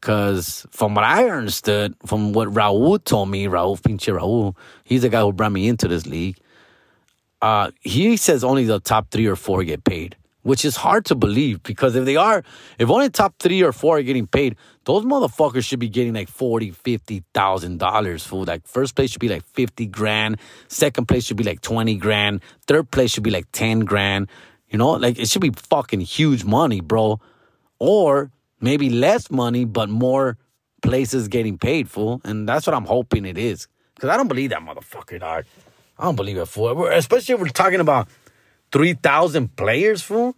Cause 0.00 0.66
from 0.70 0.94
what 0.94 1.04
I 1.04 1.28
understood, 1.28 1.94
from 2.04 2.32
what 2.32 2.48
Raul 2.48 3.02
told 3.02 3.30
me, 3.30 3.46
Raul 3.46 3.80
Pinche 3.80 4.16
Raul, 4.16 4.54
he's 4.84 5.02
the 5.02 5.08
guy 5.08 5.20
who 5.20 5.32
brought 5.32 5.52
me 5.52 5.68
into 5.68 5.88
this 5.88 6.06
league. 6.06 6.36
Uh, 7.42 7.70
he 7.80 8.16
says 8.16 8.44
only 8.44 8.64
the 8.64 8.80
top 8.80 9.10
three 9.10 9.26
or 9.26 9.36
four 9.36 9.64
get 9.64 9.84
paid 9.84 10.16
which 10.46 10.64
is 10.64 10.76
hard 10.76 11.04
to 11.04 11.16
believe 11.16 11.60
because 11.64 11.96
if 11.96 12.04
they 12.04 12.14
are, 12.14 12.44
if 12.78 12.88
only 12.88 13.10
top 13.10 13.34
three 13.40 13.64
or 13.64 13.72
four 13.72 13.98
are 13.98 14.02
getting 14.02 14.28
paid, 14.28 14.54
those 14.84 15.04
motherfuckers 15.04 15.64
should 15.64 15.80
be 15.80 15.88
getting 15.88 16.14
like 16.14 16.28
forty, 16.28 16.70
fifty 16.70 17.24
thousand 17.34 17.78
dollars. 17.78 18.24
For 18.24 18.44
like 18.44 18.64
first 18.64 18.94
place 18.94 19.10
should 19.10 19.20
be 19.20 19.28
like 19.28 19.44
fifty 19.44 19.86
grand, 19.86 20.38
second 20.68 21.08
place 21.08 21.24
should 21.24 21.36
be 21.36 21.42
like 21.42 21.62
twenty 21.62 21.96
grand, 21.96 22.42
third 22.68 22.92
place 22.92 23.10
should 23.10 23.24
be 23.24 23.32
like 23.32 23.50
ten 23.50 23.80
grand. 23.80 24.28
You 24.68 24.78
know, 24.78 24.92
like 24.92 25.18
it 25.18 25.28
should 25.28 25.42
be 25.42 25.50
fucking 25.50 26.00
huge 26.00 26.44
money, 26.44 26.80
bro. 26.80 27.18
Or 27.80 28.30
maybe 28.60 28.88
less 28.88 29.32
money, 29.32 29.64
but 29.64 29.88
more 29.88 30.38
places 30.80 31.26
getting 31.26 31.58
paid, 31.58 31.90
fool. 31.90 32.20
And 32.24 32.48
that's 32.48 32.68
what 32.68 32.74
I'm 32.74 32.84
hoping 32.84 33.24
it 33.24 33.36
is. 33.36 33.66
Because 33.96 34.10
I 34.10 34.16
don't 34.16 34.28
believe 34.28 34.50
that 34.50 34.60
motherfucker, 34.60 35.18
dog. 35.18 35.44
I 35.98 36.04
don't 36.04 36.14
believe 36.14 36.36
it, 36.36 36.46
fool. 36.46 36.86
Especially 36.86 37.34
if 37.34 37.40
we're 37.40 37.48
talking 37.48 37.80
about 37.80 38.06
3,000 38.76 39.56
players, 39.56 40.02
fool? 40.02 40.36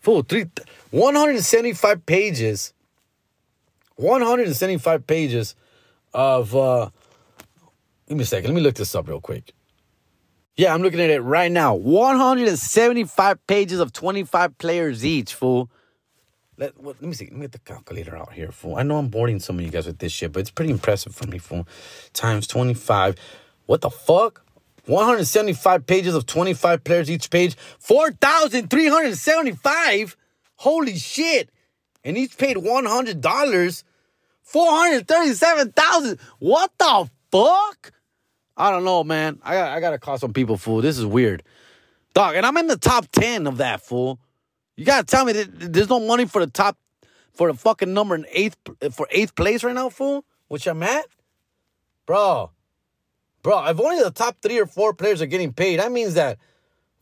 Fool, 0.00 0.24
three, 0.24 0.46
175 0.90 2.04
pages. 2.04 2.74
175 3.94 5.06
pages 5.06 5.54
of, 6.12 6.56
uh, 6.56 6.90
give 8.08 8.16
me 8.16 8.24
a 8.24 8.26
second. 8.26 8.50
Let 8.50 8.56
me 8.56 8.60
look 8.60 8.74
this 8.74 8.92
up 8.96 9.06
real 9.06 9.20
quick. 9.20 9.52
Yeah, 10.56 10.74
I'm 10.74 10.82
looking 10.82 10.98
at 10.98 11.10
it 11.10 11.20
right 11.20 11.52
now. 11.52 11.76
175 11.76 13.46
pages 13.46 13.78
of 13.78 13.92
25 13.92 14.58
players 14.58 15.06
each, 15.06 15.32
fool. 15.32 15.70
Let, 16.58 16.84
let 16.84 17.00
me 17.00 17.12
see. 17.12 17.26
Let 17.26 17.34
me 17.34 17.40
get 17.42 17.52
the 17.52 17.60
calculator 17.60 18.16
out 18.16 18.32
here, 18.32 18.50
fool. 18.50 18.74
I 18.74 18.82
know 18.82 18.96
I'm 18.96 19.10
boring 19.10 19.38
some 19.38 19.60
of 19.60 19.64
you 19.64 19.70
guys 19.70 19.86
with 19.86 19.98
this 19.98 20.10
shit, 20.10 20.32
but 20.32 20.40
it's 20.40 20.50
pretty 20.50 20.72
impressive 20.72 21.14
for 21.14 21.28
me, 21.28 21.38
fool. 21.38 21.68
Times 22.14 22.48
25. 22.48 23.14
What 23.66 23.82
the 23.82 23.90
fuck? 23.90 24.45
175 24.86 25.86
pages 25.86 26.14
of 26.14 26.24
25 26.26 26.84
players 26.84 27.10
each 27.10 27.30
page, 27.30 27.56
4,375. 27.78 30.16
Holy 30.56 30.96
shit. 30.96 31.50
And 32.04 32.16
each 32.16 32.38
paid 32.38 32.56
$100. 32.56 33.82
437,000. 34.42 36.18
What 36.38 36.70
the 36.78 37.10
fuck? 37.32 37.92
I 38.56 38.70
don't 38.70 38.84
know, 38.84 39.02
man. 39.04 39.38
I 39.42 39.54
got 39.54 39.76
I 39.76 39.80
got 39.80 39.90
to 39.90 39.98
call 39.98 40.16
some 40.18 40.32
people 40.32 40.56
fool. 40.56 40.80
This 40.80 40.98
is 40.98 41.04
weird. 41.04 41.42
Dog, 42.14 42.36
and 42.36 42.46
I'm 42.46 42.56
in 42.56 42.68
the 42.68 42.78
top 42.78 43.08
10 43.12 43.46
of 43.46 43.58
that 43.58 43.82
fool. 43.82 44.18
You 44.76 44.84
got 44.84 45.06
to 45.06 45.10
tell 45.10 45.24
me 45.24 45.32
that 45.32 45.72
there's 45.72 45.90
no 45.90 46.00
money 46.00 46.26
for 46.26 46.44
the 46.44 46.50
top 46.50 46.76
for 47.34 47.50
the 47.50 47.58
fucking 47.58 47.92
number 47.92 48.14
in 48.14 48.24
eighth 48.30 48.56
for 48.92 49.08
eighth 49.10 49.34
place 49.34 49.64
right 49.64 49.74
now, 49.74 49.88
fool, 49.90 50.24
which 50.48 50.66
I'm 50.66 50.82
at. 50.82 51.06
Bro, 52.06 52.50
Bro, 53.46 53.64
if 53.66 53.78
only 53.78 54.02
the 54.02 54.10
top 54.10 54.42
three 54.42 54.58
or 54.58 54.66
four 54.66 54.92
players 54.92 55.22
are 55.22 55.26
getting 55.26 55.52
paid, 55.52 55.78
that 55.78 55.92
means 55.92 56.14
that 56.14 56.36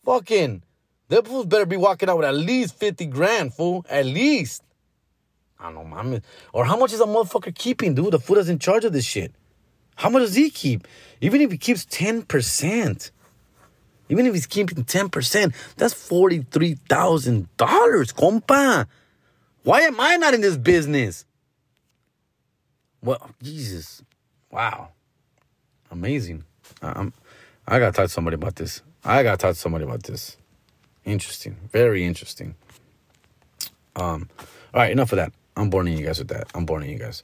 fucking 0.05 0.61
the 1.07 1.23
fools 1.23 1.47
better 1.47 1.65
be 1.65 1.75
walking 1.75 2.07
out 2.07 2.17
with 2.17 2.27
at 2.27 2.35
least 2.35 2.77
50 2.77 3.07
grand, 3.07 3.51
fool. 3.51 3.83
At 3.89 4.05
least. 4.05 4.61
I 5.59 5.71
don't 5.71 5.89
know, 5.89 6.03
man. 6.03 6.21
Or 6.53 6.63
how 6.63 6.77
much 6.77 6.93
is 6.93 7.01
a 7.01 7.05
motherfucker 7.05 7.55
keeping, 7.55 7.95
dude? 7.95 8.11
The 8.11 8.19
fool 8.19 8.37
is 8.37 8.47
in 8.47 8.59
charge 8.59 8.85
of 8.85 8.93
this 8.93 9.05
shit. 9.05 9.33
How 9.95 10.07
much 10.11 10.21
does 10.21 10.35
he 10.35 10.51
keep? 10.51 10.87
Even 11.19 11.41
if 11.41 11.49
he 11.49 11.57
keeps 11.57 11.83
10%, 11.85 13.09
even 14.09 14.27
if 14.27 14.33
he's 14.35 14.45
keeping 14.45 14.83
10%, 14.83 15.55
that's 15.77 15.95
$43,000, 15.95 17.47
compa. 17.57 18.85
Why 19.63 19.81
am 19.81 19.99
I 19.99 20.17
not 20.17 20.35
in 20.35 20.41
this 20.41 20.57
business? 20.57 21.25
Well, 23.01 23.31
Jesus. 23.41 24.03
Wow 24.51 24.91
amazing. 25.95 26.43
I'm, 26.81 27.13
I 27.67 27.79
gotta 27.79 27.91
talk 27.91 28.05
to 28.05 28.09
somebody 28.09 28.35
about 28.35 28.55
this. 28.55 28.81
I 29.03 29.23
gotta 29.23 29.37
talk 29.37 29.53
to 29.53 29.59
somebody 29.59 29.85
about 29.85 30.03
this. 30.03 30.37
Interesting, 31.05 31.57
very 31.71 32.03
interesting. 32.03 32.55
Um, 33.95 34.29
all 34.73 34.81
right, 34.81 34.91
enough 34.91 35.13
of 35.13 35.17
that. 35.17 35.31
I'm 35.55 35.69
boring 35.69 35.97
you 35.97 36.05
guys 36.05 36.19
with 36.19 36.27
that. 36.29 36.51
I'm 36.53 36.65
boring 36.65 36.89
you 36.89 36.99
guys. 36.99 37.23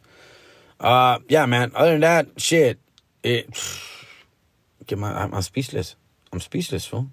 Uh, 0.79 1.19
yeah, 1.27 1.45
man. 1.45 1.71
Other 1.75 1.91
than 1.91 2.01
that, 2.01 2.27
shit. 2.37 2.79
It. 3.23 3.47
Get 4.87 4.97
my. 4.97 5.11
I'm, 5.23 5.33
I'm 5.33 5.41
speechless. 5.41 5.95
I'm 6.31 6.39
speechless, 6.39 6.85
fool. 6.85 7.07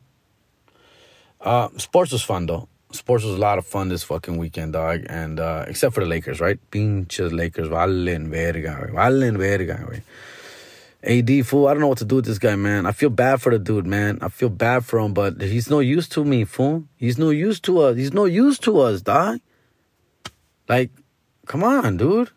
Uh, 1.40 1.68
sports 1.76 2.12
was 2.12 2.22
fun 2.22 2.46
though. 2.46 2.68
Sports 2.92 3.24
was 3.24 3.34
a 3.34 3.38
lot 3.38 3.58
of 3.58 3.66
fun 3.66 3.88
this 3.88 4.04
fucking 4.04 4.38
weekend, 4.38 4.72
dog. 4.72 5.04
And 5.08 5.40
uh, 5.40 5.64
except 5.66 5.94
for 5.94 6.00
the 6.00 6.06
Lakers, 6.06 6.40
right? 6.40 6.58
Pinches 6.70 7.32
Lakers, 7.32 7.68
valen 7.68 8.28
verga, 8.28 8.88
valen 8.92 9.36
verga, 9.36 9.84
güey. 9.84 10.02
AD 11.02 11.46
fool, 11.46 11.68
I 11.68 11.74
don't 11.74 11.80
know 11.80 11.88
what 11.88 11.98
to 11.98 12.04
do 12.04 12.16
with 12.16 12.24
this 12.24 12.38
guy, 12.38 12.56
man. 12.56 12.84
I 12.84 12.92
feel 12.92 13.10
bad 13.10 13.40
for 13.40 13.50
the 13.50 13.58
dude, 13.58 13.86
man. 13.86 14.18
I 14.20 14.28
feel 14.28 14.48
bad 14.48 14.84
for 14.84 14.98
him, 14.98 15.14
but 15.14 15.40
he's 15.40 15.70
no 15.70 15.78
use 15.78 16.08
to 16.08 16.24
me, 16.24 16.44
fool. 16.44 16.84
He's 16.96 17.18
no 17.18 17.30
use 17.30 17.60
to 17.60 17.80
us. 17.80 17.96
He's 17.96 18.12
no 18.12 18.24
use 18.24 18.58
to 18.60 18.80
us, 18.80 19.00
dog. 19.02 19.40
Like, 20.68 20.90
come 21.46 21.62
on, 21.62 21.98
dude. 21.98 22.30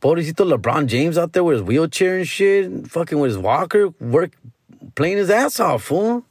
Pobrecito 0.00 0.56
LeBron 0.56 0.86
James 0.86 1.18
out 1.18 1.32
there 1.32 1.42
with 1.42 1.58
his 1.58 1.62
wheelchair 1.64 2.18
and 2.18 2.28
shit, 2.28 2.86
fucking 2.86 3.18
with 3.18 3.30
his 3.30 3.38
walker, 3.38 3.88
work 3.98 4.30
playing 4.94 5.16
his 5.16 5.28
ass 5.28 5.58
off, 5.58 5.82
fool. 5.82 6.24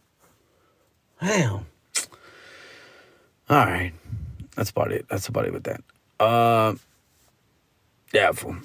Damn. 1.22 1.66
All 3.50 3.66
right. 3.66 3.92
That's 4.56 4.70
about 4.70 4.94
it. 4.94 5.06
That's 5.10 5.28
about 5.28 5.46
it 5.46 5.54
with 5.54 5.66
that. 5.66 5.82
Uh, 6.18 6.76
yeah, 8.14 8.32
fool 8.32 8.56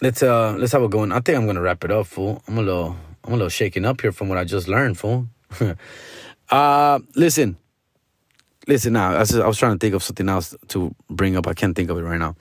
let's 0.00 0.22
uh 0.22 0.54
let's 0.58 0.72
have 0.72 0.82
a 0.82 0.88
going. 0.88 1.12
I 1.12 1.20
think 1.20 1.38
I'm 1.38 1.46
gonna 1.46 1.60
wrap 1.60 1.84
it 1.84 1.90
up, 1.90 2.06
fool. 2.06 2.42
I'm 2.48 2.58
a 2.58 2.62
little 2.62 2.96
I'm 3.24 3.32
a 3.32 3.36
little 3.36 3.48
shaken 3.48 3.84
up 3.84 4.00
here 4.00 4.12
from 4.12 4.28
what 4.28 4.38
I 4.38 4.44
just 4.44 4.68
learned, 4.68 4.98
fool. 4.98 5.28
uh 6.50 6.98
listen. 7.14 7.56
Listen 8.66 8.92
now. 8.92 9.14
I 9.14 9.20
was, 9.20 9.34
I 9.34 9.46
was 9.46 9.58
trying 9.58 9.72
to 9.72 9.78
think 9.78 9.94
of 9.94 10.02
something 10.02 10.28
else 10.28 10.54
to 10.68 10.94
bring 11.08 11.36
up. 11.36 11.46
I 11.46 11.54
can't 11.54 11.74
think 11.74 11.88
of 11.88 11.96
it 11.96 12.02
right 12.02 12.18
now. 12.18 12.36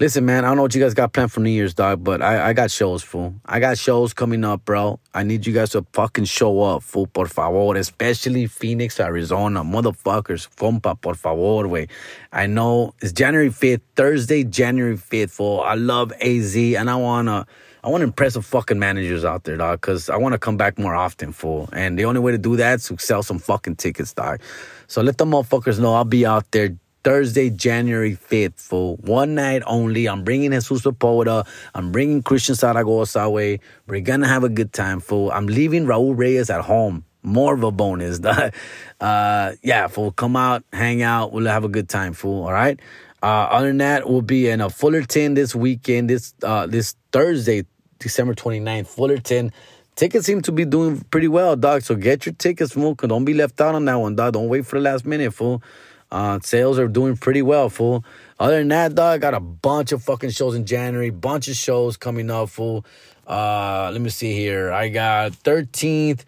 Listen, 0.00 0.24
man, 0.24 0.46
I 0.46 0.48
don't 0.48 0.56
know 0.56 0.62
what 0.62 0.74
you 0.74 0.80
guys 0.80 0.94
got 0.94 1.12
planned 1.12 1.30
for 1.30 1.40
New 1.40 1.50
Year's, 1.50 1.74
dog, 1.74 2.02
but 2.02 2.22
I, 2.22 2.48
I 2.48 2.52
got 2.54 2.70
shows, 2.70 3.02
fool. 3.02 3.34
I 3.44 3.60
got 3.60 3.76
shows 3.76 4.14
coming 4.14 4.46
up, 4.46 4.64
bro. 4.64 4.98
I 5.12 5.24
need 5.24 5.46
you 5.46 5.52
guys 5.52 5.72
to 5.72 5.84
fucking 5.92 6.24
show 6.24 6.62
up, 6.62 6.82
fool, 6.82 7.06
por 7.06 7.26
favor. 7.26 7.76
Especially 7.76 8.46
Phoenix, 8.46 8.98
Arizona. 8.98 9.62
Motherfuckers, 9.62 10.48
compa, 10.56 10.98
por 10.98 11.16
favor, 11.16 11.68
way. 11.68 11.88
I 12.32 12.46
know 12.46 12.94
it's 13.02 13.12
January 13.12 13.50
5th, 13.50 13.82
Thursday, 13.94 14.42
January 14.42 14.96
5th, 14.96 15.32
fool. 15.32 15.60
I 15.60 15.74
love 15.74 16.14
AZ, 16.22 16.56
and 16.56 16.88
I 16.88 16.96
wanna... 16.96 17.46
I 17.82 17.88
want 17.88 18.02
to 18.02 18.04
impress 18.04 18.34
the 18.34 18.42
fucking 18.42 18.78
managers 18.78 19.24
out 19.24 19.44
there, 19.44 19.56
dog, 19.56 19.80
because 19.80 20.10
I 20.10 20.18
want 20.18 20.34
to 20.34 20.38
come 20.38 20.58
back 20.58 20.78
more 20.78 20.94
often, 20.94 21.32
fool. 21.32 21.70
And 21.72 21.98
the 21.98 22.04
only 22.04 22.20
way 22.20 22.30
to 22.30 22.36
do 22.36 22.56
that 22.56 22.80
is 22.80 22.88
to 22.88 22.98
sell 22.98 23.22
some 23.22 23.38
fucking 23.38 23.76
tickets, 23.76 24.12
dog. 24.12 24.40
So 24.86 25.00
let 25.00 25.16
the 25.16 25.24
motherfuckers 25.24 25.78
know 25.78 25.94
I'll 25.94 26.04
be 26.04 26.26
out 26.26 26.50
there 26.50 26.76
Thursday, 27.02 27.48
January 27.48 28.16
5th, 28.16 28.60
for 28.60 28.96
one 28.96 29.34
night 29.34 29.62
only. 29.66 30.06
I'm 30.06 30.22
bringing 30.22 30.50
Jesus 30.50 30.82
Sepulveda. 30.82 31.46
I'm 31.74 31.92
bringing 31.92 32.22
Christian 32.22 32.54
Zaragoza 32.54 33.20
away. 33.20 33.60
We're 33.86 34.00
going 34.00 34.20
to 34.20 34.26
have 34.26 34.44
a 34.44 34.48
good 34.48 34.72
time, 34.72 35.00
fool. 35.00 35.30
I'm 35.30 35.46
leaving 35.46 35.86
Raul 35.86 36.16
Reyes 36.16 36.50
at 36.50 36.62
home. 36.62 37.04
More 37.22 37.54
of 37.54 37.62
a 37.62 37.70
bonus. 37.70 38.20
uh, 39.00 39.52
yeah, 39.62 39.86
fool. 39.88 40.12
Come 40.12 40.36
out, 40.36 40.64
hang 40.72 41.02
out. 41.02 41.32
We'll 41.32 41.46
have 41.46 41.64
a 41.64 41.68
good 41.68 41.88
time, 41.88 42.12
fool. 42.12 42.44
All 42.44 42.52
right? 42.52 42.78
Uh, 43.22 43.26
other 43.26 43.68
than 43.68 43.78
that, 43.78 44.08
we'll 44.08 44.22
be 44.22 44.48
in 44.48 44.60
a 44.60 44.70
Fullerton 44.70 45.34
this 45.34 45.54
weekend, 45.54 46.08
this 46.08 46.34
uh, 46.42 46.66
this 46.66 46.96
Thursday, 47.12 47.66
December 47.98 48.34
29th. 48.34 48.86
Fullerton. 48.86 49.52
Tickets 49.96 50.24
seem 50.24 50.40
to 50.42 50.52
be 50.52 50.64
doing 50.64 51.00
pretty 51.10 51.28
well, 51.28 51.56
dog. 51.56 51.82
So 51.82 51.94
get 51.94 52.24
your 52.24 52.34
tickets, 52.34 52.72
fool. 52.72 52.94
Don't 52.94 53.26
be 53.26 53.34
left 53.34 53.60
out 53.60 53.74
on 53.74 53.84
that 53.84 53.96
one, 53.96 54.16
dog. 54.16 54.32
Don't 54.32 54.48
wait 54.48 54.64
for 54.64 54.78
the 54.78 54.82
last 54.82 55.04
minute, 55.04 55.34
fool. 55.34 55.62
Uh, 56.10 56.40
sales 56.42 56.78
are 56.78 56.88
doing 56.88 57.16
pretty 57.16 57.42
well, 57.42 57.70
fool. 57.70 58.04
Other 58.38 58.58
than 58.58 58.68
that, 58.68 58.94
dog, 58.94 59.14
I 59.14 59.18
got 59.18 59.34
a 59.34 59.40
bunch 59.40 59.92
of 59.92 60.02
fucking 60.02 60.30
shows 60.30 60.54
in 60.54 60.66
January, 60.66 61.10
bunch 61.10 61.48
of 61.48 61.56
shows 61.56 61.96
coming 61.96 62.30
up, 62.30 62.48
fool. 62.48 62.84
Uh, 63.26 63.90
let 63.92 64.00
me 64.00 64.10
see 64.10 64.32
here. 64.34 64.72
I 64.72 64.88
got 64.88 65.32
13th, 65.32 66.24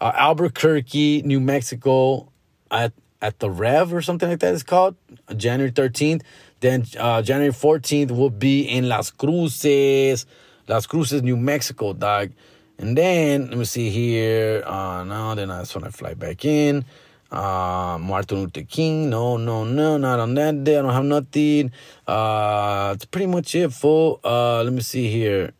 uh, 0.00 0.12
Albuquerque, 0.14 1.22
New 1.22 1.40
Mexico, 1.40 2.28
at 2.70 2.92
at 3.22 3.38
the 3.38 3.50
Rev 3.50 3.92
or 3.92 4.02
something 4.02 4.28
like 4.28 4.40
that. 4.40 4.54
It's 4.54 4.62
called 4.62 4.96
January 5.36 5.70
13th. 5.70 6.22
Then 6.60 6.84
uh, 6.98 7.22
January 7.22 7.52
14th 7.52 8.10
will 8.10 8.30
be 8.30 8.62
in 8.62 8.88
Las 8.88 9.10
Cruces, 9.10 10.26
Las 10.68 10.86
Cruces, 10.86 11.22
New 11.22 11.36
Mexico, 11.36 11.92
dog. 11.92 12.32
And 12.78 12.96
then 12.96 13.48
let 13.48 13.58
me 13.58 13.64
see 13.64 13.90
here. 13.90 14.62
Uh, 14.64 15.04
no, 15.04 15.34
then 15.34 15.48
that's 15.48 15.74
when 15.74 15.84
I 15.84 15.90
fly 15.90 16.14
back 16.14 16.44
in. 16.44 16.84
Uh, 17.30 17.96
Martin 18.00 18.40
Luther 18.40 18.62
King. 18.62 19.10
No, 19.10 19.36
no, 19.36 19.64
no, 19.64 19.98
not 19.98 20.18
on 20.18 20.34
that 20.34 20.64
day. 20.64 20.78
I 20.78 20.82
don't 20.82 20.92
have 20.92 21.04
nothing. 21.04 21.70
Uh, 22.06 22.92
that's 22.92 23.04
pretty 23.04 23.26
much 23.26 23.54
it, 23.54 23.72
full. 23.72 24.20
Uh, 24.24 24.62
let 24.64 24.72
me 24.72 24.80
see 24.80 25.10
here. 25.10 25.52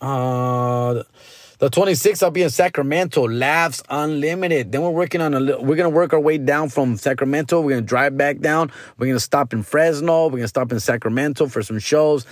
Uh, 0.00 1.02
the 1.58 1.68
26th, 1.68 2.22
I'll 2.22 2.30
be 2.30 2.44
in 2.44 2.50
Sacramento. 2.50 3.26
Laughs 3.26 3.82
Unlimited. 3.90 4.70
Then 4.70 4.82
we're 4.82 4.90
working 4.90 5.20
on 5.20 5.34
a. 5.34 5.60
We're 5.60 5.74
gonna 5.74 5.88
work 5.88 6.12
our 6.12 6.20
way 6.20 6.38
down 6.38 6.68
from 6.68 6.96
Sacramento. 6.96 7.60
We're 7.60 7.70
gonna 7.70 7.82
drive 7.82 8.16
back 8.16 8.38
down. 8.38 8.70
We're 8.96 9.08
gonna 9.08 9.18
stop 9.18 9.52
in 9.52 9.64
Fresno. 9.64 10.26
We're 10.26 10.38
gonna 10.38 10.48
stop 10.48 10.70
in 10.70 10.78
Sacramento 10.78 11.48
for 11.48 11.64
some 11.64 11.80
shows. 11.80 12.26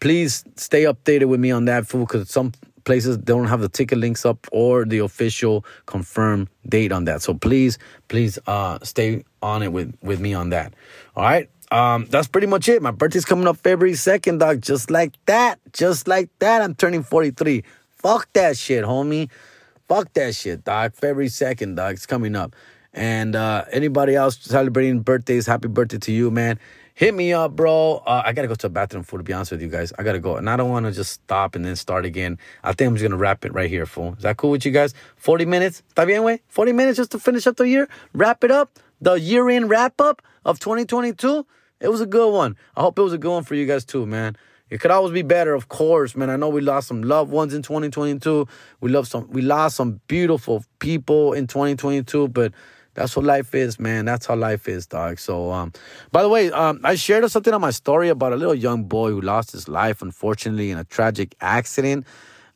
Please 0.00 0.44
stay 0.54 0.84
updated 0.84 1.24
with 1.24 1.40
me 1.40 1.50
on 1.50 1.64
that, 1.64 1.88
fool, 1.88 2.06
because 2.06 2.30
some 2.30 2.52
places 2.84 3.16
don't 3.16 3.46
have 3.46 3.60
the 3.60 3.68
ticket 3.68 3.98
links 3.98 4.24
up 4.24 4.46
or 4.52 4.84
the 4.84 4.98
official 4.98 5.64
confirmed 5.86 6.48
date 6.68 6.92
on 6.92 7.04
that. 7.04 7.22
So 7.22 7.34
please, 7.34 7.78
please 8.08 8.38
uh 8.46 8.78
stay 8.82 9.24
on 9.42 9.62
it 9.62 9.72
with 9.72 9.96
with 10.02 10.20
me 10.20 10.34
on 10.34 10.50
that. 10.50 10.74
All 11.16 11.24
right. 11.24 11.50
Um, 11.70 12.06
that's 12.08 12.28
pretty 12.28 12.46
much 12.46 12.68
it. 12.68 12.80
My 12.80 12.90
birthday's 12.92 13.26
coming 13.26 13.46
up 13.46 13.58
February 13.58 13.92
2nd, 13.92 14.38
dog. 14.38 14.62
Just 14.62 14.90
like 14.90 15.12
that. 15.26 15.60
Just 15.74 16.08
like 16.08 16.30
that. 16.38 16.62
I'm 16.62 16.74
turning 16.74 17.02
43. 17.02 17.62
Fuck 17.90 18.32
that 18.32 18.56
shit, 18.56 18.84
homie. 18.84 19.28
Fuck 19.86 20.12
that 20.14 20.34
shit, 20.34 20.64
dog. 20.64 20.94
February 20.94 21.28
2nd, 21.28 21.76
dog. 21.76 21.94
It's 21.94 22.06
coming 22.06 22.36
up. 22.36 22.56
And 22.94 23.36
uh 23.36 23.64
anybody 23.70 24.14
else 24.14 24.38
celebrating 24.38 25.00
birthdays, 25.00 25.46
happy 25.46 25.68
birthday 25.68 25.98
to 25.98 26.12
you, 26.12 26.30
man 26.30 26.58
hit 26.98 27.14
me 27.14 27.32
up, 27.32 27.54
bro. 27.54 28.02
Uh, 28.04 28.22
I 28.26 28.32
gotta 28.32 28.48
go 28.48 28.56
to 28.56 28.66
the 28.66 28.70
bathroom, 28.70 29.04
fool. 29.04 29.20
To 29.20 29.22
be 29.22 29.32
honest 29.32 29.52
with 29.52 29.62
you 29.62 29.68
guys, 29.68 29.92
I 30.00 30.02
gotta 30.02 30.18
go, 30.18 30.34
and 30.34 30.50
I 30.50 30.56
don't 30.56 30.68
want 30.68 30.84
to 30.86 30.90
just 30.90 31.12
stop 31.12 31.54
and 31.54 31.64
then 31.64 31.76
start 31.76 32.04
again. 32.04 32.38
I 32.64 32.72
think 32.72 32.88
I'm 32.88 32.96
just 32.96 33.04
gonna 33.04 33.16
wrap 33.16 33.44
it 33.44 33.54
right 33.54 33.70
here, 33.70 33.86
fool. 33.86 34.14
Is 34.14 34.24
that 34.24 34.36
cool 34.36 34.50
with 34.50 34.66
you 34.66 34.72
guys? 34.72 34.94
Forty 35.14 35.46
minutes, 35.46 35.84
está 35.94 36.04
bien, 36.04 36.24
way. 36.24 36.42
Forty 36.48 36.72
minutes 36.72 36.96
just 36.96 37.12
to 37.12 37.20
finish 37.20 37.46
up 37.46 37.56
the 37.56 37.68
year, 37.68 37.88
wrap 38.12 38.42
it 38.42 38.50
up. 38.50 38.80
The 39.00 39.14
year-end 39.14 39.70
wrap-up 39.70 40.22
of 40.44 40.58
2022. 40.58 41.46
It 41.78 41.88
was 41.88 42.00
a 42.00 42.06
good 42.06 42.32
one. 42.32 42.56
I 42.76 42.80
hope 42.80 42.98
it 42.98 43.02
was 43.02 43.12
a 43.12 43.18
good 43.18 43.30
one 43.30 43.44
for 43.44 43.54
you 43.54 43.64
guys 43.64 43.84
too, 43.84 44.04
man. 44.04 44.36
It 44.68 44.80
could 44.80 44.90
always 44.90 45.12
be 45.12 45.22
better, 45.22 45.54
of 45.54 45.68
course, 45.68 46.16
man. 46.16 46.30
I 46.30 46.34
know 46.34 46.48
we 46.48 46.60
lost 46.60 46.88
some 46.88 47.02
loved 47.02 47.30
ones 47.30 47.54
in 47.54 47.62
2022. 47.62 48.48
We 48.80 48.90
love 48.90 49.06
some. 49.06 49.30
We 49.30 49.42
lost 49.42 49.76
some 49.76 50.00
beautiful 50.08 50.64
people 50.80 51.32
in 51.32 51.46
2022, 51.46 52.26
but 52.26 52.52
that's 52.98 53.14
what 53.14 53.24
life 53.24 53.54
is, 53.54 53.78
man. 53.78 54.06
That's 54.06 54.26
how 54.26 54.34
life 54.34 54.68
is, 54.68 54.88
dog. 54.88 55.20
So, 55.20 55.52
um, 55.52 55.72
by 56.10 56.22
the 56.22 56.28
way, 56.28 56.50
um, 56.50 56.80
I 56.82 56.96
shared 56.96 57.30
something 57.30 57.54
on 57.54 57.60
my 57.60 57.70
story 57.70 58.08
about 58.08 58.32
a 58.32 58.36
little 58.36 58.56
young 58.56 58.84
boy 58.84 59.10
who 59.10 59.20
lost 59.20 59.52
his 59.52 59.68
life, 59.68 60.02
unfortunately, 60.02 60.72
in 60.72 60.78
a 60.78 60.84
tragic 60.84 61.36
accident. 61.40 62.06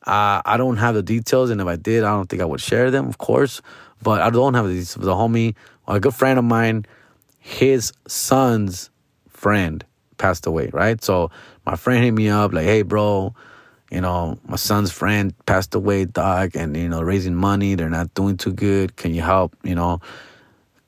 Uh, 0.05 0.41
I 0.43 0.57
don't 0.57 0.75
have 0.77 0.95
the 0.95 1.01
details, 1.01 1.49
and 1.49 1.61
if 1.61 1.67
I 1.67 1.77
did, 1.77 2.03
I 2.03 2.11
don't 2.11 2.29
think 2.29 2.41
I 2.41 2.45
would 2.45 2.59
share 2.59 2.91
them, 2.91 3.07
of 3.07 3.19
course. 3.19 3.61
But 4.01 4.21
I 4.21 4.29
don't 4.29 4.53
have 4.53 4.65
the 4.65 4.73
details. 4.73 4.95
The 4.95 5.13
homie, 5.13 5.55
a 5.87 6.01
good 6.01 6.13
friend 6.13 6.37
of 6.37 6.43
mine, 6.43 6.85
his 7.39 7.93
son's 8.05 8.89
friend 9.29 9.85
passed 10.17 10.45
away, 10.45 10.71
right? 10.73 11.01
So 11.01 11.31
my 11.65 11.77
friend 11.77 12.03
hit 12.03 12.11
me 12.11 12.27
up 12.27 12.51
like, 12.51 12.65
"Hey, 12.65 12.81
bro." 12.81 13.33
you 13.93 14.01
know, 14.01 14.39
my 14.47 14.55
son's 14.55 14.91
friend 14.91 15.35
passed 15.45 15.75
away, 15.75 16.05
dog, 16.05 16.55
and 16.55 16.75
you 16.75 16.89
know, 16.89 17.03
raising 17.03 17.35
money, 17.35 17.75
they're 17.75 17.91
not 17.91 18.11
doing 18.15 18.37
too 18.37 18.51
good. 18.51 18.95
Can 18.95 19.13
you 19.13 19.21
help? 19.21 19.55
You 19.63 19.75
know, 19.75 20.01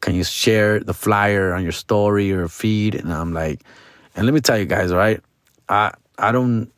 can 0.05 0.13
you 0.13 0.23
share 0.23 0.79
the 0.79 0.93
flyer 0.93 1.51
on 1.51 1.63
your 1.63 1.71
story 1.71 2.31
or 2.31 2.47
feed? 2.47 2.93
And 2.93 3.11
I'm 3.11 3.33
like, 3.33 3.63
and 4.15 4.27
let 4.27 4.35
me 4.35 4.39
tell 4.39 4.55
you 4.55 4.65
guys, 4.65 4.93
right? 4.93 5.19
I 5.67 5.93
I 6.19 6.31
don't 6.31 6.71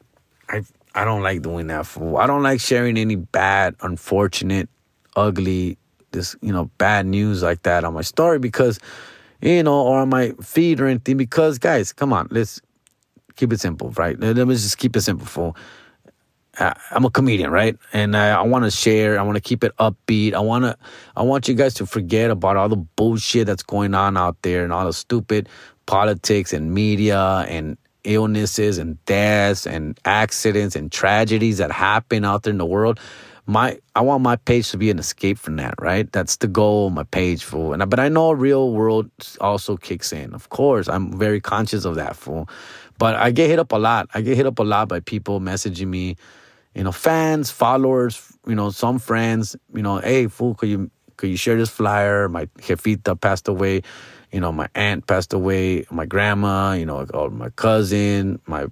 I 0.47 0.63
I 0.95 1.03
don't 1.03 1.21
like 1.23 1.41
doing 1.41 1.67
that. 1.67 1.85
Fool. 1.85 2.15
I 2.15 2.25
don't 2.25 2.41
like 2.41 2.61
sharing 2.61 2.97
any 2.97 3.17
bad, 3.17 3.75
unfortunate, 3.81 4.69
ugly, 5.17 5.77
this 6.11 6.37
you 6.41 6.53
know, 6.53 6.71
bad 6.77 7.05
news 7.05 7.43
like 7.43 7.63
that 7.63 7.83
on 7.83 7.93
my 7.93 8.01
story 8.01 8.39
because, 8.39 8.79
you 9.41 9.61
know, 9.61 9.81
or 9.81 9.99
on 9.99 10.07
my 10.07 10.31
feed 10.41 10.79
or 10.79 10.87
anything. 10.87 11.17
Because 11.17 11.59
guys, 11.59 11.91
come 11.91 12.13
on, 12.13 12.29
let's 12.31 12.61
keep 13.35 13.51
it 13.51 13.59
simple, 13.59 13.91
right? 13.97 14.17
Let 14.17 14.37
me 14.37 14.53
just 14.53 14.77
keep 14.77 14.95
it 14.95 15.01
simple, 15.01 15.27
fool. 15.27 15.57
I'm 16.59 17.05
a 17.05 17.09
comedian, 17.09 17.51
right? 17.51 17.77
And 17.93 18.15
I, 18.15 18.29
I 18.29 18.41
want 18.41 18.65
to 18.65 18.71
share. 18.71 19.19
I 19.19 19.23
want 19.23 19.35
to 19.35 19.41
keep 19.41 19.63
it 19.63 19.75
upbeat. 19.77 20.33
I 20.33 20.39
want 20.39 20.63
to. 20.65 20.77
I 21.15 21.21
want 21.21 21.47
you 21.47 21.53
guys 21.53 21.73
to 21.75 21.85
forget 21.85 22.31
about 22.31 22.57
all 22.57 22.69
the 22.69 22.75
bullshit 22.75 23.47
that's 23.47 23.63
going 23.63 23.93
on 23.93 24.17
out 24.17 24.41
there 24.41 24.63
and 24.63 24.73
all 24.73 24.85
the 24.85 24.93
stupid 24.93 25.49
politics 25.85 26.53
and 26.53 26.73
media 26.73 27.45
and 27.47 27.77
illnesses 28.03 28.77
and 28.77 29.03
deaths 29.05 29.67
and 29.67 29.99
accidents 30.05 30.75
and 30.75 30.91
tragedies 30.91 31.57
that 31.57 31.71
happen 31.71 32.25
out 32.25 32.43
there 32.43 32.51
in 32.51 32.57
the 32.57 32.65
world. 32.65 32.99
My, 33.49 33.79
I 33.95 34.01
want 34.01 34.23
my 34.23 34.35
page 34.35 34.71
to 34.71 34.77
be 34.77 34.89
an 34.89 34.99
escape 34.99 35.37
from 35.37 35.55
that, 35.55 35.75
right? 35.79 36.11
That's 36.11 36.35
the 36.37 36.47
goal. 36.47 36.89
My 36.89 37.03
page, 37.03 37.43
fool. 37.43 37.71
And 37.73 37.89
but 37.89 37.99
I 37.99 38.09
know 38.09 38.31
real 38.31 38.73
world 38.73 39.09
also 39.39 39.77
kicks 39.77 40.11
in. 40.11 40.33
Of 40.33 40.49
course, 40.49 40.89
I'm 40.89 41.17
very 41.17 41.39
conscious 41.39 41.85
of 41.85 41.95
that, 41.95 42.17
fool. 42.17 42.49
But 42.97 43.15
I 43.15 43.31
get 43.31 43.49
hit 43.49 43.59
up 43.59 43.71
a 43.71 43.77
lot. 43.77 44.09
I 44.13 44.21
get 44.21 44.35
hit 44.35 44.47
up 44.47 44.59
a 44.59 44.63
lot 44.63 44.89
by 44.89 44.99
people 44.99 45.39
messaging 45.39 45.87
me 45.87 46.17
you 46.77 46.83
know, 46.83 46.91
fans, 46.91 47.49
followers, 47.49 48.21
you 48.45 48.53
know, 48.53 48.69
some 48.69 48.99
friends, 48.99 49.55
you 49.73 49.81
know, 49.81 49.97
hey, 49.97 50.27
fool, 50.27 50.53
could 50.53 50.69
you 50.69 50.91
could 51.17 51.31
you 51.31 51.35
share 51.35 51.57
this 51.57 51.71
flyer? 51.71 52.29
My 52.29 52.45
jefita 52.59 53.19
passed 53.19 53.47
away, 53.47 53.81
you 54.31 54.39
know, 54.39 54.51
my 54.51 54.69
aunt 54.75 55.07
passed 55.07 55.33
away, 55.33 55.87
my 55.89 56.05
grandma, 56.05 56.73
you 56.73 56.85
know, 56.85 57.03
or 57.15 57.31
my 57.31 57.49
cousin, 57.49 58.39
my 58.45 58.67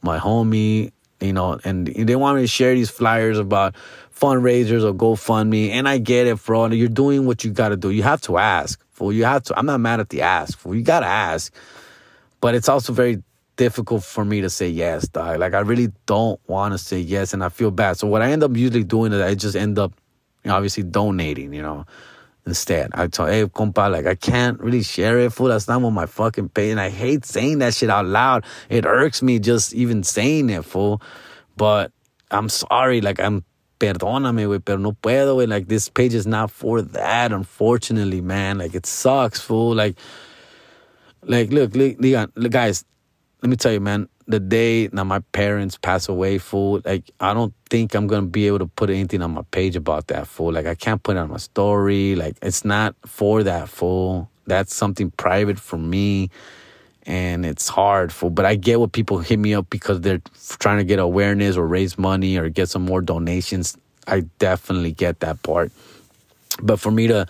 my 0.00 0.16
homie, 0.20 0.92
you 1.20 1.32
know, 1.32 1.58
and 1.64 1.88
they 1.88 2.14
want 2.14 2.36
me 2.36 2.44
to 2.44 2.46
share 2.46 2.72
these 2.72 2.88
flyers 2.88 3.36
about 3.36 3.74
fundraisers 4.14 4.84
or 4.84 4.94
GoFundMe. 4.94 5.70
And 5.70 5.88
I 5.88 5.98
get 5.98 6.28
it, 6.28 6.44
bro. 6.44 6.66
You're 6.66 6.88
doing 6.88 7.26
what 7.26 7.42
you 7.42 7.50
got 7.50 7.70
to 7.70 7.76
do. 7.76 7.90
You 7.90 8.04
have 8.04 8.20
to 8.22 8.38
ask. 8.38 8.80
Fool, 8.92 9.12
you 9.12 9.24
have 9.24 9.42
to. 9.44 9.58
I'm 9.58 9.66
not 9.66 9.80
mad 9.80 9.98
at 9.98 10.10
the 10.10 10.22
ask. 10.22 10.56
Fool, 10.56 10.76
you 10.76 10.82
got 10.82 11.00
to 11.00 11.06
ask. 11.06 11.52
But 12.40 12.54
it's 12.54 12.68
also 12.68 12.92
very 12.92 13.24
difficult 13.56 14.04
for 14.04 14.24
me 14.24 14.40
to 14.40 14.50
say 14.50 14.68
yes, 14.68 15.08
dog. 15.08 15.38
Like 15.38 15.54
I 15.54 15.60
really 15.60 15.92
don't 16.06 16.40
want 16.46 16.72
to 16.72 16.78
say 16.78 16.98
yes, 16.98 17.32
and 17.32 17.42
I 17.44 17.48
feel 17.48 17.70
bad. 17.70 17.96
So 17.96 18.06
what 18.06 18.22
I 18.22 18.30
end 18.30 18.42
up 18.42 18.56
usually 18.56 18.84
doing 18.84 19.12
is 19.12 19.20
I 19.20 19.34
just 19.34 19.56
end 19.56 19.78
up, 19.78 19.92
you 20.42 20.48
know, 20.50 20.56
obviously 20.56 20.82
donating. 20.82 21.52
You 21.52 21.62
know, 21.62 21.86
instead 22.46 22.90
I 22.94 23.06
tell, 23.06 23.26
hey, 23.26 23.44
compa, 23.46 23.90
like 23.90 24.06
I 24.06 24.14
can't 24.14 24.60
really 24.60 24.82
share 24.82 25.18
it, 25.18 25.32
fool. 25.32 25.48
That's 25.48 25.68
not 25.68 25.80
what 25.82 25.90
my 25.90 26.06
fucking 26.06 26.50
pay. 26.50 26.70
And 26.70 26.80
I 26.80 26.90
hate 26.90 27.24
saying 27.24 27.58
that 27.58 27.74
shit 27.74 27.90
out 27.90 28.06
loud. 28.06 28.44
It 28.68 28.86
irks 28.86 29.22
me 29.22 29.38
just 29.38 29.74
even 29.74 30.02
saying 30.02 30.50
it, 30.50 30.64
fool. 30.64 31.00
But 31.56 31.92
I'm 32.30 32.48
sorry, 32.48 33.00
like 33.00 33.20
I'm. 33.20 33.44
Perdóname, 33.76 34.46
güey, 34.46 34.64
pero 34.64 34.78
no 34.78 34.92
puedo, 34.92 35.34
güey. 35.34 35.48
Like, 35.48 35.66
this 35.66 35.88
page 35.88 36.14
is 36.14 36.28
not 36.28 36.48
for 36.48 36.80
that, 36.80 37.32
unfortunately, 37.32 38.20
man. 38.20 38.58
Like, 38.58 38.72
it 38.72 38.86
sucks, 38.86 39.40
fool. 39.40 39.74
Like, 39.74 39.96
like, 41.24 41.50
look, 41.50 41.74
look, 41.74 41.96
look 41.98 42.52
guys, 42.52 42.84
let 43.44 43.50
me 43.50 43.56
tell 43.56 43.72
you, 43.72 43.80
man, 43.80 44.08
the 44.26 44.40
day 44.40 44.86
that 44.86 45.04
my 45.04 45.18
parents 45.32 45.76
pass 45.76 46.08
away, 46.08 46.38
fool, 46.38 46.80
like 46.86 47.10
I 47.20 47.34
don't 47.34 47.52
think 47.68 47.94
I'm 47.94 48.06
gonna 48.06 48.24
be 48.24 48.46
able 48.46 48.60
to 48.60 48.66
put 48.66 48.88
anything 48.88 49.20
on 49.20 49.34
my 49.34 49.42
page 49.50 49.76
about 49.76 50.06
that 50.06 50.26
fool. 50.26 50.50
Like 50.50 50.64
I 50.64 50.74
can't 50.74 51.02
put 51.02 51.16
it 51.16 51.18
on 51.18 51.28
my 51.28 51.36
story. 51.36 52.14
Like 52.14 52.38
it's 52.40 52.64
not 52.64 52.96
for 53.04 53.42
that 53.42 53.68
fool. 53.68 54.30
That's 54.46 54.74
something 54.74 55.10
private 55.10 55.60
for 55.60 55.76
me. 55.76 56.30
And 57.04 57.44
it's 57.44 57.68
hard 57.68 58.14
for, 58.14 58.30
but 58.30 58.46
I 58.46 58.54
get 58.54 58.80
what 58.80 58.92
people 58.92 59.18
hit 59.18 59.38
me 59.38 59.52
up 59.52 59.68
because 59.68 60.00
they're 60.00 60.22
trying 60.58 60.78
to 60.78 60.84
get 60.84 60.98
awareness 60.98 61.58
or 61.58 61.66
raise 61.66 61.98
money 61.98 62.38
or 62.38 62.48
get 62.48 62.70
some 62.70 62.82
more 62.82 63.02
donations. 63.02 63.76
I 64.06 64.20
definitely 64.38 64.92
get 64.92 65.20
that 65.20 65.42
part. 65.42 65.70
But 66.62 66.80
for 66.80 66.90
me 66.90 67.08
to 67.08 67.26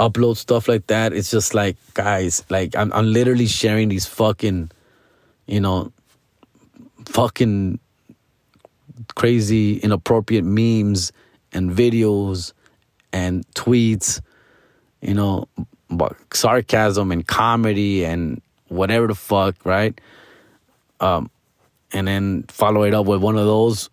upload 0.00 0.38
stuff 0.38 0.66
like 0.66 0.88
that, 0.88 1.12
it's 1.12 1.30
just 1.30 1.54
like, 1.54 1.76
guys, 1.94 2.42
like 2.50 2.74
I'm, 2.74 2.92
I'm 2.92 3.12
literally 3.12 3.46
sharing 3.46 3.90
these 3.90 4.06
fucking 4.06 4.72
you 5.46 5.60
know, 5.60 5.92
fucking 7.06 7.78
crazy, 9.14 9.78
inappropriate 9.78 10.44
memes 10.44 11.12
and 11.52 11.70
videos 11.70 12.52
and 13.12 13.46
tweets, 13.54 14.20
you 15.00 15.14
know, 15.14 15.48
sarcasm 16.32 17.12
and 17.12 17.26
comedy 17.26 18.04
and 18.04 18.42
whatever 18.68 19.06
the 19.06 19.14
fuck, 19.14 19.64
right? 19.64 19.98
Um, 21.00 21.30
and 21.92 22.08
then 22.08 22.44
follow 22.48 22.82
it 22.82 22.94
up 22.94 23.06
with 23.06 23.22
one 23.22 23.36
of 23.36 23.46
those. 23.46 23.88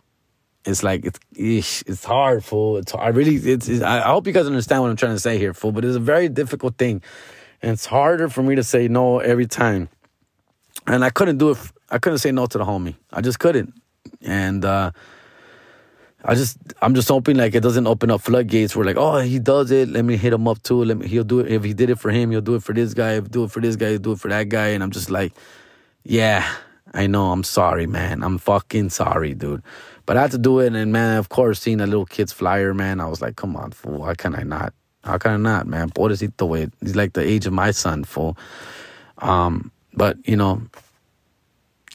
It's 0.66 0.82
like 0.82 1.06
it's 1.06 1.20
it's 1.86 2.06
hard, 2.06 2.44
fool. 2.44 2.78
It's 2.78 2.96
I 2.96 3.10
really 3.10 3.36
it's, 3.36 3.68
it's 3.68 3.84
I 3.84 4.00
hope 4.00 4.26
you 4.28 4.34
guys 4.34 4.48
understand 4.48 4.82
what 4.82 4.90
I'm 4.90 4.96
trying 4.96 5.14
to 5.14 5.20
say 5.20 5.38
here, 5.38 5.54
fool. 5.54 5.74
But 5.74 5.84
it's 5.84 5.98
a 5.98 6.00
very 6.00 6.30
difficult 6.30 6.78
thing, 6.78 7.02
and 7.62 7.72
it's 7.72 7.86
harder 7.86 8.30
for 8.30 8.42
me 8.42 8.56
to 8.56 8.64
say 8.64 8.88
no 8.88 9.20
every 9.20 9.46
time. 9.46 9.90
And 10.88 11.04
I 11.04 11.10
couldn't 11.10 11.38
do 11.38 11.52
it. 11.52 11.58
I 11.90 11.98
couldn't 11.98 12.20
say 12.20 12.32
no 12.32 12.46
to 12.46 12.58
the 12.58 12.66
homie. 12.66 12.96
I 13.12 13.22
just 13.22 13.40
couldn't. 13.40 13.74
And 14.22 14.66
uh, 14.66 14.92
I 16.26 16.36
just 16.36 16.58
I'm 16.82 16.96
just 16.96 17.10
hoping 17.10 17.36
like 17.36 17.54
it 17.54 17.62
doesn't 17.62 17.86
open 17.86 18.10
up 18.10 18.22
floodgates 18.22 18.76
where 18.76 18.86
like 18.86 18.96
oh 18.96 19.20
he 19.20 19.40
does 19.40 19.72
it. 19.72 19.90
Let 19.90 20.06
me 20.06 20.16
hit 20.16 20.32
him 20.32 20.48
up 20.48 20.64
too. 20.64 20.86
Let 20.86 20.98
me 20.98 21.08
he'll 21.08 21.26
do 21.26 21.42
it. 21.42 21.52
If 21.52 21.64
he 21.66 21.74
did 21.74 21.90
it 21.90 22.00
for 22.00 22.12
him 22.12 22.32
he'll 22.32 22.42
do 22.42 22.56
it 22.56 22.64
for 22.64 22.74
this 22.74 22.94
guy. 22.94 23.14
If 23.14 23.30
do 23.30 23.44
it 23.44 23.52
for 23.52 23.60
this 23.60 23.76
guy 23.76 23.92
he'll 23.92 24.00
do 24.00 24.14
it 24.14 24.20
for 24.20 24.30
that 24.30 24.48
guy. 24.48 24.68
And 24.68 24.82
I'm 24.82 24.92
just 24.92 25.10
like 25.10 25.34
yeah 26.04 26.50
I 26.94 27.08
know. 27.08 27.32
I'm 27.32 27.44
sorry 27.44 27.88
man. 27.88 28.24
I'm 28.24 28.38
fucking 28.38 28.90
sorry 28.90 29.34
dude. 29.34 29.64
But 30.06 30.16
I 30.16 30.22
had 30.22 30.32
to 30.32 30.38
do 30.38 30.60
it. 30.60 30.74
And 30.74 30.94
man 30.94 31.18
of 31.18 31.28
course 31.28 31.60
seeing 31.60 31.82
a 31.82 31.88
little 31.88 32.06
kid's 32.06 32.32
flyer 32.32 32.74
man 32.74 33.02
I 33.02 33.08
was 33.08 33.22
like 33.22 33.36
come 33.36 33.58
on 33.58 33.72
fool. 33.72 34.06
How 34.06 34.14
can 34.14 34.34
I 34.34 34.44
not? 34.44 34.74
How 35.04 35.18
can 35.18 35.32
I 35.32 35.38
not 35.38 35.68
man? 35.68 35.90
Pobrecito 35.90 36.48
way 36.48 36.70
he's 36.80 36.96
like 36.96 37.14
the 37.14 37.22
age 37.22 37.46
of 37.46 37.52
my 37.52 37.72
son 37.72 38.06
fool. 38.06 38.38
Um 39.18 39.73
but 39.94 40.18
you 40.28 40.36
know 40.36 40.62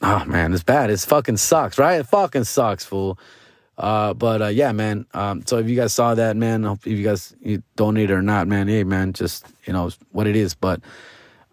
oh 0.01 0.25
man 0.25 0.53
it's 0.53 0.63
bad 0.63 0.89
it 0.89 0.99
fucking 0.99 1.37
sucks 1.37 1.77
right 1.77 1.99
it 1.99 2.07
fucking 2.07 2.43
sucks 2.43 2.85
fool 2.85 3.17
uh, 3.79 4.13
but 4.13 4.41
uh, 4.41 4.47
yeah, 4.47 4.73
man. 4.73 5.05
Um, 5.13 5.43
so 5.45 5.57
if 5.57 5.69
you 5.69 5.75
guys 5.77 5.93
saw 5.93 6.13
that, 6.13 6.35
man, 6.35 6.65
if 6.65 6.85
you 6.85 7.01
guys 7.01 7.33
you 7.41 7.63
donate 7.77 8.11
or 8.11 8.21
not, 8.21 8.45
man, 8.45 8.67
hey, 8.67 8.83
man, 8.83 9.13
just 9.13 9.45
you 9.65 9.71
know 9.71 9.89
what 10.11 10.27
it 10.27 10.35
is. 10.35 10.53
But 10.53 10.81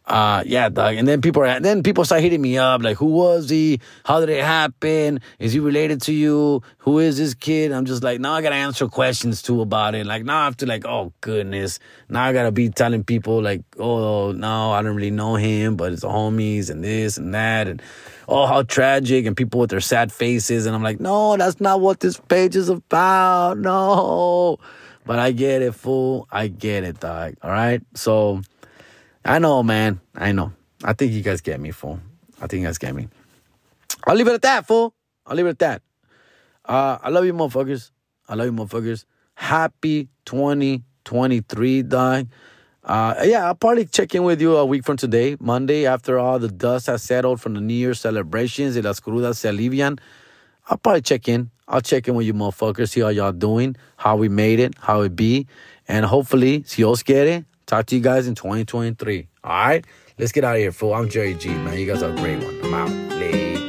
uh, 0.07 0.45
yeah, 0.47 0.69
dog. 0.69 0.95
And 0.95 1.09
then 1.09 1.21
people 1.21 1.43
are 1.43 1.59
then 1.59 1.83
people 1.83 2.05
start 2.05 2.21
hitting 2.21 2.41
me 2.41 2.59
up 2.59 2.83
like, 2.83 2.97
who 2.97 3.07
was 3.07 3.51
he? 3.51 3.81
How 4.05 4.21
did 4.21 4.29
it 4.29 4.45
happen? 4.45 5.21
Is 5.39 5.53
he 5.53 5.61
related 5.61 6.01
to 6.03 6.13
you? 6.13 6.63
Who 6.79 7.01
is 7.01 7.19
this 7.19 7.35
kid? 7.35 7.73
I'm 7.73 7.85
just 7.87 8.03
like, 8.03 8.21
now 8.21 8.35
I 8.35 8.43
gotta 8.43 8.55
answer 8.55 8.87
questions 8.87 9.43
too 9.43 9.61
about 9.61 9.95
it. 9.95 10.07
Like 10.07 10.25
now 10.25 10.43
I 10.43 10.45
have 10.45 10.57
to 10.59 10.67
like, 10.67 10.87
oh 10.87 11.13
goodness. 11.21 11.81
Now 12.09 12.25
I 12.25 12.33
gotta 12.33 12.53
be 12.53 12.69
telling 12.69 13.03
people 13.03 13.43
like, 13.43 13.63
oh 13.79 14.31
no, 14.33 14.73
I 14.73 14.83
don't 14.83 14.95
really 14.95 15.11
know 15.11 15.35
him, 15.35 15.77
but 15.77 15.93
it's 15.93 16.05
homies 16.05 16.71
and 16.71 16.85
this 16.85 17.19
and 17.19 17.35
that 17.35 17.67
and 17.67 17.83
oh, 18.29 18.47
how 18.47 18.63
tragic, 18.63 19.27
and 19.27 19.37
people 19.37 19.61
with 19.61 19.71
their 19.71 19.81
sad 19.81 20.13
faces. 20.13 20.67
And 20.67 20.75
I'm 20.75 20.83
like, 20.83 21.01
no, 21.01 21.37
that's 21.37 21.61
not 21.61 21.81
what 21.81 22.01
this 22.01 22.19
page 22.19 22.57
is 22.57 22.69
about. 22.69 23.59
No. 23.59 24.59
But 25.05 25.19
I 25.21 25.33
get 25.33 25.63
it, 25.63 25.75
fool. 25.75 26.27
I 26.31 26.49
get 26.49 26.83
it, 26.85 27.01
dog. 27.01 27.35
All 27.43 27.51
right. 27.51 27.81
So 27.95 28.43
I 29.27 29.41
know, 29.41 29.61
man. 29.65 30.01
I 30.15 30.31
know. 30.31 30.53
I 30.85 30.93
think 30.93 31.13
you 31.13 31.21
guys 31.21 31.41
get 31.41 31.59
me, 31.59 31.73
fool. 31.73 31.99
I 32.41 32.47
think 32.47 32.61
you 32.61 32.69
guys 32.69 32.79
get 32.79 32.95
me. 32.95 33.09
I'll 34.07 34.15
leave 34.15 34.29
it 34.29 34.35
at 34.35 34.43
that, 34.43 34.67
fool. 34.69 34.95
I'll 35.27 35.35
leave 35.35 35.47
it 35.47 35.51
at 35.51 35.59
that. 35.59 35.83
Uh, 36.65 36.99
I 37.03 37.09
love 37.11 37.25
you, 37.25 37.35
motherfuckers. 37.35 37.91
I 38.29 38.37
love 38.37 38.47
you, 38.47 38.53
motherfuckers. 38.53 39.05
Happy 39.35 40.09
2023, 40.27 41.83
dog. 41.83 42.29
Uh, 42.85 43.15
yeah, 43.25 43.47
I'll 43.47 43.57
probably 43.57 43.87
check 43.87 44.15
in 44.15 44.23
with 44.23 44.41
you 44.41 44.57
a 44.57 44.65
week 44.65 44.85
from 44.85 44.97
today, 44.97 45.37
Monday, 45.41 45.87
after 45.87 46.21
all 46.21 46.39
the 46.39 46.47
dust 46.49 46.87
has 46.87 47.03
settled 47.03 47.41
from 47.41 47.55
the 47.55 47.61
New 47.61 47.75
Year 47.75 47.95
celebrations 47.95 48.77
y 48.77 48.83
las 48.83 49.01
crudas 49.01 49.39
se 49.39 49.49
alivian. 49.49 49.99
I'll 50.71 50.79
probably 50.79 51.03
check 51.03 51.29
in. 51.29 51.51
I'll 51.67 51.81
check 51.81 52.07
in 52.07 52.15
with 52.15 52.27
you 52.27 52.35
motherfuckers, 52.35 52.91
see 52.91 53.01
how 53.01 53.09
y'all 53.09 53.33
doing, 53.33 53.75
how 53.97 54.17
we 54.17 54.29
made 54.29 54.61
it, 54.61 54.75
how 54.79 55.01
it 55.01 55.17
be. 55.17 55.49
And 55.89 56.07
hopefully, 56.07 56.63
si 56.65 56.83
Dios 56.83 57.03
quiere, 57.03 57.45
talk 57.67 57.87
to 57.87 57.97
you 57.97 58.03
guys 58.03 58.27
in 58.27 58.35
2023. 58.35 59.27
All 59.45 59.51
right? 59.51 59.85
Let's 60.19 60.33
get 60.33 60.45
out 60.45 60.55
of 60.55 60.61
here, 60.61 60.73
fool. 60.73 60.95
I'm 60.95 61.09
Jerry 61.09 61.35
G, 61.35 61.49
man. 61.49 61.79
You 61.79 61.87
guys 61.87 62.03
are 62.03 62.11
a 62.11 62.17
great 62.17 62.43
one. 62.43 62.59
I'm 62.65 62.75
out. 62.75 62.91
Later. 63.17 63.66